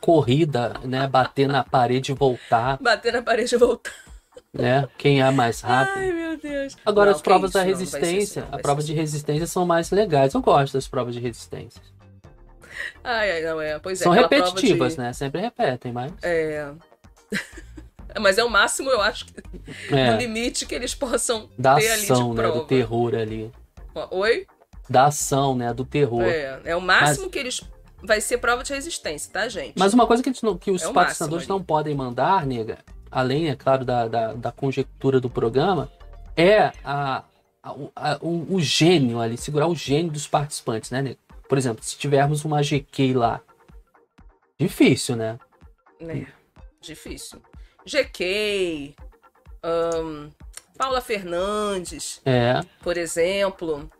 Corrida, 0.00 0.74
né? 0.84 1.06
Bater 1.06 1.46
na 1.48 1.62
parede 1.62 2.12
e 2.12 2.14
voltar, 2.14 2.78
Bater 2.80 3.12
na 3.12 3.22
parede 3.22 3.54
e 3.54 3.58
voltar. 3.58 3.92
né? 4.52 4.88
Quem 4.96 5.20
é 5.22 5.30
mais 5.30 5.60
rápido. 5.60 5.98
Ai, 5.98 6.12
meu 6.12 6.36
Deus. 6.38 6.76
Agora, 6.86 7.10
Não, 7.10 7.16
as 7.16 7.22
provas 7.22 7.50
isso, 7.50 7.58
da 7.58 7.64
resistência, 7.64 8.46
não, 8.50 8.58
a 8.58 8.62
prova 8.62 8.80
ser 8.80 8.86
de 8.88 8.92
resistência 8.94 9.46
são 9.46 9.66
mais 9.66 9.90
legais. 9.90 10.32
Eu 10.34 10.40
gosto 10.40 10.72
das 10.74 10.88
provas 10.88 11.14
de 11.14 11.20
resistência. 11.20 11.82
Ai, 13.02 13.30
ai, 13.32 13.42
não, 13.42 13.60
é. 13.60 13.78
Pois 13.78 14.00
é. 14.00 14.04
são 14.04 14.12
repetitivas, 14.12 14.94
de- 14.94 15.00
né? 15.00 15.12
Sempre 15.12 15.40
repetem, 15.40 15.92
mas. 15.92 16.12
É. 16.22 16.70
Mas 18.20 18.38
é 18.38 18.44
o 18.44 18.48
máximo, 18.48 18.90
eu 18.90 19.00
acho, 19.02 19.26
que- 19.26 19.42
É, 19.92 20.16
limite 20.16 20.66
que 20.66 20.74
eles 20.76 20.94
possam 20.94 21.50
da 21.58 21.74
ter 21.74 21.90
ali 21.90 22.04
ação, 22.04 22.30
de 22.30 22.36
né? 22.36 22.42
prova. 22.42 22.58
Do 22.60 22.64
terror 22.66 23.12
ali. 23.16 23.50
Oi? 24.12 24.46
Da 24.88 25.06
ação, 25.06 25.56
né? 25.56 25.74
Do 25.74 25.84
terror. 25.84 26.22
É, 26.22 26.60
é 26.64 26.76
o 26.76 26.80
máximo 26.80 27.28
que 27.28 27.38
eles. 27.40 27.60
Vai 28.06 28.20
ser 28.20 28.38
prova 28.38 28.62
de 28.62 28.72
resistência, 28.72 29.32
tá, 29.32 29.48
gente? 29.48 29.74
Mas 29.78 29.94
uma 29.94 30.06
coisa 30.06 30.22
que, 30.22 30.30
não- 30.44 30.58
que 30.58 30.70
os 30.70 30.82
É 30.82 30.92
patrocinadores 30.92 31.44
máximo 31.44 31.58
não 31.58 31.64
podem 31.64 31.94
mandar, 31.94 32.44
nega, 32.46 32.78
além, 33.10 33.48
é 33.48 33.56
claro, 33.56 33.84
da, 33.84 34.06
da, 34.06 34.32
da 34.34 34.52
conjectura 34.52 35.20
do 35.20 35.30
programa, 35.30 35.90
é 36.36 36.72
a, 36.84 37.24
a- 37.62 37.72
o- 37.72 37.90
a- 37.96 38.18
o, 38.20 38.54
o 38.56 38.60
gênio 38.60 39.20
ali, 39.20 39.36
segurar 39.38 39.66
o 39.68 39.74
gênio 39.74 40.12
dos 40.12 40.26
participantes, 40.26 40.90
né, 40.90 41.00
nega? 41.00 41.18
Por 41.48 41.56
exemplo, 41.58 41.82
se 41.84 41.96
tivermos 41.96 42.44
uma 42.44 42.62
GK 42.62 43.14
lá, 43.14 43.40
difícil, 44.58 45.16
né? 45.16 45.38
É, 46.00 46.26
difícil. 46.80 47.40
GK, 47.86 48.94
ahn, 49.62 50.28
Paula 50.76 51.00
Fernandes, 51.00 52.20
É, 52.24 52.60
por 52.82 52.96
exemplo. 52.96 53.90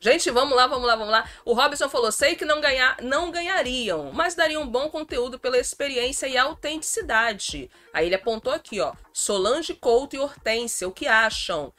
Gente, 0.00 0.30
vamos 0.30 0.56
lá, 0.56 0.66
vamos 0.66 0.86
lá, 0.86 0.94
vamos 0.94 1.12
lá. 1.12 1.28
O 1.44 1.52
Robson 1.52 1.88
falou: 1.88 2.12
sei 2.12 2.36
que 2.36 2.44
não, 2.44 2.60
ganhar, 2.60 2.96
não 3.02 3.30
ganhariam, 3.30 4.12
mas 4.12 4.34
dariam 4.34 4.66
bom 4.66 4.88
conteúdo 4.88 5.38
pela 5.38 5.58
experiência 5.58 6.28
e 6.28 6.36
autenticidade. 6.36 7.70
Aí 7.92 8.06
ele 8.06 8.14
apontou 8.14 8.52
aqui, 8.52 8.80
ó. 8.80 8.92
Solange 9.12 9.74
Couto 9.74 10.14
e 10.14 10.18
Hortência, 10.18 10.86
o 10.86 10.92
que 10.92 11.06
acham? 11.06 11.72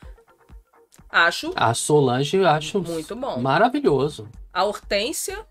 Acho. 1.10 1.54
A 1.56 1.74
Solange 1.74 2.38
eu 2.38 2.48
acho 2.48 2.82
muito 2.82 3.16
bom. 3.16 3.40
Maravilhoso. 3.40 4.30
A 4.54 4.64
Hortência. 4.64 5.46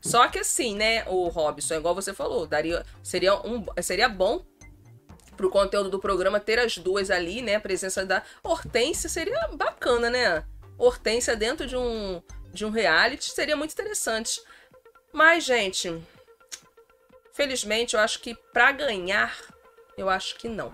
Só 0.00 0.28
que 0.28 0.38
assim, 0.38 0.74
né, 0.74 1.04
o 1.06 1.28
Robson, 1.28 1.76
igual 1.76 1.94
você 1.94 2.12
falou, 2.12 2.46
daria 2.46 2.84
seria 3.02 3.34
um 3.36 3.64
seria 3.82 4.06
bom 4.06 4.44
pro 5.34 5.50
conteúdo 5.50 5.90
do 5.90 5.98
programa 5.98 6.38
ter 6.38 6.58
as 6.58 6.78
duas 6.78 7.10
ali, 7.10 7.42
né? 7.42 7.56
A 7.56 7.60
presença 7.60 8.04
da 8.06 8.22
Hortência 8.42 9.08
seria 9.08 9.48
bacana, 9.54 10.10
né? 10.10 10.44
Hortência 10.78 11.36
dentro 11.36 11.66
de 11.66 11.76
um 11.76 12.22
de 12.52 12.64
um 12.64 12.70
reality 12.70 13.30
seria 13.30 13.56
muito 13.56 13.72
interessante. 13.72 14.40
Mas, 15.12 15.44
gente, 15.44 16.00
felizmente 17.32 17.94
eu 17.94 18.00
acho 18.00 18.20
que 18.20 18.34
para 18.52 18.72
ganhar, 18.72 19.36
eu 19.98 20.08
acho 20.08 20.36
que 20.36 20.48
não. 20.48 20.72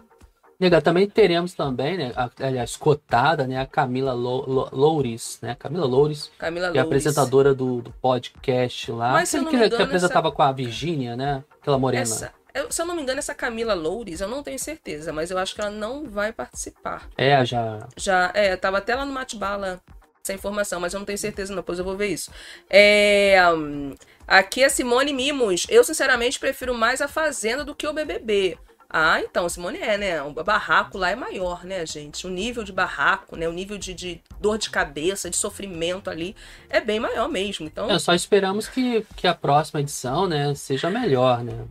Nega, 0.59 0.83
também 0.83 1.09
teremos 1.09 1.55
também, 1.55 1.97
né, 1.97 2.13
a, 2.15 2.29
aliás, 2.47 2.77
cotada, 2.77 3.47
né, 3.47 3.59
a 3.59 3.65
Camila 3.65 4.13
Louris, 4.13 5.39
né, 5.41 5.57
Camila 5.59 5.87
Louris, 5.87 6.31
Camila 6.37 6.71
que 6.71 6.77
é 6.77 6.83
apresentadora 6.83 7.55
do, 7.55 7.81
do 7.81 7.91
podcast 7.93 8.93
lá, 8.93 9.13
Mas, 9.13 9.31
que, 9.31 9.43
que, 9.43 9.71
que 9.71 9.83
apresentava 9.83 10.29
essa... 10.29 10.37
com 10.37 10.43
a 10.43 10.53
Virgínia, 10.53 11.17
né, 11.17 11.43
aquela 11.59 11.79
morena. 11.79 12.03
Essa, 12.03 12.35
eu, 12.55 12.71
se 12.71 12.81
eu 12.81 12.87
não 12.87 12.95
me 12.95 13.03
engano, 13.03 13.19
essa 13.19 13.35
Camila 13.35 13.75
Loures, 13.75 14.21
eu 14.21 14.29
não 14.29 14.43
tenho 14.43 14.59
certeza, 14.59 15.13
mas 15.13 15.31
eu 15.31 15.39
acho 15.39 15.55
que 15.55 15.61
ela 15.61 15.71
não 15.71 16.09
vai 16.09 16.33
participar. 16.33 17.09
É, 17.17 17.45
já. 17.45 17.89
Já, 17.97 18.31
é, 18.35 18.57
tava 18.57 18.79
até 18.79 18.95
lá 18.95 19.05
no 19.05 19.13
Mate-Bala 19.13 19.81
essa 20.23 20.35
informação, 20.35 20.81
mas 20.81 20.93
eu 20.93 21.01
não 21.01 21.07
tenho 21.07 21.19
certeza, 21.19 21.51
não, 21.53 21.61
depois 21.61 21.79
eu 21.79 21.85
vou 21.85 21.97
ver 21.97 22.09
isso. 22.09 22.31
É, 22.69 23.37
um, 23.55 23.95
aqui 24.27 24.63
é 24.63 24.69
Simone 24.69 25.13
Mimos. 25.13 25.67
Eu, 25.69 25.83
sinceramente, 25.83 26.39
prefiro 26.39 26.75
mais 26.75 27.01
a 27.01 27.09
Fazenda 27.09 27.65
do 27.65 27.75
que 27.75 27.87
o 27.87 27.93
BBB. 27.93 28.59
Ah, 28.93 29.21
então, 29.21 29.49
Simone 29.49 29.79
é, 29.79 29.97
né? 29.97 30.21
O 30.23 30.33
barraco 30.33 30.99
lá 30.99 31.11
é 31.11 31.15
maior, 31.15 31.65
né, 31.65 31.87
gente? 31.87 32.27
O 32.27 32.31
nível 32.31 32.65
de 32.65 32.73
barraco, 32.73 33.37
né? 33.37 33.49
O 33.49 33.53
nível 33.53 33.79
de, 33.79 33.95
de 33.95 34.21
dor 34.41 34.59
de 34.59 34.69
cabeça, 34.69 35.31
de 35.31 35.37
sofrimento 35.37 36.11
ali 36.11 36.35
é 36.69 36.81
bem 36.81 36.99
maior 36.99 37.29
mesmo. 37.29 37.67
Então... 37.67 37.89
É, 37.89 37.99
só 38.01 38.13
esperamos 38.15 38.67
que, 38.67 39.07
que 39.15 39.29
a 39.29 39.35
próxima 39.35 39.81
edição, 39.81 40.27
né, 40.27 40.53
seja 40.57 40.91
melhor, 40.91 41.45
né? 41.45 41.67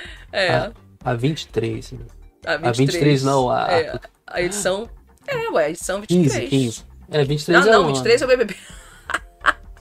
É. 0.32 0.48
A, 0.52 0.72
a 1.04 1.14
23, 1.14 1.90
né? 1.90 2.06
A 2.46 2.56
23, 2.56 2.68
a 2.68 2.72
23 2.72 3.22
não, 3.24 3.50
a, 3.50 3.66
é, 3.68 4.00
a 4.24 4.40
edição. 4.40 4.88
É, 5.26 5.48
ué, 5.50 5.64
a 5.64 5.70
edição 5.70 6.00
23. 6.00 6.48
15, 6.48 6.48
15. 6.48 6.84
É, 7.10 7.24
23 7.24 7.66
não, 7.66 7.72
é 7.72 7.76
não, 7.76 7.86
23 7.88 8.22
é 8.22 8.24
o 8.24 8.28
BBB. 8.28 8.56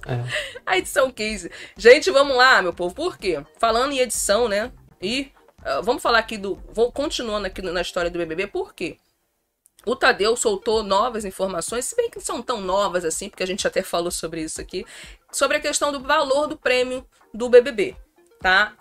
É. 0.07 0.23
A 0.65 0.77
edição 0.77 1.11
15. 1.11 1.51
Gente, 1.77 2.09
vamos 2.09 2.35
lá, 2.35 2.61
meu 2.61 2.73
povo. 2.73 2.93
Por 2.95 3.17
quê? 3.17 3.43
Falando 3.59 3.91
em 3.91 3.99
edição, 3.99 4.47
né? 4.47 4.71
E 5.01 5.31
uh, 5.61 5.83
vamos 5.83 6.01
falar 6.01 6.19
aqui 6.19 6.37
do. 6.37 6.59
Vou 6.73 6.91
continuando 6.91 7.45
aqui 7.45 7.61
na 7.61 7.81
história 7.81 8.09
do 8.09 8.17
BBB. 8.17 8.47
Por 8.47 8.73
quê? 8.73 8.97
O 9.85 9.95
Tadeu 9.95 10.35
soltou 10.35 10.83
novas 10.83 11.23
informações, 11.23 11.85
se 11.85 11.95
bem 11.95 12.09
que 12.09 12.17
não 12.17 12.25
são 12.25 12.41
tão 12.41 12.59
novas 12.59 13.05
assim, 13.05 13.29
porque 13.29 13.43
a 13.43 13.47
gente 13.47 13.65
até 13.65 13.81
falou 13.81 14.11
sobre 14.11 14.41
isso 14.41 14.59
aqui, 14.59 14.85
sobre 15.31 15.57
a 15.57 15.59
questão 15.59 15.91
do 15.91 16.01
valor 16.01 16.47
do 16.47 16.57
prêmio 16.57 17.05
do 17.33 17.47
BBB, 17.47 17.95
tá? 18.41 18.73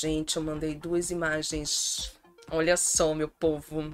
Gente, 0.00 0.36
eu 0.36 0.42
mandei 0.44 0.76
duas 0.76 1.10
imagens. 1.10 2.12
Olha 2.52 2.76
só, 2.76 3.14
meu 3.14 3.28
povo. 3.28 3.92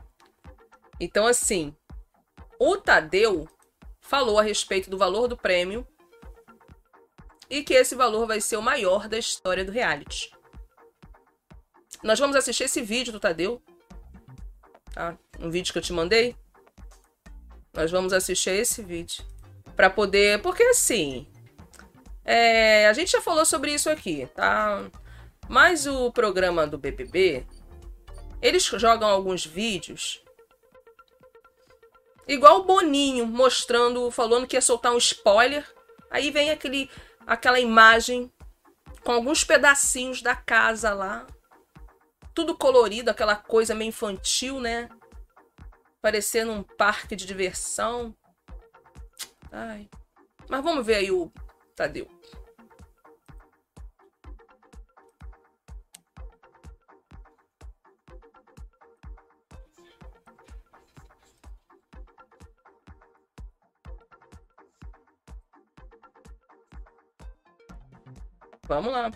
Então, 1.01 1.27
assim, 1.27 1.75
o 2.59 2.77
Tadeu 2.77 3.49
falou 4.03 4.39
a 4.39 4.43
respeito 4.43 4.91
do 4.91 4.99
valor 4.99 5.29
do 5.29 5.37
prêmio 5.37 5.87
e 7.49 7.65
que 7.65 7.73
esse 7.73 7.95
valor 7.95 8.27
vai 8.27 8.39
ser 8.39 8.59
o 8.59 8.63
maior 8.63 9.09
da 9.09 9.17
história 9.17 9.65
do 9.65 9.73
reality. 9.73 10.31
Nós 12.03 12.19
vamos 12.19 12.37
assistir 12.37 12.65
esse 12.65 12.83
vídeo 12.83 13.11
do 13.11 13.19
Tadeu, 13.19 13.63
tá? 14.93 15.17
Um 15.41 15.49
vídeo 15.49 15.73
que 15.73 15.79
eu 15.79 15.83
te 15.83 15.95
mandei. 15.95 16.37
Nós 17.73 17.91
vamos 17.91 18.13
assistir 18.13 18.51
esse 18.51 18.83
vídeo 18.83 19.25
para 19.75 19.89
poder, 19.89 20.43
porque 20.43 20.65
assim, 20.65 21.27
é, 22.23 22.89
a 22.89 22.93
gente 22.93 23.11
já 23.11 23.23
falou 23.23 23.47
sobre 23.47 23.73
isso 23.73 23.89
aqui, 23.89 24.29
tá? 24.35 24.91
Mas 25.49 25.87
o 25.87 26.11
programa 26.11 26.67
do 26.67 26.79
BBB, 26.79 27.47
eles 28.41 28.65
jogam 28.65 29.09
alguns 29.09 29.45
vídeos 29.45 30.25
igual 32.27 32.61
o 32.61 32.65
Boninho 32.65 33.27
mostrando, 33.27 34.11
falando 34.11 34.47
que 34.47 34.57
ia 34.57 34.61
soltar 34.61 34.93
um 34.93 34.99
spoiler. 34.99 35.67
Aí 36.11 36.31
vem 36.31 36.51
aquele 36.51 36.91
aquela 37.27 37.59
imagem 37.59 38.31
com 39.03 39.13
alguns 39.13 39.45
pedacinhos 39.45 40.23
da 40.23 40.35
casa 40.35 40.93
lá. 40.93 41.27
Tudo 42.35 42.57
colorido, 42.57 43.11
aquela 43.11 43.37
coisa 43.37 43.75
meio 43.75 43.91
infantil, 43.91 44.61
né? 44.61 44.89
Parecendo 46.01 46.53
um 46.53 46.63
parque 46.63 47.15
de 47.15 47.27
diversão. 47.27 48.15
Ai. 49.51 49.89
Mas 50.49 50.63
vamos 50.63 50.85
ver 50.85 50.97
aí 50.97 51.11
o 51.11 51.33
Tadeu. 51.77 52.09
Vamos 68.67 68.93
lá. 68.93 69.11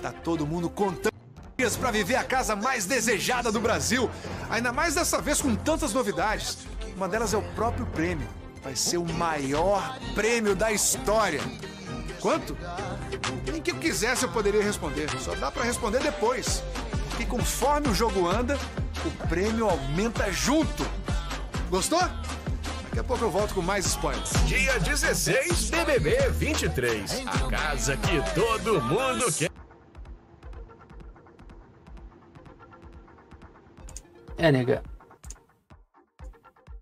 Tá 0.00 0.12
todo 0.12 0.46
mundo 0.46 0.68
contando 0.68 1.14
dias 1.56 1.76
para 1.76 1.90
viver 1.90 2.16
a 2.16 2.24
casa 2.24 2.56
mais 2.56 2.84
desejada 2.84 3.50
do 3.52 3.60
Brasil. 3.60 4.10
Ainda 4.50 4.72
mais 4.72 4.94
dessa 4.94 5.20
vez 5.20 5.40
com 5.40 5.54
tantas 5.54 5.92
novidades. 5.92 6.58
Uma 6.96 7.08
delas 7.08 7.32
é 7.32 7.36
o 7.36 7.42
próprio 7.54 7.86
prêmio. 7.86 8.28
Vai 8.62 8.74
ser 8.74 8.98
o 8.98 9.04
maior 9.04 9.98
prêmio 10.14 10.54
da 10.54 10.72
história. 10.72 11.40
Quanto? 12.20 12.56
Nem 13.50 13.60
que 13.60 13.70
eu 13.70 13.76
quisesse 13.76 14.24
eu 14.24 14.32
poderia 14.32 14.62
responder. 14.62 15.08
Só 15.20 15.34
dá 15.34 15.50
para 15.50 15.64
responder 15.64 16.00
depois. 16.00 16.62
Porque 17.10 17.26
conforme 17.26 17.88
o 17.88 17.94
jogo 17.94 18.26
anda, 18.26 18.58
o 19.04 19.28
prêmio 19.28 19.68
aumenta 19.68 20.32
junto. 20.32 20.84
Gostou? 21.70 22.00
A 23.04 23.06
pouco 23.06 23.22
eu 23.22 23.30
volto 23.30 23.54
com 23.54 23.60
mais 23.60 23.84
spoilers. 23.84 24.32
Dia 24.46 24.80
16, 24.80 25.68
BBB 25.68 26.30
23. 26.30 27.26
A 27.26 27.50
casa 27.50 27.98
que 27.98 28.34
todo 28.34 28.80
mundo 28.80 29.30
quer. 29.36 29.50
É, 34.38 34.50
nega. 34.50 34.82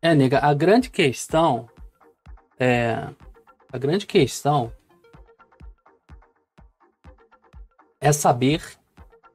É, 0.00 0.14
nega, 0.14 0.38
a 0.38 0.54
grande 0.54 0.90
questão 0.90 1.68
é. 2.56 3.08
A 3.72 3.78
grande 3.78 4.06
questão 4.06 4.72
é 8.00 8.12
saber 8.12 8.62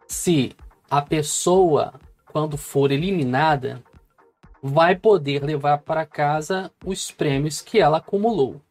se 0.07 0.55
a 0.89 1.01
pessoa, 1.01 1.99
quando 2.31 2.55
for 2.57 2.93
eliminada, 2.93 3.83
vai 4.67 4.95
poder 4.95 5.43
levar 5.43 5.79
para 5.79 6.05
casa 6.05 6.71
os 6.85 7.11
prêmios 7.11 7.61
que 7.61 7.79
ela 7.79 7.97
acumulou. 7.97 8.61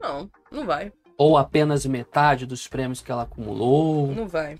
Não, 0.00 0.30
não 0.50 0.66
vai. 0.66 0.92
Ou 1.16 1.36
apenas 1.36 1.84
metade 1.84 2.46
dos 2.46 2.66
prêmios 2.66 3.00
que 3.02 3.12
ela 3.12 3.22
acumulou. 3.22 4.08
Não 4.14 4.26
vai. 4.26 4.58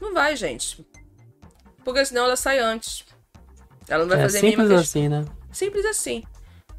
Não 0.00 0.14
vai, 0.14 0.36
gente. 0.36 0.86
Porque 1.84 2.04
senão 2.04 2.24
ela 2.24 2.36
sai 2.36 2.58
antes. 2.58 3.04
Ela 3.88 4.04
não 4.04 4.10
vai 4.10 4.18
é 4.18 4.22
fazer 4.22 4.40
simples 4.40 4.68
nenhuma 4.68 4.80
assim, 4.80 5.08
né? 5.08 5.24
Simples 5.50 5.84
assim 5.84 6.22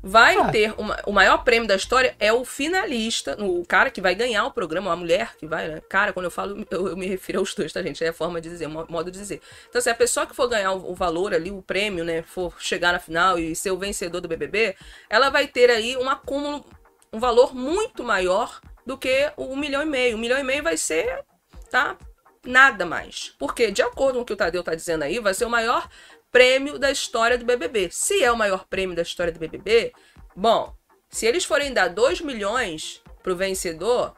vai 0.01 0.37
ah. 0.37 0.49
ter 0.49 0.73
uma, 0.77 0.97
o 1.05 1.11
maior 1.11 1.43
prêmio 1.43 1.67
da 1.67 1.75
história 1.75 2.15
é 2.19 2.31
o 2.31 2.45
finalista, 2.45 3.35
o 3.43 3.65
cara 3.65 3.89
que 3.89 4.01
vai 4.01 4.15
ganhar 4.15 4.45
o 4.45 4.51
programa, 4.51 4.91
a 4.91 4.95
mulher 4.95 5.35
que 5.37 5.45
vai, 5.45 5.67
né? 5.67 5.81
Cara, 5.89 6.13
quando 6.13 6.25
eu 6.25 6.31
falo, 6.31 6.65
eu, 6.69 6.87
eu, 6.89 6.97
me 6.97 7.07
refiro 7.07 7.39
aos 7.39 7.53
dois, 7.53 7.73
tá, 7.73 7.81
gente? 7.81 8.03
É 8.03 8.09
a 8.09 8.13
forma 8.13 8.39
de 8.39 8.49
dizer, 8.49 8.67
modo 8.67 9.11
de 9.11 9.19
dizer. 9.19 9.41
Então, 9.69 9.81
se 9.81 9.89
a 9.89 9.95
pessoa 9.95 10.25
que 10.25 10.35
for 10.35 10.47
ganhar 10.47 10.71
o, 10.71 10.91
o, 10.91 10.95
valor 10.95 11.33
ali, 11.33 11.51
o 11.51 11.61
prêmio, 11.61 12.03
né, 12.03 12.21
for 12.21 12.55
chegar 12.59 12.93
na 12.93 12.99
final 12.99 13.37
e 13.39 13.55
ser 13.55 13.71
o 13.71 13.77
vencedor 13.77 14.21
do 14.21 14.27
BBB, 14.27 14.75
ela 15.09 15.29
vai 15.29 15.47
ter 15.47 15.69
aí 15.69 15.97
um 15.97 16.09
acúmulo, 16.09 16.65
um 17.11 17.19
valor 17.19 17.55
muito 17.55 18.03
maior 18.03 18.59
do 18.85 18.97
que 18.97 19.31
o 19.35 19.53
um 19.53 19.55
milhão 19.55 19.81
e 19.81 19.85
meio. 19.85 20.15
Um 20.15 20.19
milhão 20.19 20.39
e 20.39 20.43
meio 20.43 20.63
vai 20.63 20.77
ser, 20.77 21.23
tá? 21.69 21.97
Nada 22.45 22.85
mais. 22.85 23.35
Porque, 23.37 23.71
de 23.71 23.81
acordo 23.81 24.15
com 24.15 24.21
o 24.21 24.25
que 24.25 24.33
o 24.33 24.37
Tadeu 24.37 24.63
tá 24.63 24.73
dizendo 24.73 25.03
aí, 25.03 25.19
vai 25.19 25.33
ser 25.33 25.43
o 25.43 25.49
maior 25.49 25.89
prêmio 26.32 26.78
da 26.78 26.91
história 26.91 27.38
do 27.38 27.45
BBB. 27.45 27.89
Se 27.91 28.23
é 28.23 28.32
o 28.32 28.38
maior 28.38 28.65
prêmio 28.65 28.95
da 28.95 29.01
história 29.01 29.32
do 29.32 29.39
BBB, 29.39 29.93
bom, 30.36 30.75
se 31.09 31.25
eles 31.25 31.45
forem 31.45 31.73
dar 31.73 31.89
2 31.89 32.21
milhões 32.21 33.01
pro 33.23 33.36
vencedor, 33.36 34.15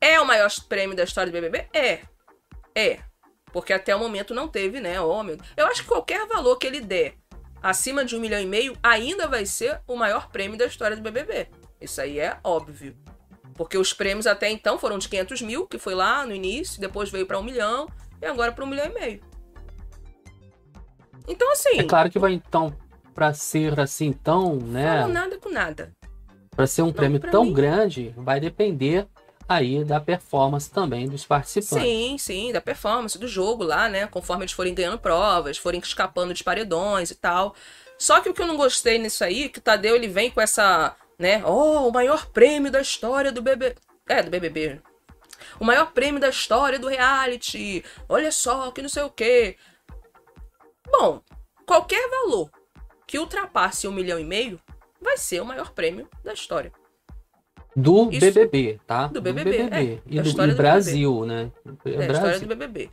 é 0.00 0.20
o 0.20 0.26
maior 0.26 0.50
prêmio 0.68 0.96
da 0.96 1.04
história 1.04 1.30
do 1.30 1.34
BBB? 1.34 1.68
É. 1.72 2.00
É. 2.74 3.00
Porque 3.52 3.72
até 3.72 3.94
o 3.94 3.98
momento 3.98 4.34
não 4.34 4.48
teve, 4.48 4.80
né? 4.80 5.00
Homem. 5.00 5.38
Eu 5.56 5.66
acho 5.66 5.82
que 5.82 5.88
qualquer 5.88 6.26
valor 6.26 6.56
que 6.56 6.66
ele 6.66 6.80
der 6.80 7.14
acima 7.62 8.04
de 8.04 8.16
um 8.16 8.20
milhão 8.20 8.40
e 8.40 8.46
meio 8.46 8.76
ainda 8.82 9.28
vai 9.28 9.46
ser 9.46 9.80
o 9.86 9.94
maior 9.94 10.28
prêmio 10.30 10.58
da 10.58 10.66
história 10.66 10.96
do 10.96 11.02
BBB. 11.02 11.48
Isso 11.80 12.00
aí 12.00 12.18
é 12.18 12.38
óbvio. 12.42 12.96
Porque 13.54 13.76
os 13.76 13.92
prêmios 13.92 14.26
até 14.26 14.50
então 14.50 14.78
foram 14.78 14.98
de 14.98 15.08
500 15.08 15.42
mil, 15.42 15.66
que 15.66 15.78
foi 15.78 15.94
lá 15.94 16.26
no 16.26 16.34
início, 16.34 16.80
depois 16.80 17.10
veio 17.10 17.26
para 17.26 17.38
um 17.38 17.42
milhão, 17.42 17.86
e 18.20 18.26
agora 18.26 18.50
para 18.50 18.64
um 18.64 18.68
milhão 18.68 18.86
e 18.86 18.94
meio. 18.94 19.31
Então, 21.26 21.50
assim. 21.52 21.78
É 21.78 21.84
claro 21.84 22.10
que 22.10 22.18
vai 22.18 22.32
então, 22.32 22.74
para 23.14 23.32
ser 23.32 23.78
assim 23.78 24.12
tão, 24.12 24.56
né? 24.56 25.02
Não 25.02 25.08
nada 25.08 25.38
com 25.38 25.48
nada. 25.48 25.92
Para 26.54 26.66
ser 26.66 26.82
um 26.82 26.92
prêmio 26.92 27.20
tão 27.20 27.44
mim. 27.44 27.52
grande, 27.52 28.14
vai 28.16 28.38
depender 28.38 29.06
aí 29.48 29.84
da 29.84 30.00
performance 30.00 30.70
também 30.70 31.08
dos 31.08 31.24
participantes. 31.24 31.86
Sim, 31.86 32.16
sim, 32.18 32.52
da 32.52 32.60
performance 32.60 33.18
do 33.18 33.26
jogo 33.26 33.64
lá, 33.64 33.88
né? 33.88 34.06
Conforme 34.06 34.44
eles 34.44 34.52
forem 34.52 34.74
ganhando 34.74 34.98
provas, 34.98 35.58
forem 35.58 35.80
escapando 35.80 36.34
de 36.34 36.44
paredões 36.44 37.10
e 37.10 37.14
tal. 37.14 37.54
Só 37.98 38.20
que 38.20 38.28
o 38.28 38.34
que 38.34 38.42
eu 38.42 38.46
não 38.46 38.56
gostei 38.56 38.98
nisso 38.98 39.24
aí, 39.24 39.48
que 39.48 39.58
o 39.58 39.62
Tadeu 39.62 39.94
ele 39.94 40.08
vem 40.08 40.30
com 40.30 40.40
essa, 40.40 40.96
né? 41.18 41.42
Oh, 41.44 41.88
o 41.88 41.92
maior 41.92 42.26
prêmio 42.26 42.70
da 42.70 42.80
história 42.80 43.30
do 43.30 43.42
BBB. 43.42 43.76
É, 44.08 44.22
do 44.22 44.30
BBB. 44.30 44.80
O 45.60 45.64
maior 45.64 45.92
prêmio 45.92 46.20
da 46.20 46.28
história 46.28 46.78
do 46.78 46.88
reality. 46.88 47.84
Olha 48.08 48.32
só, 48.32 48.70
que 48.70 48.82
não 48.82 48.88
sei 48.88 49.02
o 49.04 49.10
quê. 49.10 49.56
Bom, 50.92 51.22
qualquer 51.66 52.08
valor 52.10 52.50
que 53.06 53.18
ultrapasse 53.18 53.88
um 53.88 53.92
milhão 53.92 54.20
e 54.20 54.24
meio 54.24 54.60
vai 55.00 55.16
ser 55.16 55.40
o 55.40 55.46
maior 55.46 55.72
prêmio 55.72 56.06
da 56.22 56.34
história. 56.34 56.70
Do 57.74 58.10
Isso, 58.10 58.20
BBB, 58.20 58.78
tá? 58.86 59.06
Do 59.06 59.22
BBB. 59.22 59.50
Do 59.50 59.70
BBB. 59.70 59.94
É, 59.94 60.02
e 60.06 60.20
do, 60.20 60.32
do 60.32 60.54
Brasil, 60.54 61.20
BBB. 61.20 61.34
né? 61.34 61.52
É, 61.84 61.90
é 61.90 62.08
a 62.08 62.12
história 62.12 62.40
do 62.40 62.46
BBB. 62.46 62.90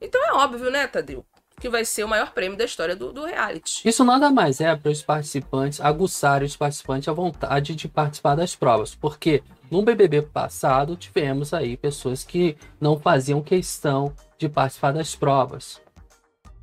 Então 0.00 0.22
é 0.22 0.32
óbvio, 0.34 0.70
né, 0.70 0.86
Tadeu? 0.86 1.24
Que 1.58 1.68
vai 1.70 1.84
ser 1.84 2.04
o 2.04 2.08
maior 2.08 2.32
prêmio 2.32 2.58
da 2.58 2.64
história 2.64 2.94
do, 2.94 3.12
do 3.12 3.24
reality. 3.24 3.88
Isso 3.88 4.04
nada 4.04 4.30
mais 4.30 4.60
é 4.60 4.76
para 4.76 4.90
os 4.90 5.00
participantes 5.02 5.80
aguçarem 5.80 6.46
os 6.46 6.56
participantes 6.56 7.08
a 7.08 7.12
vontade 7.12 7.74
de 7.74 7.88
participar 7.88 8.34
das 8.34 8.54
provas. 8.54 8.94
Porque 8.94 9.42
no 9.70 9.82
BBB 9.82 10.22
passado 10.22 10.96
tivemos 10.96 11.54
aí 11.54 11.76
pessoas 11.76 12.22
que 12.22 12.56
não 12.78 13.00
faziam 13.00 13.40
questão 13.40 14.14
de 14.36 14.48
participar 14.48 14.92
das 14.92 15.16
provas. 15.16 15.80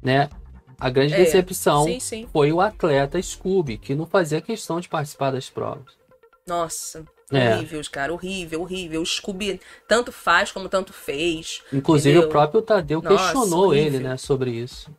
Né? 0.03 0.29
A 0.81 0.89
grande 0.89 1.13
é, 1.13 1.17
decepção 1.17 1.83
sim, 1.83 1.99
sim. 1.99 2.27
foi 2.33 2.51
o 2.51 2.59
atleta 2.59 3.21
Scooby, 3.21 3.77
que 3.77 3.93
não 3.93 4.07
fazia 4.07 4.41
questão 4.41 4.79
de 4.79 4.89
participar 4.89 5.29
das 5.29 5.47
provas. 5.47 5.93
Nossa, 6.47 7.05
é. 7.31 7.53
horrível, 7.53 7.81
cara, 7.91 8.11
horrível, 8.11 8.61
horrível. 8.61 9.01
O 9.03 9.05
Scooby 9.05 9.61
tanto 9.87 10.11
faz 10.11 10.51
como 10.51 10.67
tanto 10.67 10.91
fez. 10.91 11.61
Inclusive 11.71 12.17
entendeu? 12.17 12.27
o 12.27 12.31
próprio 12.31 12.63
Tadeu 12.63 12.99
Nossa, 12.99 13.15
questionou 13.15 13.67
horrível. 13.67 13.93
ele, 13.93 13.99
né, 13.99 14.17
sobre 14.17 14.49
isso. 14.49 14.89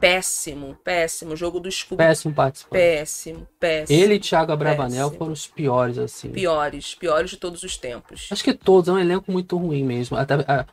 Péssimo, 0.00 0.78
péssimo. 0.82 1.34
O 1.34 1.36
jogo 1.36 1.60
do 1.60 1.70
Scooby. 1.70 2.02
Péssimo 2.02 2.34
participante. 2.34 2.82
Péssimo, 2.82 3.46
péssimo. 3.60 4.00
Ele 4.00 4.14
e 4.14 4.18
Thiago 4.18 4.50
Abravanel 4.50 5.08
péssimo. 5.08 5.18
foram 5.18 5.32
os 5.32 5.46
piores, 5.46 5.98
assim. 5.98 6.30
Piores, 6.30 6.94
piores 6.94 7.30
de 7.30 7.36
todos 7.36 7.62
os 7.62 7.76
tempos. 7.76 8.28
Acho 8.32 8.42
que 8.42 8.54
todos, 8.54 8.88
é 8.88 8.92
um 8.92 8.98
elenco 8.98 9.30
muito 9.30 9.58
ruim 9.58 9.84
mesmo. 9.84 10.16
Até, 10.16 10.36
a, 10.48 10.64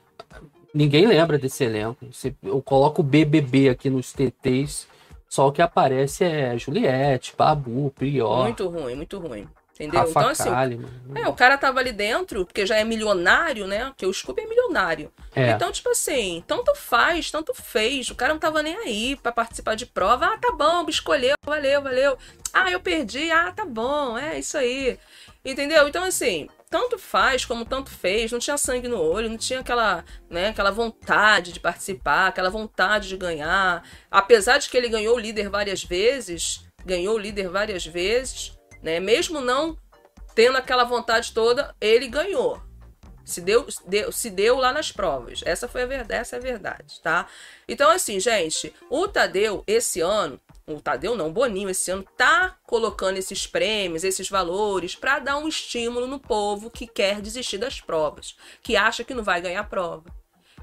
Ninguém 0.74 1.07
lembra 1.07 1.38
desse 1.38 1.63
elenco. 1.63 2.07
eu 2.43 2.61
coloco 2.61 3.01
o 3.01 3.05
BBB 3.05 3.70
aqui 3.70 3.89
nos 3.89 4.13
TTs, 4.13 4.88
só 5.28 5.47
o 5.47 5.51
que 5.51 5.61
aparece 5.61 6.24
é 6.24 6.57
Juliette, 6.57 7.34
Babu, 7.38 7.91
Prior. 7.95 8.43
Muito 8.43 8.67
ruim, 8.67 8.95
muito 8.95 9.17
ruim. 9.20 9.47
Entendeu? 9.80 10.01
Rafa 10.01 10.11
então, 10.11 10.30
assim, 10.30 10.49
Kalimann. 10.49 10.89
é, 11.15 11.28
o 11.30 11.34
cara 11.34 11.57
tava 11.57 11.80
ali 11.80 11.93
dentro, 11.93 12.45
porque 12.45 12.65
já 12.65 12.76
é 12.76 12.84
milionário, 12.84 13.65
né? 13.65 13.86
Porque 13.86 14.05
o 14.05 14.13
Scooby 14.13 14.41
é 14.41 14.45
milionário. 14.45 15.09
É. 15.34 15.51
Então, 15.51 15.72
tipo 15.72 15.89
assim, 15.89 16.43
tanto 16.45 16.76
faz, 16.76 17.32
tanto 17.32 17.53
fez. 17.53 18.09
O 18.09 18.15
cara 18.15 18.34
não 18.34 18.39
tava 18.41 18.61
nem 18.61 18.76
aí 18.76 19.15
para 19.15 19.32
participar 19.32 19.76
de 19.76 19.86
prova. 19.86 20.26
Ah, 20.26 20.38
tá 20.38 20.51
bom, 20.51 20.86
escolheu, 20.89 21.36
valeu, 21.45 21.82
valeu. 21.82 22.17
Ah, 22.53 22.70
eu 22.70 22.82
perdi. 22.82 23.32
Ah, 23.32 23.53
tá 23.53 23.63
bom, 23.63 24.17
é 24.17 24.39
isso 24.39 24.57
aí. 24.57 24.99
Entendeu? 25.45 25.88
Então, 25.88 26.03
assim, 26.03 26.49
tanto 26.70 26.99
faz 26.99 27.43
como 27.45 27.65
tanto 27.65 27.89
fez, 27.89 28.32
não 28.32 28.39
tinha 28.39 28.57
sangue 28.57 28.88
no 28.88 29.01
olho, 29.01 29.30
não 29.30 29.38
tinha 29.38 29.59
aquela, 29.59 30.05
né, 30.30 30.49
aquela 30.49 30.72
vontade 30.72 31.51
de 31.51 31.59
participar, 31.59 32.28
aquela 32.28 32.49
vontade 32.49 33.09
de 33.09 33.17
ganhar. 33.17 33.84
Apesar 34.11 34.59
de 34.59 34.70
que 34.70 34.78
ele 34.78 34.88
ganhou 34.88 35.15
o 35.15 35.20
líder 35.20 35.49
várias 35.49 35.84
vezes, 35.84 36.63
ganhou 36.86 37.15
o 37.15 37.20
líder 37.20 37.49
várias 37.49 37.86
vezes, 37.86 38.57
né, 38.84 38.99
mesmo 38.99 39.41
não 39.41 39.78
tendo 40.36 40.57
aquela 40.57 40.84
vontade 40.84 41.34
toda, 41.34 41.76
ele 41.82 42.07
ganhou. 42.07 42.61
Se 43.26 43.41
deu, 43.41 43.67
deu, 43.86 44.11
se 44.11 44.30
deu 44.30 44.57
lá 44.57 44.72
nas 44.72 44.91
provas. 44.91 45.41
Essa 45.45 45.67
foi 45.67 45.84
a 45.84 45.86
verdade, 45.86 46.22
essa 46.22 46.36
é 46.36 46.39
a 46.39 46.41
verdade, 46.41 46.99
tá? 47.01 47.28
Então 47.67 47.89
assim, 47.91 48.20
gente, 48.20 48.74
o 48.89 49.07
Tadeu 49.07 49.63
esse 49.67 50.01
ano 50.01 50.39
o 50.74 50.82
Tadeu 50.82 51.15
não, 51.15 51.28
o 51.28 51.32
Boninho 51.32 51.70
esse 51.70 51.91
ano 51.91 52.05
tá 52.17 52.57
colocando 52.65 53.17
esses 53.17 53.47
prêmios, 53.47 54.03
esses 54.03 54.30
valores 54.30 54.95
para 54.95 55.20
dar 55.20 55.38
um 55.38 55.47
estímulo 55.47 56.07
no 56.07 56.20
povo 56.20 56.70
que 56.70 56.88
quer 56.88 57.22
desistir 57.22 57.57
das 57.57 57.82
provas, 57.82 58.36
que 58.61 58.76
acha 58.76 59.03
que 59.03 59.13
não 59.13 59.24
vai 59.24 59.41
ganhar 59.41 59.63
prova, 59.70 60.05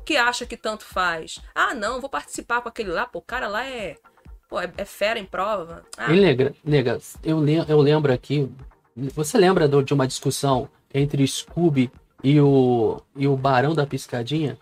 que 0.05 0.17
acha 0.17 0.47
que 0.47 0.57
tanto 0.57 0.85
faz. 0.85 1.41
Ah, 1.55 1.75
não, 1.75 2.01
vou 2.01 2.11
participar 2.11 2.61
com 2.61 2.69
aquele 2.69 2.91
lá, 2.91 3.07
pô, 3.07 3.19
o 3.19 3.23
cara 3.23 3.49
lá 3.49 3.65
é, 3.67 3.97
pô, 4.49 4.61
é, 4.61 4.73
é 4.77 4.85
fera 4.85 5.19
em 5.19 5.25
prova. 5.25 5.85
Ah. 5.97 6.13
E 6.13 6.21
nega, 6.21 6.55
nega, 6.65 6.99
eu, 7.23 7.45
eu 7.69 7.81
lembro 7.81 8.13
aqui, 8.13 8.49
você 8.97 9.37
lembra 9.37 9.69
de 9.69 9.93
uma 9.93 10.07
discussão 10.07 10.69
entre 10.93 11.27
Scooby 11.27 11.91
e 12.23 12.41
o, 12.41 13.01
e 13.15 13.29
o 13.29 13.37
Barão 13.37 13.75
da 13.75 13.87
Piscadinha? 13.87 14.59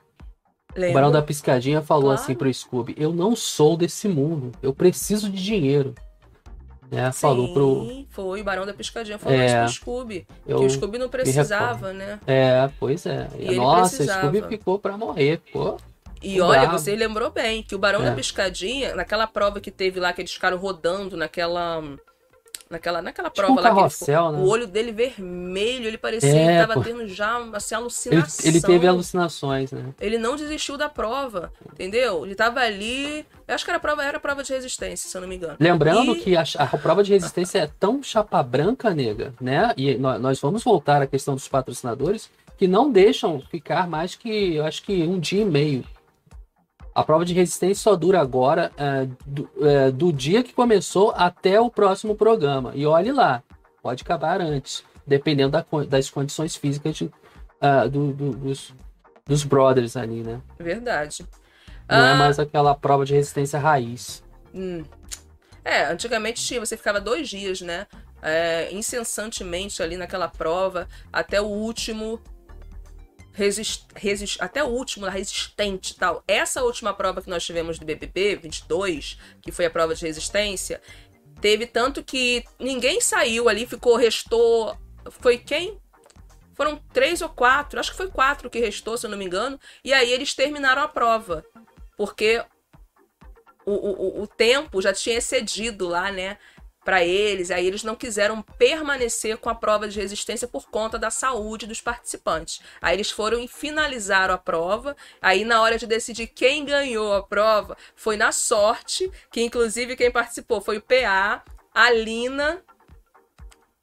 Lembro. 0.74 0.90
O 0.90 0.94
Barão 0.94 1.10
da 1.10 1.22
Piscadinha 1.22 1.80
falou 1.80 2.06
claro. 2.06 2.20
assim 2.20 2.34
pro 2.34 2.52
Scooby: 2.52 2.94
Eu 2.98 3.12
não 3.12 3.36
sou 3.36 3.76
desse 3.76 4.08
mundo, 4.08 4.52
eu 4.62 4.74
preciso 4.74 5.30
de 5.30 5.42
dinheiro. 5.42 5.94
Né? 6.90 7.10
Sim, 7.10 7.20
falou 7.20 7.52
pro. 7.52 8.06
Foi, 8.10 8.40
o 8.40 8.44
Barão 8.44 8.66
da 8.66 8.74
Piscadinha 8.74 9.18
falou 9.18 9.38
é, 9.38 9.64
pro 9.64 9.72
Scooby. 9.72 10.26
Que 10.46 10.54
o 10.54 10.70
Scooby 10.70 10.98
não 10.98 11.08
precisava, 11.08 11.92
né? 11.92 12.20
É, 12.26 12.70
pois 12.78 13.06
é. 13.06 13.28
E 13.38 13.56
Nossa, 13.56 14.02
o 14.02 14.06
Scooby 14.06 14.42
ficou 14.42 14.78
pra 14.78 14.96
morrer, 14.96 15.40
ficou. 15.44 15.78
E 16.22 16.40
olha, 16.40 16.60
bravo. 16.60 16.78
você 16.78 16.96
lembrou 16.96 17.30
bem 17.30 17.62
que 17.62 17.74
o 17.74 17.78
Barão 17.78 18.00
é. 18.02 18.06
da 18.06 18.12
Piscadinha, 18.12 18.94
naquela 18.94 19.26
prova 19.26 19.60
que 19.60 19.70
teve 19.70 20.00
lá, 20.00 20.12
que 20.12 20.22
eles 20.22 20.32
ficaram 20.32 20.56
rodando 20.56 21.16
naquela 21.16 21.82
naquela, 22.68 23.02
naquela 23.02 23.30
tipo 23.30 23.46
prova 23.46 23.60
um 23.60 23.62
lá 23.62 24.32
né? 24.32 24.38
o 24.38 24.48
olho 24.48 24.66
dele 24.66 24.92
vermelho, 24.92 25.86
ele 25.86 25.98
parecia 25.98 26.34
é, 26.34 26.52
que 26.52 26.66
tava 26.66 26.74
pô. 26.74 26.82
tendo 26.82 27.06
já 27.08 27.36
assim, 27.52 27.74
alucinação. 27.74 28.44
Ele, 28.44 28.56
ele, 28.56 28.60
teve 28.60 28.86
alucinações, 28.86 29.72
né? 29.72 29.94
Ele 30.00 30.18
não 30.18 30.36
desistiu 30.36 30.76
da 30.76 30.88
prova, 30.88 31.52
entendeu? 31.72 32.24
Ele 32.24 32.34
tava 32.34 32.60
ali. 32.60 33.26
Eu 33.46 33.54
acho 33.54 33.64
que 33.64 33.70
era 33.70 33.78
prova, 33.78 34.04
era 34.04 34.18
prova 34.18 34.42
de 34.42 34.52
resistência, 34.52 35.08
se 35.08 35.16
eu 35.16 35.20
não 35.20 35.28
me 35.28 35.36
engano. 35.36 35.56
Lembrando 35.60 36.16
e... 36.16 36.20
que 36.20 36.36
a, 36.36 36.44
a, 36.58 36.78
prova 36.78 37.02
de 37.02 37.12
resistência 37.12 37.58
é 37.58 37.66
tão 37.66 38.02
chapa 38.02 38.42
branca, 38.42 38.90
nega, 38.94 39.34
né? 39.40 39.72
E 39.76 39.94
nós, 39.96 40.20
nós 40.20 40.40
vamos 40.40 40.62
voltar 40.64 41.02
à 41.02 41.06
questão 41.06 41.34
dos 41.34 41.48
patrocinadores 41.48 42.30
que 42.56 42.68
não 42.68 42.90
deixam 42.90 43.40
ficar 43.50 43.88
mais 43.88 44.14
que, 44.14 44.54
eu 44.54 44.64
acho 44.64 44.82
que 44.82 45.02
um 45.02 45.18
dia 45.18 45.42
e 45.42 45.44
meio 45.44 45.84
a 46.94 47.02
prova 47.02 47.24
de 47.24 47.34
resistência 47.34 47.82
só 47.82 47.96
dura 47.96 48.20
agora 48.20 48.70
é, 48.76 49.08
do, 49.26 49.50
é, 49.60 49.90
do, 49.90 50.12
dia 50.12 50.44
que 50.44 50.52
começou 50.52 51.12
até 51.16 51.60
o 51.60 51.68
próximo 51.68 52.14
programa. 52.14 52.72
E 52.74 52.86
olhe 52.86 53.10
lá, 53.10 53.42
pode 53.82 54.02
acabar 54.02 54.40
antes, 54.40 54.84
dependendo 55.04 55.50
da, 55.50 55.64
das 55.88 56.08
condições 56.08 56.54
físicas 56.54 56.94
de, 56.94 57.04
uh, 57.06 57.88
do, 57.90 58.12
do, 58.12 58.30
dos, 58.30 58.74
dos 59.26 59.42
brothers 59.42 59.96
ali, 59.96 60.22
né? 60.22 60.40
Verdade. 60.58 61.26
Não 61.88 61.98
é 61.98 62.12
ah, 62.12 62.14
é 62.14 62.18
mais 62.18 62.38
aquela 62.38 62.74
prova 62.74 63.04
de 63.04 63.12
resistência 63.12 63.58
raiz. 63.58 64.22
Hum. 64.54 64.84
É, 65.64 65.86
antigamente 65.86 66.44
tinha, 66.44 66.60
você 66.60 66.76
ficava 66.76 67.00
dois 67.00 67.28
dias, 67.28 67.60
né? 67.60 67.86
É, 68.22 68.72
incessantemente 68.72 69.82
ali 69.82 69.96
naquela 69.96 70.28
prova, 70.28 70.88
até 71.12 71.40
o 71.40 71.46
último 71.46 72.20
resist, 73.34 73.86
resist, 73.94 74.40
até 74.40 74.62
o 74.62 74.68
último, 74.68 75.06
resistente 75.06 75.96
tal. 75.96 76.22
Essa 76.26 76.62
última 76.62 76.94
prova 76.94 77.20
que 77.20 77.28
nós 77.28 77.44
tivemos 77.44 77.78
do 77.78 77.84
BBB 77.84 78.36
22, 78.36 79.18
que 79.42 79.52
foi 79.52 79.66
a 79.66 79.70
prova 79.70 79.94
de 79.94 80.06
resistência, 80.06 80.80
teve 81.40 81.66
tanto 81.66 82.02
que 82.02 82.44
ninguém 82.58 83.00
saiu 83.00 83.48
ali, 83.48 83.66
ficou, 83.66 83.96
restou. 83.96 84.78
Foi 85.10 85.36
quem? 85.36 85.78
Foram 86.54 86.80
três 86.92 87.20
ou 87.20 87.28
quatro, 87.28 87.80
acho 87.80 87.90
que 87.90 87.96
foi 87.96 88.08
quatro 88.08 88.48
que 88.48 88.60
restou, 88.60 88.96
se 88.96 89.04
eu 89.04 89.10
não 89.10 89.18
me 89.18 89.24
engano. 89.24 89.58
E 89.84 89.92
aí 89.92 90.12
eles 90.12 90.32
terminaram 90.32 90.82
a 90.82 90.88
prova. 90.88 91.44
Porque 91.96 92.42
o, 93.66 93.72
o, 93.72 94.22
o 94.22 94.26
tempo 94.26 94.80
já 94.80 94.92
tinha 94.92 95.18
excedido 95.18 95.88
lá, 95.88 96.12
né? 96.12 96.38
Para 96.84 97.02
eles, 97.04 97.50
aí 97.50 97.66
eles 97.66 97.82
não 97.82 97.96
quiseram 97.96 98.42
permanecer 98.42 99.38
com 99.38 99.48
a 99.48 99.54
prova 99.54 99.88
de 99.88 99.98
resistência 99.98 100.46
por 100.46 100.68
conta 100.68 100.98
da 100.98 101.10
saúde 101.10 101.66
dos 101.66 101.80
participantes. 101.80 102.60
Aí 102.80 102.94
eles 102.94 103.10
foram 103.10 103.40
e 103.40 103.48
finalizaram 103.48 104.34
a 104.34 104.38
prova. 104.38 104.96
Aí 105.20 105.44
na 105.44 105.62
hora 105.62 105.78
de 105.78 105.86
decidir 105.86 106.26
quem 106.26 106.64
ganhou 106.64 107.14
a 107.14 107.22
prova, 107.22 107.76
foi 107.96 108.16
na 108.16 108.32
sorte, 108.32 109.10
que 109.32 109.42
inclusive 109.42 109.96
quem 109.96 110.10
participou 110.10 110.60
foi 110.60 110.76
o 110.76 110.82
PA, 110.82 111.42
a 111.72 111.90
Lina, 111.90 112.62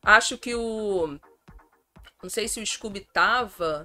acho 0.04 0.38
que 0.38 0.56
o 0.56 1.20
não 2.22 2.30
sei 2.30 2.48
se 2.48 2.60
o 2.60 2.66
Scooby 2.66 3.02
tava, 3.12 3.84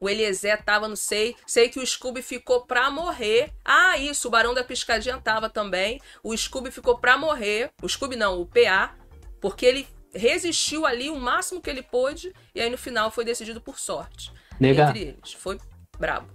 o 0.00 0.08
Eliezer 0.08 0.62
tava, 0.64 0.88
não 0.88 0.96
sei. 0.96 1.36
Sei 1.46 1.68
que 1.68 1.78
o 1.78 1.86
Scooby 1.86 2.22
ficou 2.22 2.62
pra 2.62 2.90
morrer. 2.90 3.52
Ah, 3.62 3.98
isso, 3.98 4.28
o 4.28 4.30
Barão 4.30 4.54
da 4.54 4.64
Piscadinha 4.64 5.18
tava 5.18 5.50
também. 5.50 6.00
O 6.22 6.34
Scooby 6.34 6.70
ficou 6.70 6.96
pra 6.96 7.18
morrer. 7.18 7.70
O 7.82 7.88
Scooby 7.88 8.16
não, 8.16 8.40
o 8.40 8.46
PA. 8.46 8.94
Porque 9.40 9.66
ele 9.66 9.86
resistiu 10.14 10.86
ali 10.86 11.10
o 11.10 11.16
máximo 11.16 11.60
que 11.60 11.70
ele 11.70 11.82
pôde, 11.82 12.34
e 12.54 12.60
aí 12.60 12.70
no 12.70 12.78
final 12.78 13.10
foi 13.10 13.24
decidido 13.24 13.60
por 13.60 13.78
sorte. 13.78 14.32
Nega. 14.58 14.88
Entre 14.88 15.00
eles. 15.02 15.32
Foi 15.34 15.60
brabo. 15.98 16.28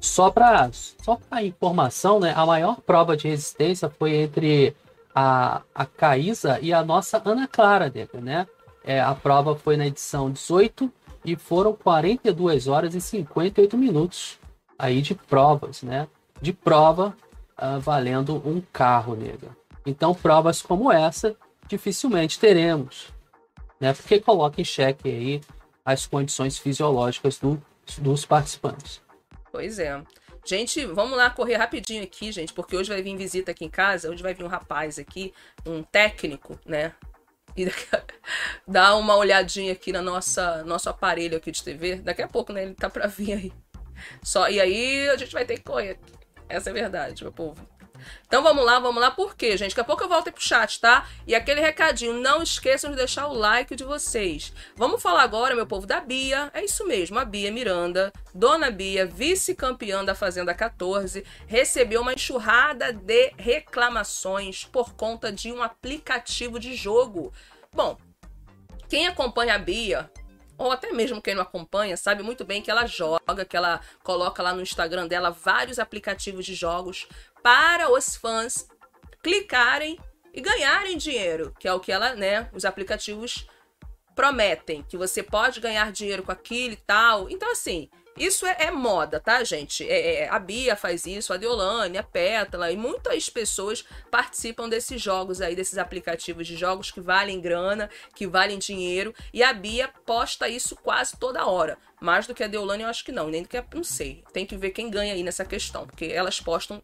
Só 0.00 0.30
para 0.30 0.68
só 0.72 1.16
pra 1.16 1.44
informação, 1.44 2.18
né? 2.18 2.32
A 2.34 2.44
maior 2.44 2.80
prova 2.80 3.16
de 3.16 3.28
resistência 3.28 3.88
foi 3.88 4.16
entre 4.16 4.74
a, 5.14 5.62
a 5.74 5.86
Caísa 5.86 6.58
e 6.60 6.72
a 6.72 6.82
nossa 6.82 7.22
Ana 7.24 7.46
Clara, 7.46 7.92
né? 8.14 8.46
É, 8.84 9.00
a 9.00 9.14
prova 9.14 9.54
foi 9.54 9.76
na 9.76 9.86
edição 9.86 10.30
18 10.30 10.92
e 11.24 11.36
foram 11.36 11.72
42 11.72 12.66
horas 12.66 12.94
e 12.94 13.00
58 13.00 13.76
minutos 13.76 14.38
aí 14.78 15.00
de 15.00 15.14
provas, 15.14 15.82
né? 15.82 16.08
De 16.40 16.52
prova 16.52 17.16
uh, 17.56 17.78
valendo 17.80 18.36
um 18.46 18.60
carro, 18.72 19.14
nega. 19.14 19.56
Então, 19.86 20.14
provas 20.14 20.62
como 20.62 20.92
essa 20.92 21.36
dificilmente 21.68 22.38
teremos, 22.38 23.08
né? 23.80 23.92
Porque 23.92 24.20
coloca 24.20 24.60
em 24.60 24.64
xeque 24.64 25.08
aí 25.08 25.40
as 25.84 26.06
condições 26.06 26.58
fisiológicas 26.58 27.38
do, 27.38 27.60
dos 27.98 28.24
participantes. 28.24 29.00
Pois 29.50 29.78
é. 29.78 30.02
Gente, 30.44 30.84
vamos 30.86 31.16
lá 31.16 31.30
correr 31.30 31.56
rapidinho 31.56 32.02
aqui, 32.02 32.32
gente, 32.32 32.52
porque 32.52 32.76
hoje 32.76 32.90
vai 32.90 33.00
vir 33.00 33.16
visita 33.16 33.52
aqui 33.52 33.64
em 33.64 33.70
casa, 33.70 34.10
hoje 34.10 34.22
vai 34.22 34.34
vir 34.34 34.42
um 34.42 34.48
rapaz 34.48 34.98
aqui, 34.98 35.32
um 35.64 35.84
técnico, 35.84 36.58
né? 36.66 36.92
E 37.56 37.66
dá 38.66 38.96
uma 38.96 39.16
olhadinha 39.16 39.72
aqui 39.72 39.92
na 39.92 40.02
nossa 40.02 40.62
nosso 40.64 40.88
aparelho 40.88 41.36
aqui 41.36 41.50
de 41.50 41.62
TV. 41.62 41.96
Daqui 41.96 42.22
a 42.22 42.28
pouco, 42.28 42.52
né? 42.52 42.64
Ele 42.64 42.74
tá 42.74 42.88
pra 42.88 43.06
vir 43.06 43.32
aí. 43.32 43.52
Só, 44.22 44.48
e 44.48 44.60
aí 44.60 45.08
a 45.08 45.16
gente 45.16 45.32
vai 45.32 45.44
ter 45.44 45.56
que 45.56 45.64
correr. 45.64 45.98
Essa 46.48 46.70
é 46.70 46.72
a 46.72 46.74
verdade, 46.74 47.22
meu 47.22 47.32
povo. 47.32 47.66
Então 48.26 48.42
vamos 48.42 48.64
lá, 48.64 48.78
vamos 48.78 49.00
lá. 49.00 49.10
Por 49.10 49.36
quê, 49.36 49.56
gente? 49.56 49.70
Daqui 49.70 49.80
a 49.80 49.84
pouco 49.84 50.02
eu 50.02 50.08
volto 50.08 50.28
aí 50.28 50.32
pro 50.32 50.42
chat, 50.42 50.80
tá? 50.80 51.06
E 51.26 51.34
aquele 51.34 51.60
recadinho, 51.60 52.14
não 52.14 52.42
esqueçam 52.42 52.90
de 52.90 52.96
deixar 52.96 53.26
o 53.26 53.34
like 53.34 53.76
de 53.76 53.84
vocês. 53.84 54.52
Vamos 54.76 55.02
falar 55.02 55.22
agora, 55.22 55.54
meu 55.54 55.66
povo, 55.66 55.86
da 55.86 56.00
Bia. 56.00 56.50
É 56.54 56.64
isso 56.64 56.86
mesmo, 56.86 57.18
a 57.18 57.24
Bia 57.24 57.50
Miranda, 57.52 58.12
dona 58.34 58.70
Bia, 58.70 59.06
vice-campeã 59.06 60.04
da 60.04 60.14
Fazenda 60.14 60.54
14, 60.54 61.24
recebeu 61.46 62.00
uma 62.00 62.14
enxurrada 62.14 62.92
de 62.92 63.32
reclamações 63.36 64.64
por 64.64 64.94
conta 64.94 65.32
de 65.32 65.52
um 65.52 65.62
aplicativo 65.62 66.58
de 66.58 66.74
jogo. 66.74 67.32
Bom, 67.72 67.96
quem 68.88 69.06
acompanha 69.06 69.54
a 69.54 69.58
Bia 69.58 70.10
ou 70.58 70.70
até 70.70 70.92
mesmo 70.92 71.20
quem 71.20 71.34
não 71.34 71.42
acompanha, 71.42 71.96
sabe 71.96 72.22
muito 72.22 72.44
bem 72.44 72.62
que 72.62 72.70
ela 72.70 72.86
joga, 72.86 73.44
que 73.44 73.56
ela 73.56 73.80
coloca 74.02 74.42
lá 74.42 74.54
no 74.54 74.62
Instagram 74.62 75.06
dela 75.06 75.30
vários 75.30 75.78
aplicativos 75.78 76.44
de 76.44 76.54
jogos 76.54 77.08
para 77.42 77.90
os 77.90 78.16
fãs 78.16 78.68
clicarem 79.22 79.98
e 80.32 80.40
ganharem 80.40 80.96
dinheiro, 80.96 81.54
que 81.58 81.68
é 81.68 81.72
o 81.72 81.80
que 81.80 81.92
ela, 81.92 82.14
né, 82.14 82.48
os 82.52 82.64
aplicativos 82.64 83.46
prometem, 84.14 84.82
que 84.82 84.96
você 84.96 85.22
pode 85.22 85.60
ganhar 85.60 85.90
dinheiro 85.92 86.22
com 86.22 86.32
aquilo 86.32 86.74
e 86.74 86.76
tal. 86.76 87.30
Então 87.30 87.50
assim, 87.50 87.88
isso 88.16 88.46
é, 88.46 88.56
é 88.58 88.70
moda, 88.70 89.18
tá, 89.18 89.42
gente? 89.42 89.88
É, 89.88 90.22
é, 90.22 90.28
a 90.28 90.38
Bia 90.38 90.76
faz 90.76 91.06
isso, 91.06 91.32
a 91.32 91.36
Deolane, 91.36 91.96
a 91.96 92.02
Pétala 92.02 92.70
e 92.70 92.76
muitas 92.76 93.30
pessoas 93.30 93.84
participam 94.10 94.68
desses 94.68 95.00
jogos 95.00 95.40
aí, 95.40 95.56
desses 95.56 95.78
aplicativos 95.78 96.46
de 96.46 96.56
jogos 96.56 96.90
que 96.90 97.00
valem 97.00 97.40
grana, 97.40 97.88
que 98.14 98.26
valem 98.26 98.58
dinheiro. 98.58 99.14
E 99.32 99.42
a 99.42 99.52
Bia 99.52 99.88
posta 100.04 100.48
isso 100.48 100.76
quase 100.76 101.16
toda 101.16 101.46
hora. 101.46 101.78
Mais 102.00 102.26
do 102.26 102.34
que 102.34 102.44
a 102.44 102.48
Deolane, 102.48 102.82
eu 102.82 102.88
acho 102.88 103.04
que 103.04 103.12
não, 103.12 103.28
nem 103.28 103.42
do 103.42 103.48
que 103.48 103.56
a. 103.56 103.64
Não 103.74 103.84
sei. 103.84 104.22
Tem 104.32 104.44
que 104.44 104.56
ver 104.56 104.70
quem 104.70 104.90
ganha 104.90 105.14
aí 105.14 105.22
nessa 105.22 105.44
questão, 105.44 105.86
porque 105.86 106.06
elas 106.06 106.40
postam 106.40 106.82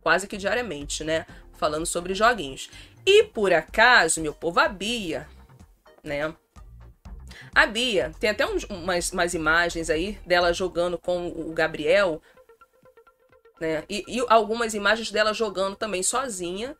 quase 0.00 0.26
que 0.26 0.36
diariamente, 0.36 1.04
né? 1.04 1.24
Falando 1.54 1.86
sobre 1.86 2.14
joguinhos. 2.14 2.68
E 3.06 3.24
por 3.24 3.52
acaso, 3.52 4.20
meu 4.20 4.34
povo, 4.34 4.60
a 4.60 4.68
Bia, 4.68 5.28
né? 6.04 6.34
A 7.54 7.66
Bia, 7.66 8.12
tem 8.18 8.30
até 8.30 8.46
uns, 8.46 8.64
umas, 8.64 9.12
umas 9.12 9.34
imagens 9.34 9.90
aí 9.90 10.18
dela 10.26 10.52
jogando 10.52 10.96
com 10.96 11.28
o 11.28 11.52
Gabriel, 11.52 12.22
né? 13.60 13.84
E, 13.88 14.04
e, 14.08 14.24
algumas 14.28 14.74
imagens 14.74 15.10
dela 15.10 15.32
jogando 15.32 15.76
também 15.76 16.02
sozinha. 16.02 16.76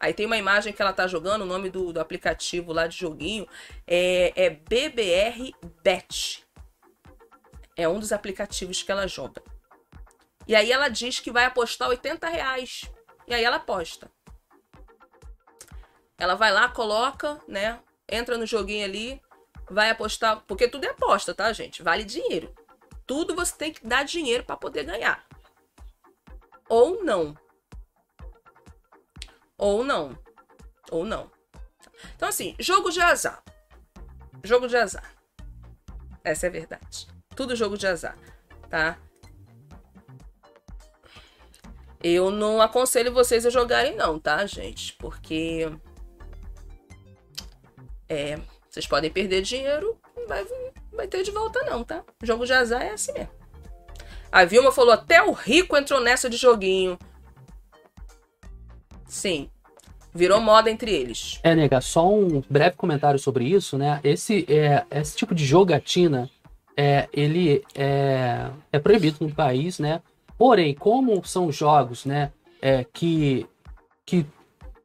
Aí 0.00 0.12
tem 0.12 0.26
uma 0.26 0.36
imagem 0.36 0.72
que 0.72 0.82
ela 0.82 0.92
tá 0.92 1.06
jogando, 1.06 1.42
o 1.42 1.46
nome 1.46 1.70
do, 1.70 1.92
do 1.92 2.00
aplicativo 2.00 2.72
lá 2.72 2.86
de 2.86 2.96
joguinho 2.96 3.46
é, 3.86 4.32
é 4.34 4.50
BBR 4.50 5.54
Bet. 5.82 6.44
É 7.76 7.88
um 7.88 7.98
dos 7.98 8.12
aplicativos 8.12 8.82
que 8.82 8.90
ela 8.90 9.06
joga. 9.06 9.42
E 10.46 10.54
aí 10.54 10.72
ela 10.72 10.88
diz 10.88 11.20
que 11.20 11.30
vai 11.30 11.44
apostar 11.44 11.88
80 11.88 12.28
reais. 12.28 12.90
E 13.26 13.34
aí 13.34 13.44
ela 13.44 13.56
aposta. 13.56 14.10
Ela 16.18 16.34
vai 16.34 16.52
lá, 16.52 16.68
coloca, 16.68 17.40
né? 17.46 17.78
Entra 18.08 18.36
no 18.36 18.46
joguinho 18.46 18.84
ali, 18.84 19.22
vai 19.70 19.90
apostar, 19.90 20.42
porque 20.46 20.68
tudo 20.68 20.84
é 20.84 20.90
aposta, 20.90 21.34
tá, 21.34 21.52
gente? 21.52 21.82
Vale 21.82 22.04
dinheiro. 22.04 22.54
Tudo 23.06 23.34
você 23.34 23.54
tem 23.56 23.72
que 23.72 23.86
dar 23.86 24.04
dinheiro 24.04 24.44
para 24.44 24.56
poder 24.56 24.84
ganhar. 24.84 25.26
Ou 26.68 27.04
não. 27.04 27.36
Ou 29.58 29.84
não. 29.84 30.18
Ou 30.90 31.04
não. 31.04 31.30
Então, 32.14 32.28
assim, 32.28 32.54
jogo 32.58 32.90
de 32.90 33.00
azar. 33.00 33.42
Jogo 34.42 34.66
de 34.66 34.76
azar. 34.76 35.14
Essa 36.22 36.46
é 36.46 36.48
a 36.48 36.52
verdade. 36.52 37.06
Tudo 37.34 37.56
jogo 37.56 37.76
de 37.76 37.86
azar, 37.86 38.16
tá? 38.70 38.98
Eu 42.02 42.30
não 42.30 42.60
aconselho 42.60 43.12
vocês 43.12 43.46
a 43.46 43.50
jogarem, 43.50 43.96
não, 43.96 44.18
tá, 44.18 44.44
gente? 44.46 44.92
Porque. 44.94 45.70
É, 48.08 48.38
vocês 48.74 48.88
podem 48.88 49.08
perder 49.08 49.40
dinheiro, 49.40 49.96
não 50.16 50.26
vai, 50.26 50.44
vai 50.92 51.06
ter 51.06 51.22
de 51.22 51.30
volta 51.30 51.62
não, 51.62 51.84
tá? 51.84 52.02
Jogo 52.24 52.44
de 52.44 52.52
azar 52.52 52.82
é 52.82 52.90
assim 52.90 53.12
mesmo. 53.12 53.28
A 54.32 54.44
Vilma 54.44 54.72
falou, 54.72 54.92
até 54.92 55.22
o 55.22 55.30
rico 55.30 55.76
entrou 55.76 56.00
nessa 56.00 56.28
de 56.28 56.36
joguinho. 56.36 56.98
Sim. 59.06 59.48
Virou 60.12 60.40
moda 60.40 60.68
entre 60.72 60.92
eles. 60.92 61.38
É, 61.44 61.54
nega, 61.54 61.80
só 61.80 62.12
um 62.12 62.42
breve 62.50 62.74
comentário 62.74 63.18
sobre 63.18 63.44
isso, 63.44 63.78
né? 63.78 64.00
Esse, 64.02 64.44
é, 64.48 64.84
esse 64.90 65.16
tipo 65.16 65.36
de 65.36 65.46
jogatina, 65.46 66.28
é, 66.76 67.08
ele 67.12 67.62
é, 67.76 68.50
é 68.72 68.78
proibido 68.80 69.18
no 69.24 69.32
país, 69.32 69.78
né? 69.78 70.02
Porém, 70.36 70.74
como 70.74 71.24
são 71.24 71.52
jogos, 71.52 72.04
né, 72.04 72.32
é, 72.60 72.84
que, 72.92 73.46
que, 74.04 74.26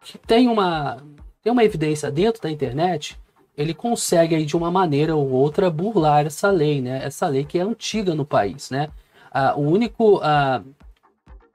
que 0.03 0.15
tem 0.19 0.47
uma, 0.47 0.97
tem 1.41 1.51
uma 1.51 1.63
evidência 1.63 2.11
dentro 2.11 2.39
da 2.39 2.51
internet, 2.51 3.17
ele 3.59 3.73
consegue 3.73 4.35
aí 4.35 4.45
de 4.45 4.55
uma 4.55 4.71
maneira 4.71 5.13
ou 5.13 5.29
outra 5.29 5.69
burlar 5.69 6.25
essa 6.25 6.49
lei, 6.49 6.81
né? 6.81 7.03
Essa 7.03 7.27
lei 7.27 7.43
que 7.43 7.59
é 7.59 7.61
antiga 7.61 8.15
no 8.15 8.25
país, 8.25 8.69
né? 8.69 8.87
Ah, 9.29 9.53
o 9.53 9.59
único, 9.59 10.21
ah, 10.23 10.63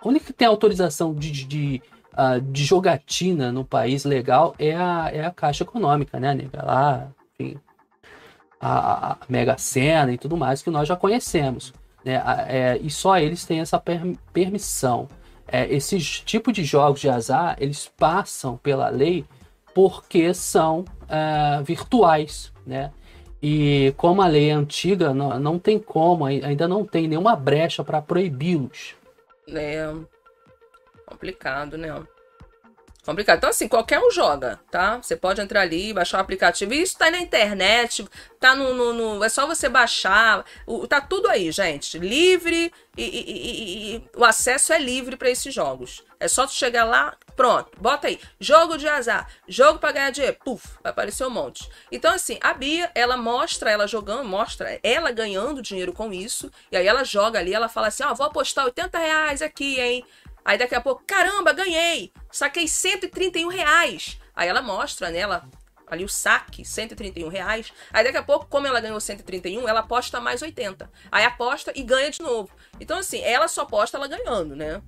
o 0.04 0.08
único 0.10 0.26
que 0.26 0.32
tem 0.34 0.46
autorização 0.46 1.14
de, 1.14 1.30
de, 1.30 1.82
ah, 2.12 2.38
de 2.38 2.62
jogatina 2.62 3.50
no 3.50 3.64
país 3.64 4.04
legal 4.04 4.54
é 4.58 4.76
a, 4.76 5.10
é 5.10 5.24
a 5.24 5.30
Caixa 5.30 5.64
Econômica, 5.64 6.20
né? 6.20 6.36
Lá, 6.52 7.08
enfim, 7.40 7.56
a, 8.60 9.12
a 9.12 9.16
Mega 9.26 9.56
Sena 9.56 10.12
e 10.12 10.18
tudo 10.18 10.36
mais 10.36 10.60
que 10.60 10.68
nós 10.68 10.86
já 10.86 10.96
conhecemos, 10.96 11.72
né? 12.04 12.22
É, 12.46 12.78
e 12.82 12.90
só 12.90 13.16
eles 13.16 13.46
têm 13.46 13.60
essa 13.60 13.78
per, 13.80 14.02
permissão. 14.30 15.08
É, 15.48 15.72
esses 15.72 16.20
tipos 16.20 16.52
de 16.52 16.64
jogos 16.64 17.00
de 17.00 17.08
azar, 17.08 17.56
eles 17.58 17.90
passam 17.96 18.58
pela 18.58 18.90
lei 18.90 19.24
porque 19.74 20.32
são 20.34 20.84
uh, 21.14 21.62
virtuais, 21.62 22.52
né? 22.66 22.90
E 23.42 23.92
como 23.96 24.22
a 24.22 24.26
lei 24.26 24.48
é 24.48 24.52
antiga, 24.52 25.12
não, 25.12 25.38
não 25.38 25.58
tem 25.58 25.78
como, 25.78 26.24
ainda 26.24 26.66
não 26.66 26.84
tem 26.84 27.06
nenhuma 27.06 27.36
brecha 27.36 27.84
para 27.84 28.00
proibi-los. 28.00 28.94
É 29.48 29.92
complicado, 31.04 31.76
né? 31.76 31.88
Complicado. 33.04 33.36
Então, 33.36 33.50
assim, 33.50 33.68
qualquer 33.68 34.00
um 34.00 34.10
joga, 34.10 34.58
tá? 34.70 34.96
Você 34.96 35.14
pode 35.14 35.38
entrar 35.38 35.60
ali, 35.60 35.92
baixar 35.92 36.18
o 36.18 36.20
aplicativo. 36.22 36.72
Isso 36.72 36.96
tá 36.96 37.10
na 37.10 37.18
internet, 37.18 38.08
tá 38.40 38.54
no. 38.56 38.72
no, 38.72 38.92
no 38.92 39.24
é 39.24 39.28
só 39.28 39.46
você 39.46 39.68
baixar. 39.68 40.42
O, 40.66 40.86
tá 40.86 41.02
tudo 41.02 41.28
aí, 41.28 41.52
gente. 41.52 41.98
Livre 41.98 42.72
e, 42.96 43.02
e, 43.02 43.32
e, 43.32 43.96
e 43.96 44.08
o 44.16 44.24
acesso 44.24 44.72
é 44.72 44.78
livre 44.78 45.16
para 45.16 45.28
esses 45.28 45.52
jogos. 45.52 46.02
É 46.18 46.28
só 46.28 46.46
tu 46.46 46.54
chegar 46.54 46.84
lá, 46.84 47.14
pronto, 47.36 47.70
bota 47.78 48.06
aí. 48.06 48.18
Jogo 48.40 48.78
de 48.78 48.88
azar, 48.88 49.28
jogo 49.46 49.78
para 49.78 49.92
ganhar 49.92 50.10
dinheiro. 50.10 50.38
Puf, 50.42 50.66
vai 50.82 50.90
aparecer 50.90 51.26
um 51.26 51.30
monte. 51.30 51.68
Então, 51.92 52.14
assim, 52.14 52.38
a 52.40 52.54
Bia, 52.54 52.90
ela 52.94 53.18
mostra 53.18 53.70
ela 53.70 53.86
jogando, 53.86 54.24
mostra 54.24 54.80
ela 54.82 55.10
ganhando 55.10 55.60
dinheiro 55.60 55.92
com 55.92 56.10
isso. 56.10 56.50
E 56.72 56.76
aí 56.78 56.86
ela 56.86 57.04
joga 57.04 57.38
ali, 57.38 57.52
ela 57.52 57.68
fala 57.68 57.88
assim: 57.88 58.02
ó, 58.02 58.12
oh, 58.12 58.14
vou 58.14 58.26
apostar 58.26 58.64
80 58.64 58.98
reais 58.98 59.42
aqui, 59.42 59.78
hein? 59.78 60.06
Aí 60.44 60.58
daqui 60.58 60.74
a 60.74 60.80
pouco, 60.80 61.02
caramba, 61.06 61.52
ganhei! 61.52 62.12
Saquei 62.30 62.68
131 62.68 63.48
reais. 63.48 64.18
Aí 64.34 64.48
ela 64.48 64.60
mostra, 64.60 65.10
né? 65.10 65.20
Ali 65.86 66.04
o 66.04 66.08
saque, 66.08 66.64
131 66.64 67.28
reais. 67.28 67.72
Aí 67.92 68.04
daqui 68.04 68.18
a 68.18 68.22
pouco, 68.22 68.46
como 68.46 68.66
ela 68.66 68.80
ganhou 68.80 69.00
131, 69.00 69.66
ela 69.68 69.80
aposta 69.80 70.20
mais 70.20 70.42
80. 70.42 70.90
Aí 71.10 71.24
aposta 71.24 71.72
e 71.74 71.82
ganha 71.82 72.10
de 72.10 72.20
novo. 72.20 72.50
Então, 72.78 72.98
assim, 72.98 73.22
ela 73.22 73.48
só 73.48 73.62
aposta 73.62 73.96
ela 73.96 74.08
ganhando, 74.08 74.54
né? 74.54 74.82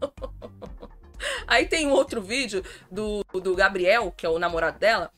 Aí 1.46 1.66
tem 1.66 1.86
um 1.86 1.92
outro 1.92 2.20
vídeo 2.20 2.64
do, 2.90 3.24
do 3.40 3.54
Gabriel, 3.54 4.10
que 4.10 4.26
é 4.26 4.28
o 4.28 4.40
namorado 4.40 4.78
dela, 4.78 5.12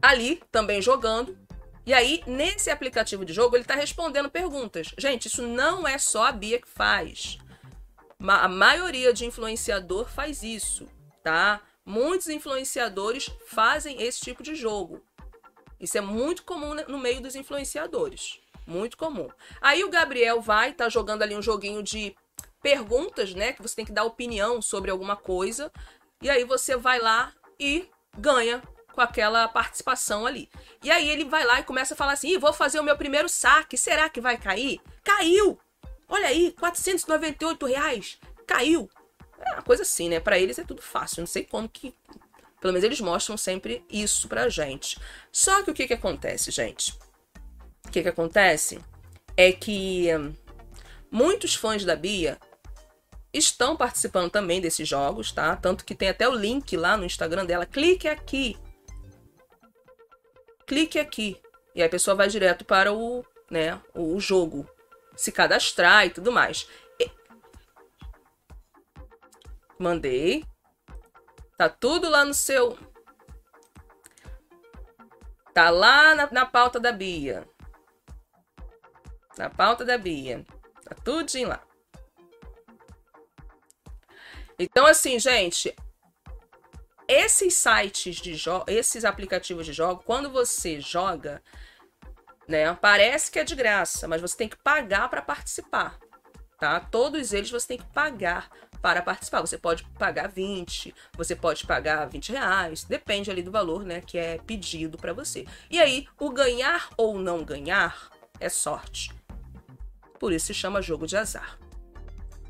ali 0.00 0.40
também 0.50 0.80
jogando. 0.80 1.36
E 1.84 1.92
aí, 1.92 2.22
nesse 2.26 2.70
aplicativo 2.70 3.24
de 3.24 3.32
jogo, 3.32 3.56
ele 3.56 3.64
está 3.64 3.74
respondendo 3.74 4.30
perguntas. 4.30 4.92
Gente, 4.98 5.26
isso 5.26 5.42
não 5.42 5.88
é 5.88 5.96
só 5.96 6.26
a 6.26 6.32
Bia 6.32 6.60
que 6.60 6.68
faz. 6.68 7.38
A 8.20 8.48
maioria 8.48 9.12
de 9.12 9.24
influenciador 9.24 10.08
faz 10.08 10.42
isso, 10.42 10.88
tá? 11.22 11.60
Muitos 11.84 12.26
influenciadores 12.28 13.30
fazem 13.46 14.02
esse 14.02 14.20
tipo 14.20 14.42
de 14.42 14.56
jogo. 14.56 15.00
Isso 15.78 15.96
é 15.96 16.00
muito 16.00 16.42
comum 16.44 16.74
no 16.88 16.98
meio 16.98 17.20
dos 17.20 17.36
influenciadores. 17.36 18.40
Muito 18.66 18.96
comum. 18.96 19.28
Aí 19.60 19.84
o 19.84 19.88
Gabriel 19.88 20.40
vai, 20.40 20.72
tá 20.72 20.88
jogando 20.88 21.22
ali 21.22 21.34
um 21.34 21.40
joguinho 21.40 21.82
de 21.82 22.14
perguntas, 22.60 23.32
né? 23.34 23.52
Que 23.52 23.62
você 23.62 23.76
tem 23.76 23.84
que 23.84 23.92
dar 23.92 24.04
opinião 24.04 24.60
sobre 24.60 24.90
alguma 24.90 25.16
coisa. 25.16 25.72
E 26.20 26.28
aí 26.28 26.44
você 26.44 26.76
vai 26.76 26.98
lá 26.98 27.32
e 27.58 27.88
ganha 28.18 28.60
com 28.92 29.00
aquela 29.00 29.46
participação 29.46 30.26
ali. 30.26 30.50
E 30.82 30.90
aí 30.90 31.08
ele 31.08 31.24
vai 31.24 31.44
lá 31.44 31.60
e 31.60 31.64
começa 31.64 31.94
a 31.94 31.96
falar 31.96 32.12
assim: 32.14 32.36
vou 32.36 32.52
fazer 32.52 32.80
o 32.80 32.84
meu 32.84 32.96
primeiro 32.96 33.28
saque, 33.28 33.78
será 33.78 34.08
que 34.08 34.20
vai 34.20 34.36
cair? 34.36 34.80
Caiu! 35.04 35.58
Olha 36.08 36.28
aí, 36.28 36.52
498 36.58 37.66
reais, 37.66 38.18
caiu! 38.46 38.88
É 39.38 39.54
uma 39.54 39.62
coisa 39.62 39.82
assim, 39.82 40.08
né? 40.08 40.18
Para 40.18 40.38
eles 40.38 40.58
é 40.58 40.64
tudo 40.64 40.82
fácil, 40.82 41.20
não 41.20 41.26
sei 41.26 41.44
como 41.44 41.68
que. 41.68 41.94
Pelo 42.60 42.72
menos 42.72 42.84
eles 42.84 43.00
mostram 43.00 43.36
sempre 43.36 43.84
isso 43.88 44.26
pra 44.26 44.48
gente. 44.48 44.98
Só 45.30 45.62
que 45.62 45.70
o 45.70 45.74
que 45.74 45.86
que 45.86 45.94
acontece, 45.94 46.50
gente? 46.50 46.92
O 47.86 47.90
que 47.90 48.02
que 48.02 48.08
acontece 48.08 48.80
é 49.36 49.52
que 49.52 50.08
hum, 50.16 50.34
muitos 51.10 51.54
fãs 51.54 51.84
da 51.84 51.94
Bia 51.94 52.36
estão 53.32 53.76
participando 53.76 54.30
também 54.30 54.60
desses 54.60 54.88
jogos, 54.88 55.30
tá? 55.30 55.54
Tanto 55.54 55.84
que 55.84 55.94
tem 55.94 56.08
até 56.08 56.28
o 56.28 56.34
link 56.34 56.76
lá 56.76 56.96
no 56.96 57.04
Instagram 57.04 57.46
dela. 57.46 57.64
Clique 57.64 58.08
aqui 58.08 58.58
clique 60.68 60.98
aqui. 60.98 61.40
E 61.74 61.80
aí 61.80 61.88
a 61.88 61.90
pessoa 61.90 62.14
vai 62.14 62.28
direto 62.28 62.64
para 62.64 62.92
o, 62.92 63.24
né, 63.50 63.80
o 63.94 64.20
jogo, 64.20 64.68
se 65.18 65.32
cadastrar 65.32 66.06
e 66.06 66.10
tudo 66.10 66.30
mais. 66.30 66.68
E... 67.00 67.10
Mandei. 69.76 70.44
Tá 71.56 71.68
tudo 71.68 72.08
lá 72.08 72.24
no 72.24 72.32
seu. 72.32 72.78
Tá 75.52 75.70
lá 75.70 76.14
na, 76.14 76.30
na 76.30 76.46
pauta 76.46 76.78
da 76.78 76.92
Bia. 76.92 77.48
Na 79.36 79.50
pauta 79.50 79.84
da 79.84 79.98
Bia. 79.98 80.46
Tá 80.84 80.94
tudinho 81.02 81.48
lá. 81.48 81.66
Então, 84.56 84.86
assim, 84.86 85.18
gente, 85.18 85.74
esses 87.08 87.54
sites 87.54 88.16
de 88.16 88.34
jogos, 88.34 88.72
esses 88.72 89.04
aplicativos 89.04 89.66
de 89.66 89.72
jogo, 89.72 90.00
quando 90.04 90.30
você 90.30 90.80
joga, 90.80 91.42
né, 92.48 92.74
parece 92.80 93.30
que 93.30 93.38
é 93.38 93.44
de 93.44 93.54
graça, 93.54 94.08
mas 94.08 94.20
você 94.20 94.36
tem 94.36 94.48
que 94.48 94.56
pagar 94.56 95.08
para 95.08 95.20
participar, 95.20 95.98
tá? 96.58 96.80
Todos 96.80 97.32
eles 97.32 97.50
você 97.50 97.68
tem 97.68 97.78
que 97.78 97.86
pagar 97.92 98.48
para 98.80 99.02
participar. 99.02 99.40
Você 99.40 99.58
pode 99.58 99.84
pagar 99.98 100.28
20, 100.28 100.94
você 101.16 101.36
pode 101.36 101.66
pagar 101.66 102.06
20 102.06 102.32
reais, 102.32 102.84
depende 102.84 103.30
ali 103.30 103.42
do 103.42 103.50
valor, 103.50 103.84
né, 103.84 104.00
que 104.00 104.16
é 104.16 104.38
pedido 104.38 104.96
para 104.96 105.12
você. 105.12 105.46
E 105.70 105.78
aí, 105.80 106.06
o 106.18 106.30
ganhar 106.30 106.88
ou 106.96 107.18
não 107.18 107.44
ganhar 107.44 108.10
é 108.40 108.48
sorte. 108.48 109.12
Por 110.18 110.32
isso 110.32 110.46
se 110.46 110.54
chama 110.54 110.82
jogo 110.82 111.06
de 111.06 111.16
azar, 111.16 111.58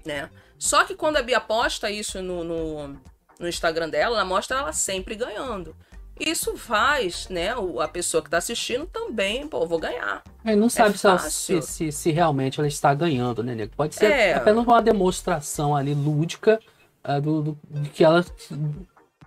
né? 0.04 0.30
Só 0.58 0.84
que 0.84 0.94
quando 0.94 1.16
a 1.18 1.22
Bia 1.22 1.40
posta 1.40 1.90
isso 1.90 2.22
no, 2.22 2.42
no 2.42 3.00
no 3.38 3.48
Instagram 3.48 3.88
dela, 3.88 4.16
ela 4.16 4.24
mostra 4.24 4.58
ela 4.58 4.72
sempre 4.72 5.14
ganhando. 5.14 5.76
Isso 6.18 6.56
faz, 6.56 7.28
né, 7.28 7.50
a 7.80 7.88
pessoa 7.88 8.22
que 8.22 8.28
está 8.28 8.38
assistindo 8.38 8.86
também, 8.86 9.46
pô, 9.46 9.66
vou 9.66 9.78
ganhar. 9.78 10.22
Ele 10.44 10.56
não 10.56 10.68
sabe 10.68 10.94
é 10.94 11.18
se, 11.18 11.30
se, 11.30 11.62
se, 11.62 11.92
se, 11.92 12.10
realmente 12.10 12.58
ela 12.58 12.68
está 12.68 12.92
ganhando, 12.94 13.42
né, 13.42 13.54
Nego? 13.54 13.72
Pode 13.76 13.94
ser 13.94 14.10
é... 14.10 14.34
apenas 14.34 14.66
uma 14.66 14.82
demonstração 14.82 15.76
ali 15.76 15.94
lúdica 15.94 16.60
uh, 17.04 17.20
do, 17.20 17.42
do, 17.42 17.58
de 17.70 17.88
que 17.90 18.04
ela. 18.04 18.24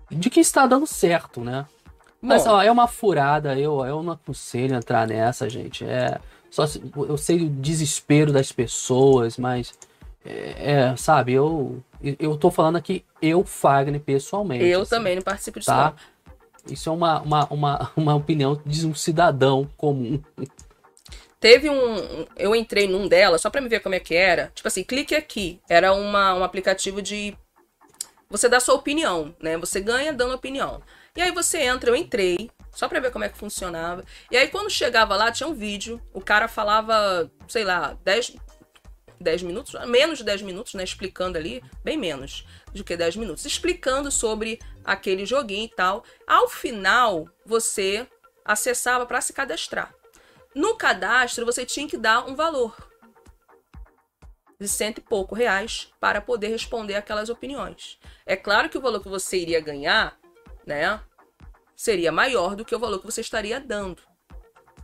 de 0.09 0.29
que 0.29 0.39
está 0.39 0.65
dando 0.65 0.85
certo, 0.85 1.41
né? 1.41 1.65
Bom, 2.21 2.27
Mas 2.27 2.45
ó, 2.45 2.61
é 2.61 2.71
uma 2.71 2.87
furada, 2.87 3.57
eu, 3.57 3.83
eu 3.85 4.03
não 4.03 4.13
aconselho 4.13 4.75
entrar 4.75 5.07
nessa, 5.07 5.49
gente. 5.49 5.83
É, 5.83 6.19
só 6.49 6.65
eu 6.95 7.17
sei 7.17 7.43
o 7.43 7.49
desespero 7.49 8.31
das 8.31 8.51
pessoas, 8.51 9.37
mas 9.37 9.73
é, 10.23 10.73
é, 10.73 10.95
sabe, 10.97 11.33
eu 11.33 11.81
eu 12.19 12.35
tô 12.37 12.51
falando 12.51 12.75
aqui 12.75 13.03
eu, 13.21 13.43
Fagner, 13.43 14.01
pessoalmente. 14.01 14.65
Eu 14.65 14.81
assim, 14.81 14.89
também 14.89 15.15
não 15.15 15.21
participo 15.21 15.59
disso. 15.59 15.71
Tá? 15.71 15.93
Isso 16.69 16.89
é 16.89 16.91
uma, 16.91 17.21
uma, 17.21 17.45
uma, 17.45 17.91
uma 17.95 18.15
opinião 18.15 18.61
de 18.65 18.85
um 18.85 18.93
cidadão 18.93 19.69
comum. 19.77 20.21
Teve 21.39 21.69
um. 21.69 22.27
Eu 22.37 22.55
entrei 22.55 22.87
num 22.87 23.07
dela, 23.07 23.39
só 23.39 23.49
pra 23.49 23.61
me 23.61 23.67
ver 23.67 23.79
como 23.79 23.95
é 23.95 23.99
que 23.99 24.13
era. 24.13 24.51
Tipo 24.53 24.67
assim, 24.67 24.83
clique 24.83 25.15
aqui. 25.15 25.59
Era 25.67 25.91
uma, 25.93 26.35
um 26.35 26.43
aplicativo 26.43 27.01
de. 27.01 27.35
Você 28.29 28.47
dá 28.47 28.59
sua 28.59 28.75
opinião, 28.75 29.35
né? 29.41 29.57
Você 29.57 29.81
ganha 29.81 30.13
dando 30.13 30.35
opinião. 30.35 30.81
E 31.15 31.21
aí 31.21 31.31
você 31.31 31.59
entra, 31.59 31.89
eu 31.89 31.95
entrei, 31.95 32.49
só 32.71 32.87
pra 32.87 32.99
ver 32.99 33.11
como 33.11 33.25
é 33.25 33.29
que 33.29 33.37
funcionava. 33.37 34.05
E 34.29 34.37
aí 34.37 34.47
quando 34.47 34.69
chegava 34.69 35.15
lá, 35.15 35.31
tinha 35.31 35.49
um 35.49 35.53
vídeo. 35.53 35.99
O 36.13 36.21
cara 36.21 36.47
falava, 36.47 37.29
sei 37.47 37.63
lá, 37.63 37.97
10, 38.03 38.35
10 39.21 39.43
minutos, 39.43 39.73
menos 39.87 40.19
de 40.19 40.23
10 40.23 40.41
minutos, 40.41 40.73
né? 40.73 40.83
Explicando 40.83 41.37
ali, 41.37 41.63
bem 41.83 41.97
menos 41.97 42.45
do 42.73 42.83
que 42.83 42.97
10 42.97 43.15
minutos, 43.15 43.45
explicando 43.45 44.11
sobre 44.11 44.59
aquele 44.83 45.25
joguinho 45.25 45.65
e 45.65 45.75
tal. 45.75 46.03
Ao 46.27 46.47
final, 46.47 47.29
você 47.45 48.07
acessava 48.43 49.05
para 49.05 49.21
se 49.21 49.33
cadastrar. 49.33 49.93
No 50.53 50.75
cadastro, 50.75 51.45
você 51.45 51.65
tinha 51.65 51.87
que 51.87 51.97
dar 51.97 52.27
um 52.27 52.35
valor 52.35 52.75
de 54.59 54.67
cento 54.67 54.99
e 54.99 55.01
pouco 55.01 55.33
reais 55.33 55.91
para 55.99 56.21
poder 56.21 56.49
responder 56.49 56.93
aquelas 56.93 57.29
opiniões. 57.29 57.99
É 58.25 58.35
claro 58.35 58.69
que 58.69 58.77
o 58.77 58.81
valor 58.81 59.01
que 59.01 59.09
você 59.09 59.37
iria 59.37 59.59
ganhar, 59.59 60.19
né, 60.67 61.01
seria 61.75 62.11
maior 62.11 62.55
do 62.55 62.63
que 62.63 62.75
o 62.75 62.79
valor 62.79 62.99
que 62.99 63.05
você 63.05 63.21
estaria 63.21 63.59
dando. 63.59 64.03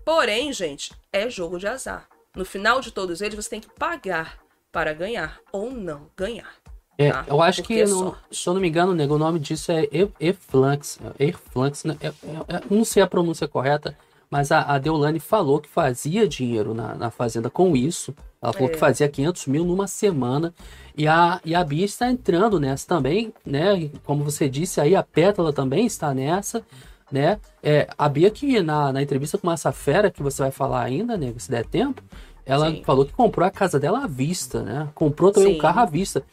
Porém, 0.04 0.52
gente, 0.52 0.92
é 1.12 1.30
jogo 1.30 1.60
de 1.60 1.68
azar. 1.68 2.10
No 2.38 2.46
final 2.46 2.80
de 2.80 2.92
todos 2.92 3.20
eles, 3.20 3.34
você 3.34 3.50
tem 3.50 3.60
que 3.60 3.68
pagar 3.68 4.38
para 4.72 4.94
ganhar 4.94 5.40
ou 5.52 5.72
não 5.72 6.04
ganhar. 6.16 6.54
É, 6.96 7.12
tá? 7.12 7.26
eu 7.28 7.42
acho 7.42 7.62
Porque 7.64 7.76
que, 7.76 7.82
é 7.82 7.88
não, 7.88 8.16
se 8.32 8.48
eu 8.48 8.54
não 8.54 8.62
me 8.62 8.68
engano, 8.68 8.94
nego, 8.94 9.16
o 9.16 9.18
nome 9.18 9.40
disso 9.40 9.72
é 9.72 9.88
Eflux. 10.20 11.00
Eflux, 11.18 11.84
né? 11.84 11.98
É, 12.00 12.08
é, 12.08 12.12
é, 12.12 12.62
não 12.70 12.86
sei 12.86 13.02
a 13.02 13.08
pronúncia 13.08 13.48
correta, 13.48 13.98
mas 14.30 14.52
a, 14.52 14.62
a 14.62 14.78
Deolane 14.78 15.20
falou 15.20 15.60
que 15.60 15.68
fazia 15.68 16.28
dinheiro 16.28 16.76
na, 16.76 16.94
na 16.94 17.10
Fazenda 17.10 17.50
com 17.50 17.76
isso. 17.76 18.14
Ela 18.40 18.54
falou 18.54 18.70
é. 18.70 18.72
que 18.74 18.78
fazia 18.78 19.10
500 19.10 19.48
mil 19.48 19.66
numa 19.66 19.88
semana. 19.88 20.54
E 20.96 21.08
a, 21.08 21.42
e 21.44 21.56
a 21.56 21.64
Bia 21.64 21.86
está 21.86 22.08
entrando 22.08 22.60
nessa 22.60 22.88
também, 22.88 23.34
né? 23.44 23.90
Como 24.04 24.24
você 24.24 24.48
disse 24.48 24.80
aí, 24.80 24.96
a 24.96 25.02
Pétala 25.02 25.52
também 25.52 25.88
está 25.88 26.14
nessa 26.14 26.64
né? 27.12 27.40
É, 27.64 27.88
a 27.98 28.10
Bia 28.10 28.30
que 28.30 28.62
na, 28.62 28.92
na 28.92 29.02
entrevista 29.02 29.38
com 29.38 29.52
essa 29.52 29.72
fera 29.72 30.12
que 30.12 30.22
você 30.22 30.42
vai 30.42 30.52
falar 30.52 30.84
ainda, 30.84 31.18
né? 31.18 31.34
Se 31.38 31.50
der 31.50 31.66
tempo, 31.66 32.04
ela 32.46 32.70
Sim. 32.70 32.84
falou 32.84 33.06
que 33.06 33.14
comprou 33.14 33.46
a 33.46 33.52
casa 33.52 33.80
dela 33.80 34.04
à 34.04 34.08
vista, 34.08 34.62
né? 34.62 34.90
Comprou 34.96 35.32
também 35.32 35.54
Sim. 35.54 35.58
um 35.58 35.62
carro 35.62 35.82
à 35.82 35.86
vista. 35.86 36.24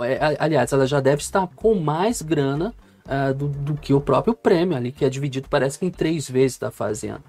É, 0.00 0.36
aliás, 0.38 0.72
ela 0.72 0.86
já 0.86 1.00
deve 1.00 1.22
estar 1.22 1.46
com 1.54 1.74
mais 1.74 2.22
grana 2.22 2.74
uh, 3.06 3.34
do, 3.34 3.48
do, 3.48 3.74
que 3.74 3.94
o 3.94 4.00
próprio 4.00 4.34
prêmio 4.34 4.76
ali, 4.76 4.90
que 4.90 5.04
é 5.04 5.08
dividido, 5.08 5.48
parece 5.48 5.78
que 5.78 5.86
em 5.86 5.90
três 5.90 6.28
vezes 6.28 6.58
da 6.58 6.70
fazenda. 6.70 7.22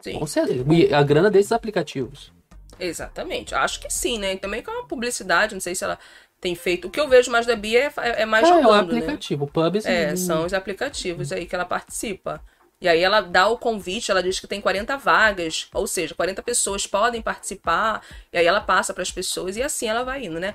Sim. 0.00 0.18
Com 0.18 0.26
certeza. 0.26 0.64
E 0.72 0.92
a 0.92 1.02
grana 1.02 1.30
desses 1.30 1.52
aplicativos. 1.52 2.32
Exatamente. 2.78 3.54
Acho 3.54 3.80
que 3.80 3.90
sim, 3.90 4.18
né? 4.18 4.36
Também 4.36 4.62
com 4.62 4.70
a 4.70 4.84
publicidade, 4.84 5.54
não 5.54 5.60
sei 5.60 5.74
se 5.74 5.82
ela 5.82 5.98
tem 6.40 6.54
feito. 6.54 6.88
O 6.88 6.90
que 6.90 7.00
eu 7.00 7.08
vejo 7.08 7.30
mais 7.30 7.46
da 7.46 7.56
Bia 7.56 7.92
é, 7.96 8.22
é 8.22 8.26
mais 8.26 8.44
é, 8.44 8.48
jogando, 8.48 8.64
é 8.64 8.68
o 8.68 8.72
né? 8.72 8.80
aplicativo, 8.80 9.44
né? 9.44 9.50
o 9.50 9.52
Pubs. 9.52 9.86
É, 9.86 10.16
são 10.16 10.44
os 10.44 10.54
aplicativos 10.54 11.32
aí 11.32 11.46
que 11.46 11.54
ela 11.54 11.64
participa. 11.64 12.42
E 12.80 12.88
aí 12.88 13.02
ela 13.02 13.20
dá 13.20 13.48
o 13.48 13.58
convite, 13.58 14.10
ela 14.10 14.22
diz 14.22 14.38
que 14.38 14.46
tem 14.46 14.60
40 14.60 14.96
vagas, 14.96 15.68
ou 15.74 15.86
seja, 15.86 16.14
40 16.14 16.42
pessoas 16.42 16.86
podem 16.86 17.20
participar, 17.20 18.02
e 18.32 18.38
aí 18.38 18.46
ela 18.46 18.60
passa 18.60 18.94
para 18.94 19.02
as 19.02 19.10
pessoas 19.10 19.56
e 19.56 19.62
assim 19.62 19.88
ela 19.88 20.04
vai 20.04 20.24
indo, 20.24 20.38
né? 20.38 20.54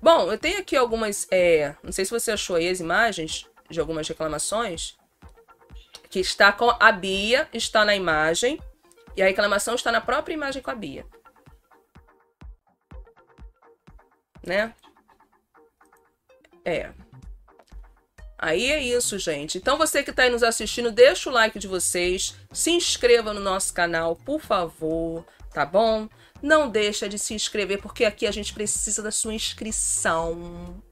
Bom, 0.00 0.30
eu 0.30 0.36
tenho 0.36 0.58
aqui 0.58 0.76
algumas, 0.76 1.26
é, 1.30 1.74
não 1.82 1.92
sei 1.92 2.04
se 2.04 2.10
você 2.10 2.32
achou 2.32 2.56
aí 2.56 2.68
as 2.68 2.80
imagens 2.80 3.46
de 3.70 3.80
algumas 3.80 4.06
reclamações, 4.06 4.98
que 6.10 6.20
está 6.20 6.52
com 6.52 6.76
a 6.78 6.92
Bia, 6.92 7.48
está 7.54 7.86
na 7.86 7.96
imagem, 7.96 8.60
e 9.16 9.22
a 9.22 9.26
reclamação 9.26 9.74
está 9.74 9.90
na 9.90 10.00
própria 10.00 10.34
imagem 10.34 10.60
com 10.60 10.70
a 10.70 10.74
Bia. 10.74 11.06
Né? 14.44 14.74
É. 16.64 16.90
Aí 18.38 18.72
é 18.72 18.82
isso, 18.82 19.18
gente. 19.18 19.56
Então 19.56 19.78
você 19.78 20.02
que 20.02 20.10
está 20.10 20.24
aí 20.24 20.30
nos 20.30 20.42
assistindo, 20.42 20.90
deixa 20.90 21.30
o 21.30 21.32
like 21.32 21.58
de 21.58 21.68
vocês, 21.68 22.34
se 22.52 22.72
inscreva 22.72 23.32
no 23.32 23.40
nosso 23.40 23.72
canal, 23.72 24.16
por 24.16 24.40
favor, 24.40 25.24
tá 25.52 25.64
bom? 25.64 26.08
Não 26.42 26.68
deixa 26.68 27.08
de 27.08 27.20
se 27.20 27.34
inscrever, 27.34 27.80
porque 27.80 28.04
aqui 28.04 28.26
a 28.26 28.32
gente 28.32 28.52
precisa 28.52 29.00
da 29.00 29.12
sua 29.12 29.32
inscrição, 29.32 30.82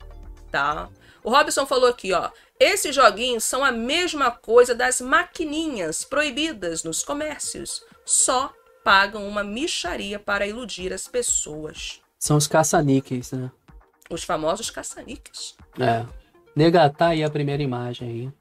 tá? 0.49 0.89
O 1.25 1.31
Robson 1.31 1.67
falou 1.67 1.89
aqui, 1.89 2.13
ó. 2.13 2.31
Esses 2.59 2.95
joguinhos 2.95 3.43
são 3.43 3.65
a 3.65 3.73
mesma 3.73 4.31
coisa 4.31 4.75
das 4.75 5.01
maquininhas 5.01 6.05
proibidas 6.05 6.85
nos 6.85 7.03
comércios. 7.03 7.83
Só 8.05 8.53
pagam 8.85 9.27
uma 9.27 9.43
micharia 9.43 10.19
para 10.19 10.47
iludir 10.47 10.93
as 10.93 11.09
pessoas. 11.09 12.01
São 12.19 12.37
os 12.37 12.47
caça-níqueis, 12.47 13.33
né? 13.33 13.51
Os 14.11 14.25
famosos 14.25 14.71
caça-níqueis. 14.71 15.55
É. 15.79 16.05
Negatar 16.55 17.11
aí 17.11 17.23
a 17.23 17.31
primeira 17.31 17.63
imagem 17.63 18.09
aí. 18.09 18.33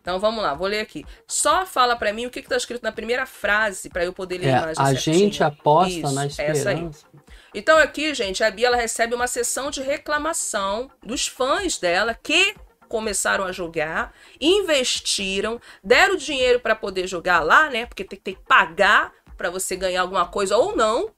Então 0.00 0.18
vamos 0.18 0.42
lá, 0.42 0.52
vou 0.54 0.66
ler 0.66 0.80
aqui. 0.80 1.04
Só 1.28 1.64
fala 1.64 1.94
pra 1.94 2.12
mim 2.12 2.26
o 2.26 2.30
que 2.30 2.40
está 2.40 2.56
escrito 2.56 2.82
na 2.82 2.90
primeira 2.90 3.24
frase 3.24 3.88
para 3.88 4.04
eu 4.04 4.12
poder 4.12 4.38
ler 4.38 4.48
É, 4.48 4.54
a 4.54 4.58
imagem 4.62 4.82
a 4.82 4.86
certinho. 4.86 5.14
gente 5.18 5.44
aposta 5.44 5.90
Isso, 6.00 6.12
na 6.14 6.24
essa 6.24 6.42
aí. 6.42 6.50
esperança. 6.50 7.06
Então 7.54 7.78
aqui, 7.78 8.12
gente, 8.14 8.42
a 8.42 8.50
Bia 8.50 8.66
ela 8.66 8.76
recebe 8.76 9.14
uma 9.14 9.28
sessão 9.28 9.70
de 9.70 9.80
reclamação 9.82 10.90
dos 11.04 11.28
fãs 11.28 11.78
dela 11.78 12.14
que 12.20 12.56
começaram 12.88 13.44
a 13.44 13.52
jogar, 13.52 14.12
investiram, 14.40 15.60
deram 15.84 16.16
dinheiro 16.16 16.58
para 16.60 16.74
poder 16.74 17.06
jogar 17.06 17.40
lá, 17.40 17.70
né? 17.70 17.86
Porque 17.86 18.04
tem, 18.04 18.18
tem 18.18 18.34
que 18.34 18.42
pagar 18.42 19.12
para 19.36 19.50
você 19.50 19.76
ganhar 19.76 20.00
alguma 20.02 20.26
coisa 20.26 20.56
ou 20.56 20.74
não. 20.74 21.10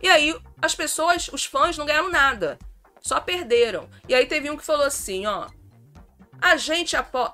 E 0.00 0.08
aí 0.08 0.34
as 0.62 0.74
pessoas, 0.74 1.28
os 1.32 1.44
fãs 1.44 1.76
não 1.76 1.86
ganharam 1.86 2.10
nada, 2.10 2.58
só 3.06 3.20
perderam. 3.20 3.88
E 4.08 4.14
aí 4.14 4.26
teve 4.26 4.50
um 4.50 4.56
que 4.56 4.64
falou 4.64 4.84
assim, 4.84 5.26
ó, 5.26 5.46
a 6.40 6.56
gente 6.56 6.96
apo... 6.96 7.30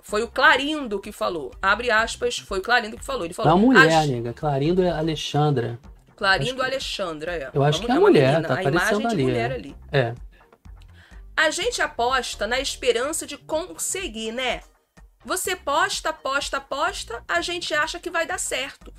Foi 0.00 0.22
o 0.22 0.28
Clarindo 0.28 1.00
que 1.00 1.10
falou. 1.10 1.52
Abre 1.60 1.90
aspas, 1.90 2.38
foi 2.38 2.60
o 2.60 2.62
Clarindo 2.62 2.96
que 2.96 3.04
falou. 3.04 3.24
Ele 3.24 3.34
falou. 3.34 3.50
É 3.50 3.54
uma 3.54 3.66
mulher, 3.66 3.92
"A 3.92 4.06
nega. 4.06 4.32
Clarindo 4.32 4.80
é 4.80 4.90
Alexandra. 4.90 5.80
Clarindo 6.14 6.62
Alexandra, 6.62 7.32
é. 7.34 7.50
Eu 7.52 7.64
acho 7.64 7.80
que 7.80 7.90
é 7.90 7.94
uma 7.94 8.02
mulher, 8.02 8.36
menina, 8.36 8.48
tá 8.48 8.54
a 8.54 8.60
aparecendo 8.60 9.08
ali, 9.08 9.22
mulher 9.24 9.50
é. 9.50 9.54
ali. 9.54 9.76
É. 9.90 10.14
A 11.36 11.50
gente 11.50 11.82
aposta 11.82 12.46
na 12.46 12.60
esperança 12.60 13.26
de 13.26 13.36
conseguir, 13.36 14.30
né? 14.30 14.60
Você 15.24 15.56
posta, 15.56 16.10
aposta, 16.10 16.58
aposta, 16.58 17.24
a 17.26 17.40
gente 17.40 17.74
acha 17.74 17.98
que 17.98 18.08
vai 18.08 18.24
dar 18.24 18.38
certo. 18.38 18.94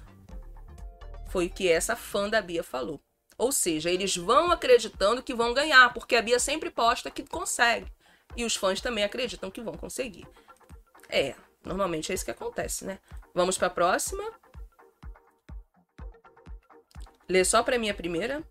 Foi 1.30 1.46
o 1.46 1.50
que 1.50 1.72
essa 1.72 1.96
fã 1.96 2.30
da 2.30 2.42
Bia 2.42 2.64
falou. 2.64 3.00
Ou 3.38 3.52
seja, 3.52 3.92
eles 3.92 4.16
vão 4.16 4.52
acreditando 4.52 5.22
que 5.22 5.34
vão 5.34 5.54
ganhar, 5.54 5.94
porque 5.94 6.16
a 6.16 6.22
Bia 6.22 6.40
sempre 6.40 6.72
posta 6.72 7.12
que 7.12 7.24
consegue. 7.24 7.92
E 8.36 8.44
os 8.44 8.56
fãs 8.56 8.82
também 8.82 9.04
acreditam 9.04 9.52
que 9.52 9.62
vão 9.62 9.76
conseguir. 9.76 10.28
É, 11.08 11.36
normalmente 11.64 12.12
é 12.12 12.16
isso 12.16 12.26
que 12.26 12.32
acontece, 12.32 12.86
né? 12.86 13.00
Vamos 13.34 13.58
para 13.58 13.68
a 13.68 13.72
próxima. 13.72 14.24
Lê 17.30 17.44
só 17.46 17.62
para 17.62 17.78
mim 17.78 17.90
a 17.90 17.94
primeira. 17.94 18.44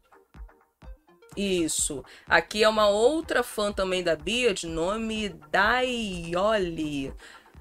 Isso. 1.37 2.05
Aqui 2.27 2.63
é 2.63 2.69
uma 2.69 2.89
outra 2.89 3.43
fã 3.43 3.73
também 3.73 4.03
da 4.03 4.17
Bia, 4.17 4.55
de 4.55 4.67
nome 4.67 5.29
Daioli. 5.51 7.13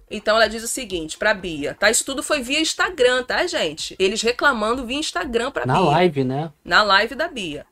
Então 0.09 0.35
ela 0.35 0.47
diz 0.47 0.63
o 0.63 0.67
seguinte 0.67 1.17
pra 1.17 1.33
Bia, 1.33 1.73
tá? 1.73 1.89
Isso 1.89 2.05
tudo 2.05 2.21
foi 2.21 2.41
via 2.41 2.59
Instagram, 2.59 3.23
tá, 3.23 3.45
gente? 3.47 3.95
Eles 3.97 4.21
reclamando 4.21 4.85
via 4.85 4.97
Instagram 4.97 5.51
pra 5.51 5.65
Na 5.65 5.73
Bia. 5.75 5.83
live, 5.83 6.23
né? 6.23 6.51
Na 6.63 6.83
live 6.83 7.15
da 7.15 7.27
Bia. 7.27 7.65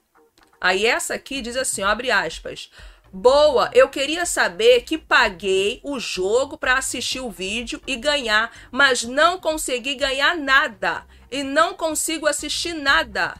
Aí 0.59 0.85
essa 0.85 1.13
aqui 1.13 1.41
diz 1.41 1.55
assim, 1.57 1.83
ó, 1.83 1.89
abre 1.89 2.09
aspas. 2.09 2.71
Boa, 3.11 3.69
eu 3.73 3.89
queria 3.89 4.25
saber 4.25 4.81
que 4.81 4.97
paguei 4.97 5.79
o 5.83 5.99
jogo 5.99 6.57
pra 6.57 6.79
assistir 6.79 7.19
o 7.19 7.29
vídeo 7.29 7.79
e 7.85 7.95
ganhar, 7.95 8.51
mas 8.71 9.03
não 9.03 9.39
consegui 9.39 9.93
ganhar 9.93 10.35
nada. 10.35 11.05
E 11.29 11.43
não 11.43 11.75
consigo 11.75 12.25
assistir 12.27 12.73
nada. 12.73 13.35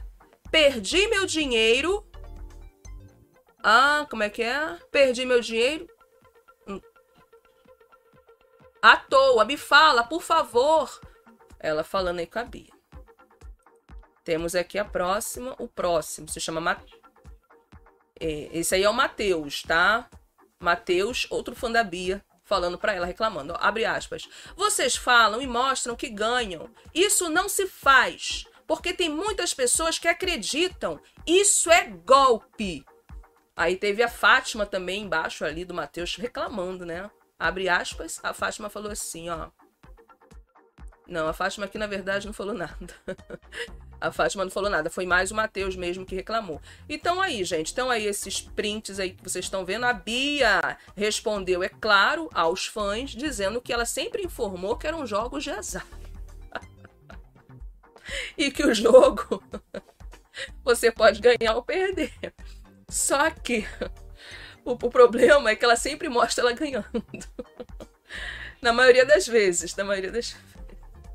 Perdi 0.50 1.08
meu 1.08 1.26
dinheiro. 1.26 2.06
Ah, 3.62 4.06
como 4.08 4.22
é 4.22 4.30
que 4.30 4.42
é? 4.42 4.76
Perdi 4.92 5.24
meu 5.24 5.40
dinheiro. 5.40 5.88
À 8.84 8.98
toa, 8.98 9.46
me 9.46 9.56
fala, 9.56 10.04
por 10.04 10.20
favor. 10.20 11.00
Ela 11.58 11.82
falando 11.82 12.18
aí 12.18 12.26
com 12.26 12.38
a 12.38 12.44
Bia. 12.44 12.70
Temos 14.22 14.54
aqui 14.54 14.78
a 14.78 14.84
próxima, 14.84 15.54
o 15.58 15.66
próximo, 15.66 16.28
se 16.28 16.38
chama 16.38 16.60
Ma... 16.60 16.76
é, 18.20 18.50
esse 18.52 18.74
aí 18.74 18.82
é 18.82 18.90
o 18.90 18.92
Matheus, 18.92 19.62
tá? 19.62 20.06
Matheus, 20.60 21.26
outro 21.30 21.56
fã 21.56 21.72
da 21.72 21.82
Bia, 21.82 22.22
falando 22.42 22.76
pra 22.76 22.92
ela, 22.92 23.06
reclamando. 23.06 23.54
Ó, 23.54 23.56
abre 23.58 23.86
aspas. 23.86 24.28
Vocês 24.54 24.94
falam 24.94 25.40
e 25.40 25.46
mostram 25.46 25.96
que 25.96 26.10
ganham. 26.10 26.68
Isso 26.94 27.30
não 27.30 27.48
se 27.48 27.66
faz, 27.66 28.44
porque 28.66 28.92
tem 28.92 29.08
muitas 29.08 29.54
pessoas 29.54 29.98
que 29.98 30.08
acreditam. 30.08 31.00
Isso 31.26 31.70
é 31.70 31.84
golpe. 31.84 32.84
Aí 33.56 33.76
teve 33.76 34.02
a 34.02 34.10
Fátima 34.10 34.66
também 34.66 35.04
embaixo 35.04 35.42
ali 35.42 35.64
do 35.64 35.72
Matheus 35.72 36.16
reclamando, 36.16 36.84
né? 36.84 37.10
Abre 37.38 37.68
aspas, 37.68 38.20
a 38.22 38.32
Fátima 38.32 38.70
falou 38.70 38.90
assim, 38.90 39.28
ó. 39.28 39.50
Não, 41.06 41.28
a 41.28 41.32
Fátima 41.32 41.66
aqui 41.66 41.76
na 41.76 41.86
verdade 41.86 42.26
não 42.26 42.32
falou 42.32 42.54
nada. 42.56 42.94
A 44.00 44.12
Fátima 44.12 44.44
não 44.44 44.50
falou 44.50 44.70
nada, 44.70 44.90
foi 44.90 45.06
mais 45.06 45.30
o 45.30 45.34
Matheus 45.34 45.76
mesmo 45.76 46.04
que 46.04 46.14
reclamou. 46.14 46.60
Então 46.88 47.20
aí, 47.20 47.44
gente, 47.44 47.72
então 47.72 47.90
aí 47.90 48.06
esses 48.06 48.40
prints 48.40 49.00
aí 49.00 49.10
que 49.10 49.22
vocês 49.22 49.44
estão 49.44 49.64
vendo, 49.64 49.86
a 49.86 49.92
Bia 49.92 50.78
respondeu, 50.94 51.62
é 51.62 51.68
claro, 51.68 52.28
aos 52.34 52.66
fãs, 52.66 53.10
dizendo 53.10 53.60
que 53.60 53.72
ela 53.72 53.86
sempre 53.86 54.22
informou 54.22 54.76
que 54.76 54.86
eram 54.86 55.06
jogos 55.06 55.44
de 55.44 55.50
azar. 55.50 55.86
e 58.36 58.50
que 58.50 58.64
o 58.64 58.74
jogo 58.74 59.42
você 60.62 60.92
pode 60.92 61.20
ganhar 61.20 61.54
ou 61.54 61.62
perder. 61.62 62.12
Só 62.88 63.30
que 63.30 63.66
o, 64.64 64.72
o 64.72 64.90
problema 64.90 65.50
é 65.50 65.56
que 65.56 65.64
ela 65.64 65.76
sempre 65.76 66.08
mostra 66.08 66.42
ela 66.44 66.52
ganhando. 66.52 66.86
na 68.62 68.72
maioria 68.72 69.04
das 69.04 69.26
vezes, 69.26 69.74
na 69.76 69.84
maioria 69.84 70.10
das. 70.10 70.36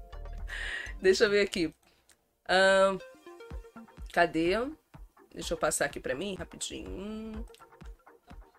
Deixa 1.01 1.25
eu 1.25 1.29
ver 1.29 1.41
aqui. 1.41 1.73
Cadê? 4.11 4.53
Deixa 5.33 5.53
eu 5.53 5.57
passar 5.57 5.85
aqui 5.85 5.99
pra 5.99 6.15
mim 6.15 6.35
rapidinho. 6.35 7.45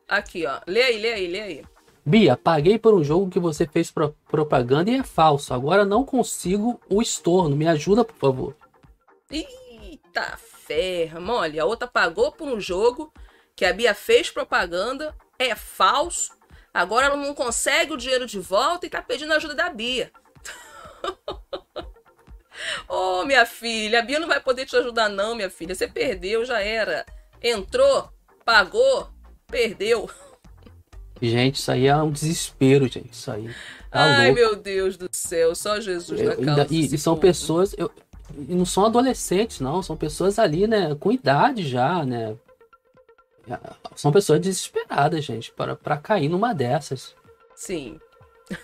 Aqui, 0.09 0.47
ó. 0.47 0.61
Lê 0.67 0.83
aí, 0.83 0.99
lê 1.01 1.13
aí, 1.13 1.27
lê 1.27 1.41
aí. 1.41 1.65
Bia, 2.05 2.37
paguei 2.37 2.79
por 2.79 2.95
um 2.95 3.05
jogo 3.05 3.29
que 3.31 3.39
você 3.39 3.67
fez 3.67 3.91
pro- 3.91 4.17
propaganda 4.29 4.91
e 4.91 4.97
é 4.97 5.03
falso. 5.03 5.53
Agora 5.53 5.85
não 5.85 6.05
consigo 6.05 6.81
o 6.89 7.03
estorno. 7.03 7.55
Me 7.57 7.69
ajuda, 7.69 8.05
por 8.05 8.17
favor. 8.17 8.57
Eita 9.31 10.37
ferro. 10.39 11.31
Olha, 11.31 11.63
a 11.63 11.67
outra 11.67 11.87
pagou 11.87 12.33
por 12.33 12.49
um 12.49 12.61
jogo 12.61 13.13
que 13.57 13.65
a 13.65 13.73
Bia 13.73 13.95
fez 13.95 14.31
propaganda, 14.31 15.15
é 15.39 15.55
falso. 15.55 16.33
Agora 16.73 17.07
ela 17.07 17.17
não 17.17 17.35
consegue 17.35 17.93
o 17.93 17.97
dinheiro 17.97 18.27
de 18.27 18.39
volta 18.39 18.87
e 18.87 18.91
tá 18.91 19.03
pedindo 19.03 19.33
ajuda 19.35 19.55
da 19.55 19.69
Bia. 19.71 20.11
Ô, 22.89 23.25
minha 23.25 23.47
filha, 23.47 24.01
a 24.01 24.03
Bia 24.03 24.19
não 24.19 24.29
vai 24.29 24.41
poder 24.41 24.67
te 24.67 24.77
ajudar, 24.77 25.09
não, 25.09 25.35
minha 25.35 25.51
filha. 25.51 25.75
Você 25.75 25.87
perdeu, 25.89 26.45
já 26.45 26.61
era. 26.61 27.07
Entrou, 27.43 28.11
pagou, 28.45 29.09
perdeu. 29.47 30.11
Gente, 31.23 31.57
isso 31.57 31.71
aí 31.73 31.87
é 31.87 31.97
um 31.97 32.11
desespero, 32.11 32.87
gente. 32.89 33.13
Isso 33.13 33.31
aí. 33.31 33.49
Tá 33.91 34.01
Ai, 34.05 34.27
louco. 34.27 34.41
meu 34.41 34.57
Deus 34.57 34.97
do 34.97 35.09
céu, 35.13 35.55
só 35.55 35.81
Jesus 35.81 36.21
na 36.21 36.33
Eu- 36.35 36.45
causa. 36.45 36.67
e, 36.71 36.95
e 36.95 36.99
são 36.99 37.17
pessoas. 37.17 37.75
eu- 37.77 37.91
e 38.37 38.55
não 38.55 38.65
são 38.65 38.85
adolescentes, 38.87 39.61
não. 39.61 39.83
São 39.83 39.97
pessoas 39.97 40.39
ali, 40.39 40.67
né? 40.67 40.95
Com 41.01 41.11
idade 41.11 41.67
já, 41.67 42.05
né? 42.05 42.37
São 43.97 44.13
pessoas 44.13 44.41
desesperadas, 44.41 45.25
gente, 45.25 45.51
para, 45.53 45.75
para 45.77 45.97
cair 45.97 46.29
numa 46.29 46.53
dessas. 46.55 47.15
Sim. 47.55 47.99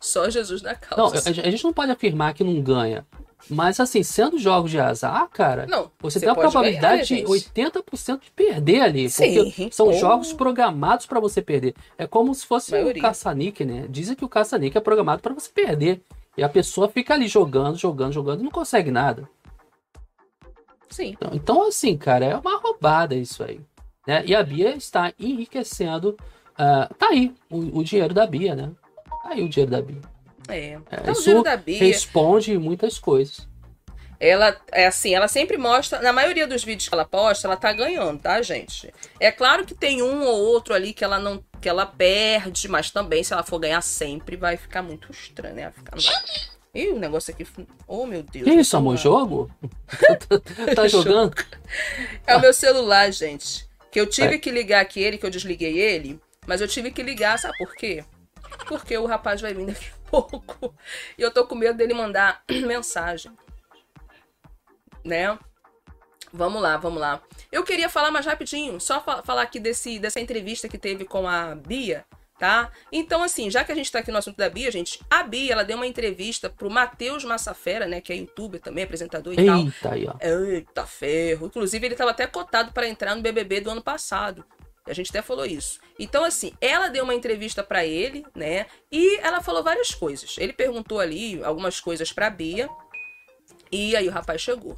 Só 0.00 0.28
Jesus 0.28 0.62
na 0.62 0.72
Não, 0.96 1.10
causa. 1.10 1.28
a, 1.28 1.30
a 1.30 1.50
gente 1.50 1.64
não 1.64 1.72
pode 1.72 1.92
afirmar 1.92 2.34
que 2.34 2.44
não 2.44 2.60
ganha. 2.60 3.06
Mas, 3.48 3.80
assim, 3.80 4.02
sendo 4.02 4.38
jogos 4.38 4.70
de 4.70 4.78
azar, 4.78 5.28
cara, 5.30 5.66
Não, 5.66 5.90
você, 5.98 6.18
você 6.18 6.20
tem 6.20 6.28
a 6.28 6.34
probabilidade 6.34 7.14
ganhar, 7.14 7.26
de 7.26 7.32
80% 7.32 8.20
de 8.20 8.30
perder 8.30 8.80
ali. 8.82 9.08
Sim. 9.10 9.34
Porque 9.44 9.68
são 9.72 9.88
Oh. 9.88 9.92
jogos 9.94 10.32
programados 10.32 11.06
para 11.06 11.18
você 11.18 11.40
perder. 11.40 11.74
É 11.96 12.06
como 12.06 12.34
se 12.34 12.46
fosse 12.46 12.74
o 12.74 13.00
caça-níquel, 13.00 13.66
né? 13.66 13.86
Dizem 13.88 14.14
que 14.14 14.24
o 14.24 14.28
caça-níquel 14.28 14.78
é 14.80 14.82
programado 14.82 15.22
para 15.22 15.32
você 15.34 15.50
perder. 15.50 16.02
E 16.36 16.42
a 16.44 16.48
pessoa 16.48 16.88
fica 16.88 17.14
ali 17.14 17.26
jogando, 17.26 17.76
jogando, 17.76 18.12
jogando 18.12 18.40
e 18.40 18.44
não 18.44 18.50
consegue 18.50 18.90
nada. 18.90 19.28
Sim. 20.90 21.08
Então, 21.16 21.30
então, 21.32 21.68
assim, 21.68 21.96
cara, 21.96 22.24
é 22.26 22.36
uma 22.36 22.58
roubada 22.58 23.14
isso 23.14 23.42
aí. 23.42 23.60
Né? 24.06 24.22
E 24.26 24.34
a 24.34 24.42
Bia 24.42 24.74
está 24.74 25.12
enriquecendo. 25.18 26.16
ah, 26.56 26.88
tá 26.98 27.08
aí 27.08 27.34
o, 27.50 27.78
o 27.80 27.84
dinheiro 27.84 28.14
da 28.14 28.26
Bia, 28.26 28.54
né? 28.54 28.70
Tá 29.22 29.30
aí 29.30 29.42
o 29.42 29.48
dinheiro 29.48 29.70
da 29.70 29.82
Bia. 29.82 30.00
É. 30.48 30.56
É, 30.72 30.78
Então, 30.92 31.08
o 31.08 31.12
isso 31.12 31.22
dinheiro 31.22 31.42
da 31.44 31.56
Bia, 31.56 31.78
responde 31.78 32.58
muitas 32.58 32.98
coisas. 32.98 33.46
ela 34.18 34.56
é 34.72 34.86
assim, 34.86 35.14
ela 35.14 35.28
sempre 35.28 35.56
mostra, 35.56 36.00
na 36.02 36.12
maioria 36.12 36.46
dos 36.46 36.64
vídeos 36.64 36.88
que 36.88 36.94
ela 36.94 37.04
posta, 37.04 37.46
ela 37.46 37.56
tá 37.56 37.72
ganhando, 37.72 38.20
tá, 38.20 38.40
gente? 38.42 38.92
É 39.18 39.30
claro 39.30 39.64
que 39.64 39.74
tem 39.74 40.02
um 40.02 40.22
ou 40.24 40.38
outro 40.38 40.74
ali 40.74 40.92
que 40.92 41.04
ela 41.04 41.18
não 41.18 41.42
que 41.60 41.68
ela 41.68 41.84
perde, 41.86 42.68
mas 42.68 42.90
também 42.90 43.22
se 43.22 43.32
ela 43.34 43.42
for 43.42 43.58
ganhar 43.58 43.82
sempre 43.82 44.34
vai 44.36 44.56
ficar 44.56 44.82
muito 44.82 45.10
estranho, 45.12 45.54
né? 45.54 45.62
Vai 45.64 45.72
ficar. 45.72 45.96
Ih, 46.74 46.88
o 46.90 46.98
negócio 46.98 47.32
aqui. 47.34 47.46
Oh, 47.86 48.06
meu 48.06 48.22
Deus. 48.22 48.44
Que 48.44 48.54
isso, 48.54 48.76
amor? 48.76 48.96
Jogo? 48.96 49.50
tá 50.74 50.86
jogando? 50.88 51.34
É 52.26 52.34
o 52.36 52.40
meu 52.40 52.52
celular, 52.54 53.12
gente. 53.12 53.68
Que 53.90 54.00
eu 54.00 54.06
tive 54.06 54.38
que 54.38 54.50
ligar 54.50 54.80
aqui 54.80 55.00
ele, 55.02 55.18
que 55.18 55.26
eu 55.26 55.30
desliguei 55.30 55.78
ele. 55.78 56.20
Mas 56.46 56.60
eu 56.60 56.68
tive 56.68 56.90
que 56.90 57.02
ligar, 57.02 57.38
sabe 57.38 57.56
por 57.58 57.74
quê? 57.74 58.04
Porque 58.66 58.96
o 58.96 59.06
rapaz 59.06 59.40
vai 59.40 59.54
vir 59.54 59.66
daqui 59.66 59.86
a 59.86 60.10
pouco. 60.10 60.74
E 61.16 61.22
eu 61.22 61.30
tô 61.30 61.46
com 61.46 61.54
medo 61.54 61.76
dele 61.76 61.94
mandar 61.94 62.42
mensagem. 62.66 63.32
Né? 65.04 65.38
Vamos 66.32 66.62
lá, 66.62 66.76
vamos 66.76 67.00
lá. 67.00 67.22
Eu 67.50 67.64
queria 67.64 67.88
falar 67.88 68.10
mais 68.10 68.26
rapidinho, 68.26 68.80
só 68.80 69.00
fa 69.00 69.22
falar 69.22 69.42
aqui 69.42 69.58
desse, 69.58 69.98
dessa 69.98 70.20
entrevista 70.20 70.68
que 70.68 70.78
teve 70.78 71.04
com 71.04 71.26
a 71.26 71.54
Bia, 71.54 72.04
tá? 72.40 72.72
Então, 72.90 73.22
assim, 73.22 73.50
já 73.50 73.62
que 73.62 73.70
a 73.70 73.74
gente 73.74 73.92
tá 73.92 73.98
aqui 73.98 74.10
no 74.10 74.16
assunto 74.16 74.38
da 74.38 74.48
Bia, 74.48 74.72
gente, 74.72 74.98
a 75.10 75.22
Bia, 75.22 75.52
ela 75.52 75.62
deu 75.62 75.76
uma 75.76 75.86
entrevista 75.86 76.48
pro 76.48 76.70
Matheus 76.70 77.22
Massafera, 77.22 77.86
né, 77.86 78.00
que 78.00 78.10
é 78.10 78.16
youtuber 78.16 78.58
também, 78.58 78.82
apresentador 78.82 79.34
e 79.34 79.40
Eita, 79.40 79.76
tal. 79.82 79.92
aí, 79.92 80.08
ó. 80.08 80.14
Eita, 80.18 80.86
ferro. 80.86 81.46
Inclusive, 81.46 81.86
ele 81.86 81.94
tava 81.94 82.12
até 82.12 82.26
cotado 82.26 82.72
para 82.72 82.88
entrar 82.88 83.14
no 83.14 83.20
BBB 83.20 83.60
do 83.60 83.70
ano 83.70 83.82
passado. 83.82 84.42
A 84.86 84.94
gente 84.94 85.10
até 85.10 85.20
falou 85.20 85.44
isso. 85.44 85.78
Então, 85.98 86.24
assim, 86.24 86.52
ela 86.62 86.88
deu 86.88 87.04
uma 87.04 87.14
entrevista 87.14 87.62
para 87.62 87.84
ele, 87.84 88.24
né? 88.34 88.64
E 88.90 89.18
ela 89.18 89.42
falou 89.42 89.62
várias 89.62 89.94
coisas. 89.94 90.36
Ele 90.38 90.54
perguntou 90.54 90.98
ali 90.98 91.44
algumas 91.44 91.78
coisas 91.78 92.10
pra 92.10 92.30
Bia. 92.30 92.70
E 93.70 93.94
aí 93.94 94.08
o 94.08 94.10
rapaz 94.10 94.40
chegou. 94.40 94.76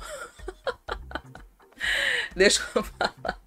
Deixa 2.35 2.61
eu 2.75 2.83
falar. 2.83 3.39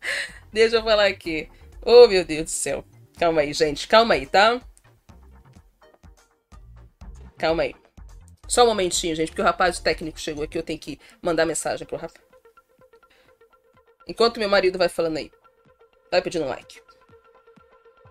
Deixa 0.54 0.76
eu 0.78 0.84
falar 0.84 1.08
aqui. 1.08 1.50
Oh, 1.82 2.08
meu 2.08 2.24
Deus 2.24 2.46
do 2.46 2.50
céu. 2.50 2.86
Calma 3.18 3.42
aí, 3.42 3.54
gente. 3.54 3.88
Calma 3.88 4.14
aí, 4.14 4.26
tá? 4.26 4.62
Calma 7.38 7.64
aí. 7.64 7.76
Só 8.48 8.64
um 8.64 8.68
momentinho, 8.68 9.16
gente, 9.16 9.30
porque 9.30 9.42
o 9.42 9.46
rapaz 9.46 9.80
técnico 9.80 10.20
chegou 10.20 10.44
aqui. 10.44 10.58
Eu 10.58 10.64
tenho 10.64 10.80
que 10.80 11.00
mandar 11.22 11.46
mensagem 11.46 11.86
pro 11.86 11.98
rapaz. 11.98 12.24
Enquanto 14.08 14.40
meu 14.40 14.50
marido 14.50 14.78
vai 14.78 14.90
falando 14.90 15.18
aí. 15.18 15.32
Vai 16.12 16.22
pedindo 16.22 16.46
like. 16.46 16.80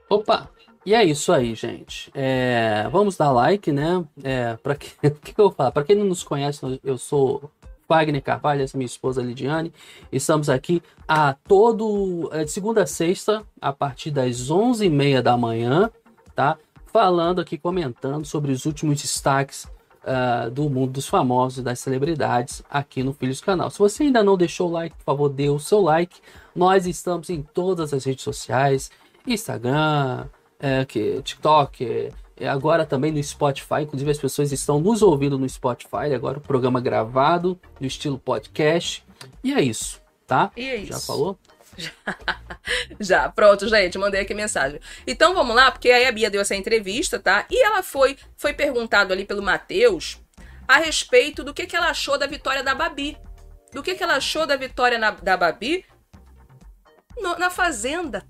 Opa! 0.09 0.51
E 0.87 0.95
é 0.95 1.03
isso 1.03 1.33
aí, 1.33 1.55
gente. 1.55 2.11
É, 2.15 2.87
vamos 2.91 3.17
dar 3.17 3.33
like, 3.33 3.73
né? 3.73 4.05
É, 4.23 4.57
para 4.57 4.75
que, 4.75 4.91
que 5.23 5.31
eu 5.31 5.47
vou 5.47 5.53
falar? 5.53 5.73
Para 5.73 5.85
quem 5.85 5.97
não 5.97 6.05
nos 6.05 6.23
conhece, 6.23 6.61
eu 6.85 6.99
sou 6.99 7.51
Wagner 7.89 8.22
Carvalho, 8.22 8.62
essa 8.62 8.76
é 8.76 8.78
minha 8.78 8.87
esposa 8.87 9.22
Lidiane. 9.22 9.72
Estamos 10.11 10.49
aqui 10.49 10.82
a 11.07 11.35
todo 11.35 12.28
é, 12.32 12.45
de 12.45 12.51
segunda 12.51 12.82
a 12.82 12.87
sexta, 12.87 13.45
a 13.61 13.72
partir 13.72 14.11
das 14.11 14.51
11h30 14.51 15.22
da 15.22 15.37
manhã, 15.37 15.91
tá? 16.35 16.57
Falando 16.87 17.41
aqui, 17.41 17.59
comentando 17.59 18.24
sobre 18.24 18.53
os 18.53 18.64
últimos 18.66 19.03
destaques 19.03 19.68
uh, 20.05 20.51
do 20.51 20.68
mundo 20.70 20.93
dos 20.93 21.09
famosos 21.09 21.59
e 21.59 21.62
das 21.62 21.80
celebridades 21.80 22.62
aqui 22.70 23.03
no 23.03 23.12
Filhos 23.12 23.41
Canal. 23.41 23.70
Se 23.70 23.78
você 23.78 24.05
ainda 24.05 24.22
não 24.22 24.37
deixou 24.37 24.68
o 24.68 24.72
like, 24.72 24.97
por 24.97 25.05
favor, 25.05 25.28
dê 25.28 25.49
o 25.51 25.59
seu 25.59 25.80
like. 25.80 26.20
Nós 26.55 26.87
estamos 26.87 27.30
em 27.30 27.43
todas 27.43 27.93
as 27.93 28.05
redes 28.05 28.22
sociais: 28.22 28.91
Instagram, 29.26 30.26
é, 30.59 30.85
que, 30.85 31.20
TikTok, 31.22 32.12
agora 32.43 32.85
também 32.85 33.12
no 33.12 33.22
Spotify. 33.22 33.82
Inclusive, 33.82 34.11
as 34.11 34.18
pessoas 34.18 34.53
estão 34.53 34.80
nos 34.80 35.03
ouvindo 35.03 35.39
no 35.39 35.49
Spotify. 35.49 36.14
Agora, 36.14 36.39
o 36.39 36.41
programa 36.41 36.80
gravado, 36.80 37.59
no 37.80 37.87
estilo 37.87 38.18
podcast. 38.18 39.05
E 39.43 39.53
é 39.53 39.62
isso, 39.62 40.01
tá? 40.26 40.51
E 40.57 40.68
é 40.68 40.76
isso. 40.76 40.93
Já 40.93 41.01
falou? 41.01 41.39
Já, 43.01 43.28
pronto, 43.28 43.68
gente, 43.68 43.99
mandei 43.99 44.20
aqui 44.20 44.35
mensagem. 44.35 44.80
Então 45.07 45.35
vamos 45.35 45.55
lá, 45.55 45.70
porque 45.70 45.91
aí 45.91 46.07
a 46.07 46.12
Bia 46.12 46.30
deu 46.30 46.41
essa 46.41 46.55
entrevista, 46.55 47.18
tá? 47.18 47.47
E 47.51 47.64
ela 47.64 47.82
foi 47.82 48.16
foi 48.37 48.53
perguntado 48.53 49.12
ali 49.12 49.24
pelo 49.24 49.43
Matheus 49.43 50.20
a 50.66 50.78
respeito 50.78 51.45
do 51.45 51.53
que, 51.53 51.66
que 51.66 51.76
ela 51.76 51.91
achou 51.91 52.16
da 52.18 52.26
vitória 52.26 52.62
da 52.62 52.74
Babi. 52.74 53.16
Do 53.72 53.82
que, 53.82 53.95
que 53.95 54.03
ela 54.03 54.16
achou 54.16 54.47
da 54.47 54.57
vitória 54.57 54.99
na, 54.99 55.11
da 55.11 55.37
Babi 55.37 55.85
no, 57.16 57.37
na 57.39 57.51
Fazenda. 57.51 58.24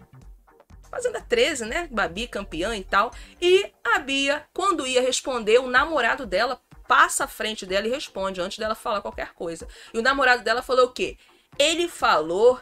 Fazenda 0.95 1.21
13, 1.21 1.65
né? 1.65 1.89
Babi 1.91 2.29
campeã 2.29 2.77
e 2.77 2.85
tal. 2.85 3.11
E 3.43 3.69
a 3.83 3.99
Bia, 3.99 4.47
quando 4.55 4.87
ia 4.87 5.03
responder, 5.03 5.59
o 5.59 5.67
namorado 5.67 6.25
dela 6.25 6.63
passa 6.87 7.25
à 7.25 7.27
frente 7.27 7.67
dela 7.67 7.89
e 7.89 7.91
responde 7.91 8.41
antes 8.41 8.59
dela 8.59 8.77
falar 8.77 9.01
qualquer 9.01 9.35
coisa. 9.35 9.67
E 9.93 9.99
o 9.99 10.03
namorado 10.03 10.45
dela 10.45 10.63
falou 10.63 10.87
o 10.87 10.93
quê? 10.93 11.19
Ele 11.59 11.89
falou 11.89 12.61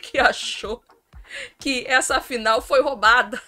que 0.00 0.16
achou 0.16 0.80
que 1.58 1.84
essa 1.88 2.20
final 2.20 2.62
foi 2.62 2.80
roubada. 2.80 3.42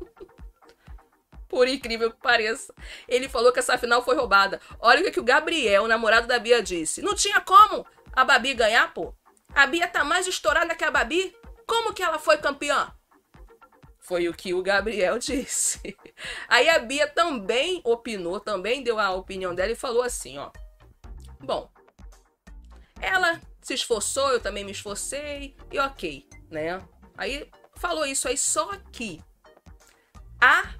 Por 1.48 1.66
incrível 1.66 2.10
que 2.10 2.20
pareça. 2.20 2.74
Ele 3.08 3.26
falou 3.26 3.54
que 3.54 3.58
essa 3.58 3.78
final 3.78 4.04
foi 4.04 4.16
roubada. 4.16 4.60
Olha 4.78 5.00
o 5.00 5.10
que, 5.10 5.18
o 5.18 5.24
Gabriel, 5.24 5.84
o 5.84 5.88
namorado 5.88 6.26
da 6.26 6.38
Bia, 6.38 6.62
disse. 6.62 7.00
Não 7.00 7.14
tinha 7.14 7.40
como 7.40 7.86
a 8.12 8.22
Babi 8.22 8.52
ganhar, 8.52 8.92
pô. 8.92 9.14
A 9.54 9.66
Bia 9.66 9.88
tá 9.88 10.04
mais 10.04 10.26
estourada 10.26 10.74
que 10.74 10.84
a 10.84 10.90
Babi. 10.90 11.34
Como 11.66 11.94
que 11.94 12.02
ela 12.02 12.18
foi 12.18 12.36
campeã? 12.36 12.92
Foi 14.06 14.28
o 14.28 14.32
que 14.32 14.54
o 14.54 14.62
Gabriel 14.62 15.18
disse. 15.20 15.96
Aí 16.46 16.68
a 16.68 16.78
Bia 16.78 17.08
também 17.08 17.80
opinou, 17.84 18.38
também 18.38 18.80
deu 18.80 19.00
a 19.00 19.10
opinião 19.10 19.52
dela 19.52 19.72
e 19.72 19.76
falou 19.76 20.02
assim, 20.02 20.38
ó. 20.38 20.52
Bom, 21.40 21.68
ela 23.00 23.40
se 23.60 23.74
esforçou, 23.74 24.30
eu 24.30 24.40
também 24.40 24.64
me 24.64 24.70
esforcei 24.70 25.56
e 25.72 25.78
ok, 25.80 26.24
né? 26.48 26.80
Aí 27.18 27.50
falou 27.74 28.06
isso 28.06 28.28
aí, 28.28 28.38
só 28.38 28.76
que 28.92 29.20
a 30.40 30.72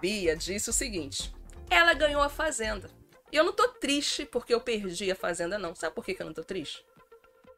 Bia 0.00 0.36
disse 0.36 0.70
o 0.70 0.72
seguinte: 0.72 1.34
ela 1.68 1.92
ganhou 1.92 2.22
a 2.22 2.28
Fazenda. 2.28 2.88
E 3.32 3.36
eu 3.36 3.42
não 3.42 3.52
tô 3.52 3.66
triste 3.66 4.24
porque 4.24 4.54
eu 4.54 4.60
perdi 4.60 5.10
a 5.10 5.16
Fazenda, 5.16 5.58
não. 5.58 5.74
Sabe 5.74 5.94
por 5.94 6.04
que, 6.04 6.14
que 6.14 6.22
eu 6.22 6.26
não 6.26 6.34
tô 6.34 6.44
triste? 6.44 6.84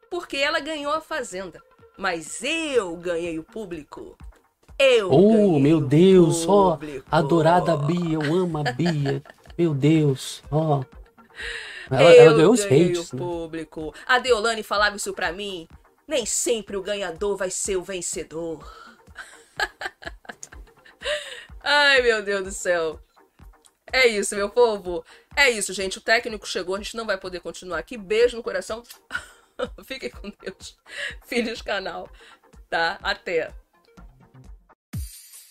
Porque 0.09 0.37
ela 0.37 0.59
ganhou 0.59 0.91
a 0.91 1.01
Fazenda. 1.01 1.63
Mas 1.97 2.43
eu 2.43 2.95
ganhei 2.97 3.37
o 3.37 3.43
público. 3.43 4.17
Eu 4.77 5.11
Oh, 5.11 5.59
meu 5.59 5.79
Deus, 5.79 6.47
ó, 6.47 6.77
público. 6.77 7.05
adorada 7.11 7.77
Bia, 7.77 8.15
eu 8.15 8.21
amo 8.21 8.57
a 8.57 8.63
Bia. 8.63 9.21
Meu 9.55 9.71
Deus, 9.71 10.41
ó. 10.49 10.83
Ela, 11.91 12.15
eu 12.15 12.21
ela 12.23 12.37
ganhou 12.37 12.53
os 12.53 12.65
hates, 12.65 13.11
o 13.11 13.15
né? 13.15 13.21
público. 13.21 13.93
A 14.07 14.17
Deolane 14.17 14.63
falava 14.63 14.95
isso 14.95 15.13
pra 15.13 15.31
mim. 15.31 15.67
Nem 16.07 16.25
sempre 16.25 16.75
o 16.75 16.81
ganhador 16.81 17.37
vai 17.37 17.51
ser 17.51 17.77
o 17.77 17.83
vencedor. 17.83 18.67
Ai, 21.63 22.01
meu 22.01 22.23
Deus 22.23 22.43
do 22.43 22.51
céu. 22.51 22.99
É 23.91 24.07
isso, 24.07 24.35
meu 24.35 24.49
povo. 24.49 25.05
É 25.35 25.49
isso, 25.49 25.71
gente. 25.71 25.99
O 25.99 26.01
técnico 26.01 26.47
chegou, 26.47 26.75
a 26.75 26.79
gente 26.79 26.97
não 26.97 27.05
vai 27.05 27.17
poder 27.17 27.39
continuar 27.39 27.77
aqui. 27.77 27.97
Beijo 27.97 28.35
no 28.35 28.43
coração. 28.43 28.81
Fiquem 29.85 30.09
com 30.09 30.31
Deus. 30.41 30.77
Filhos 31.27 31.61
canal. 31.61 32.09
Tá? 32.69 32.97
Até. 33.03 33.53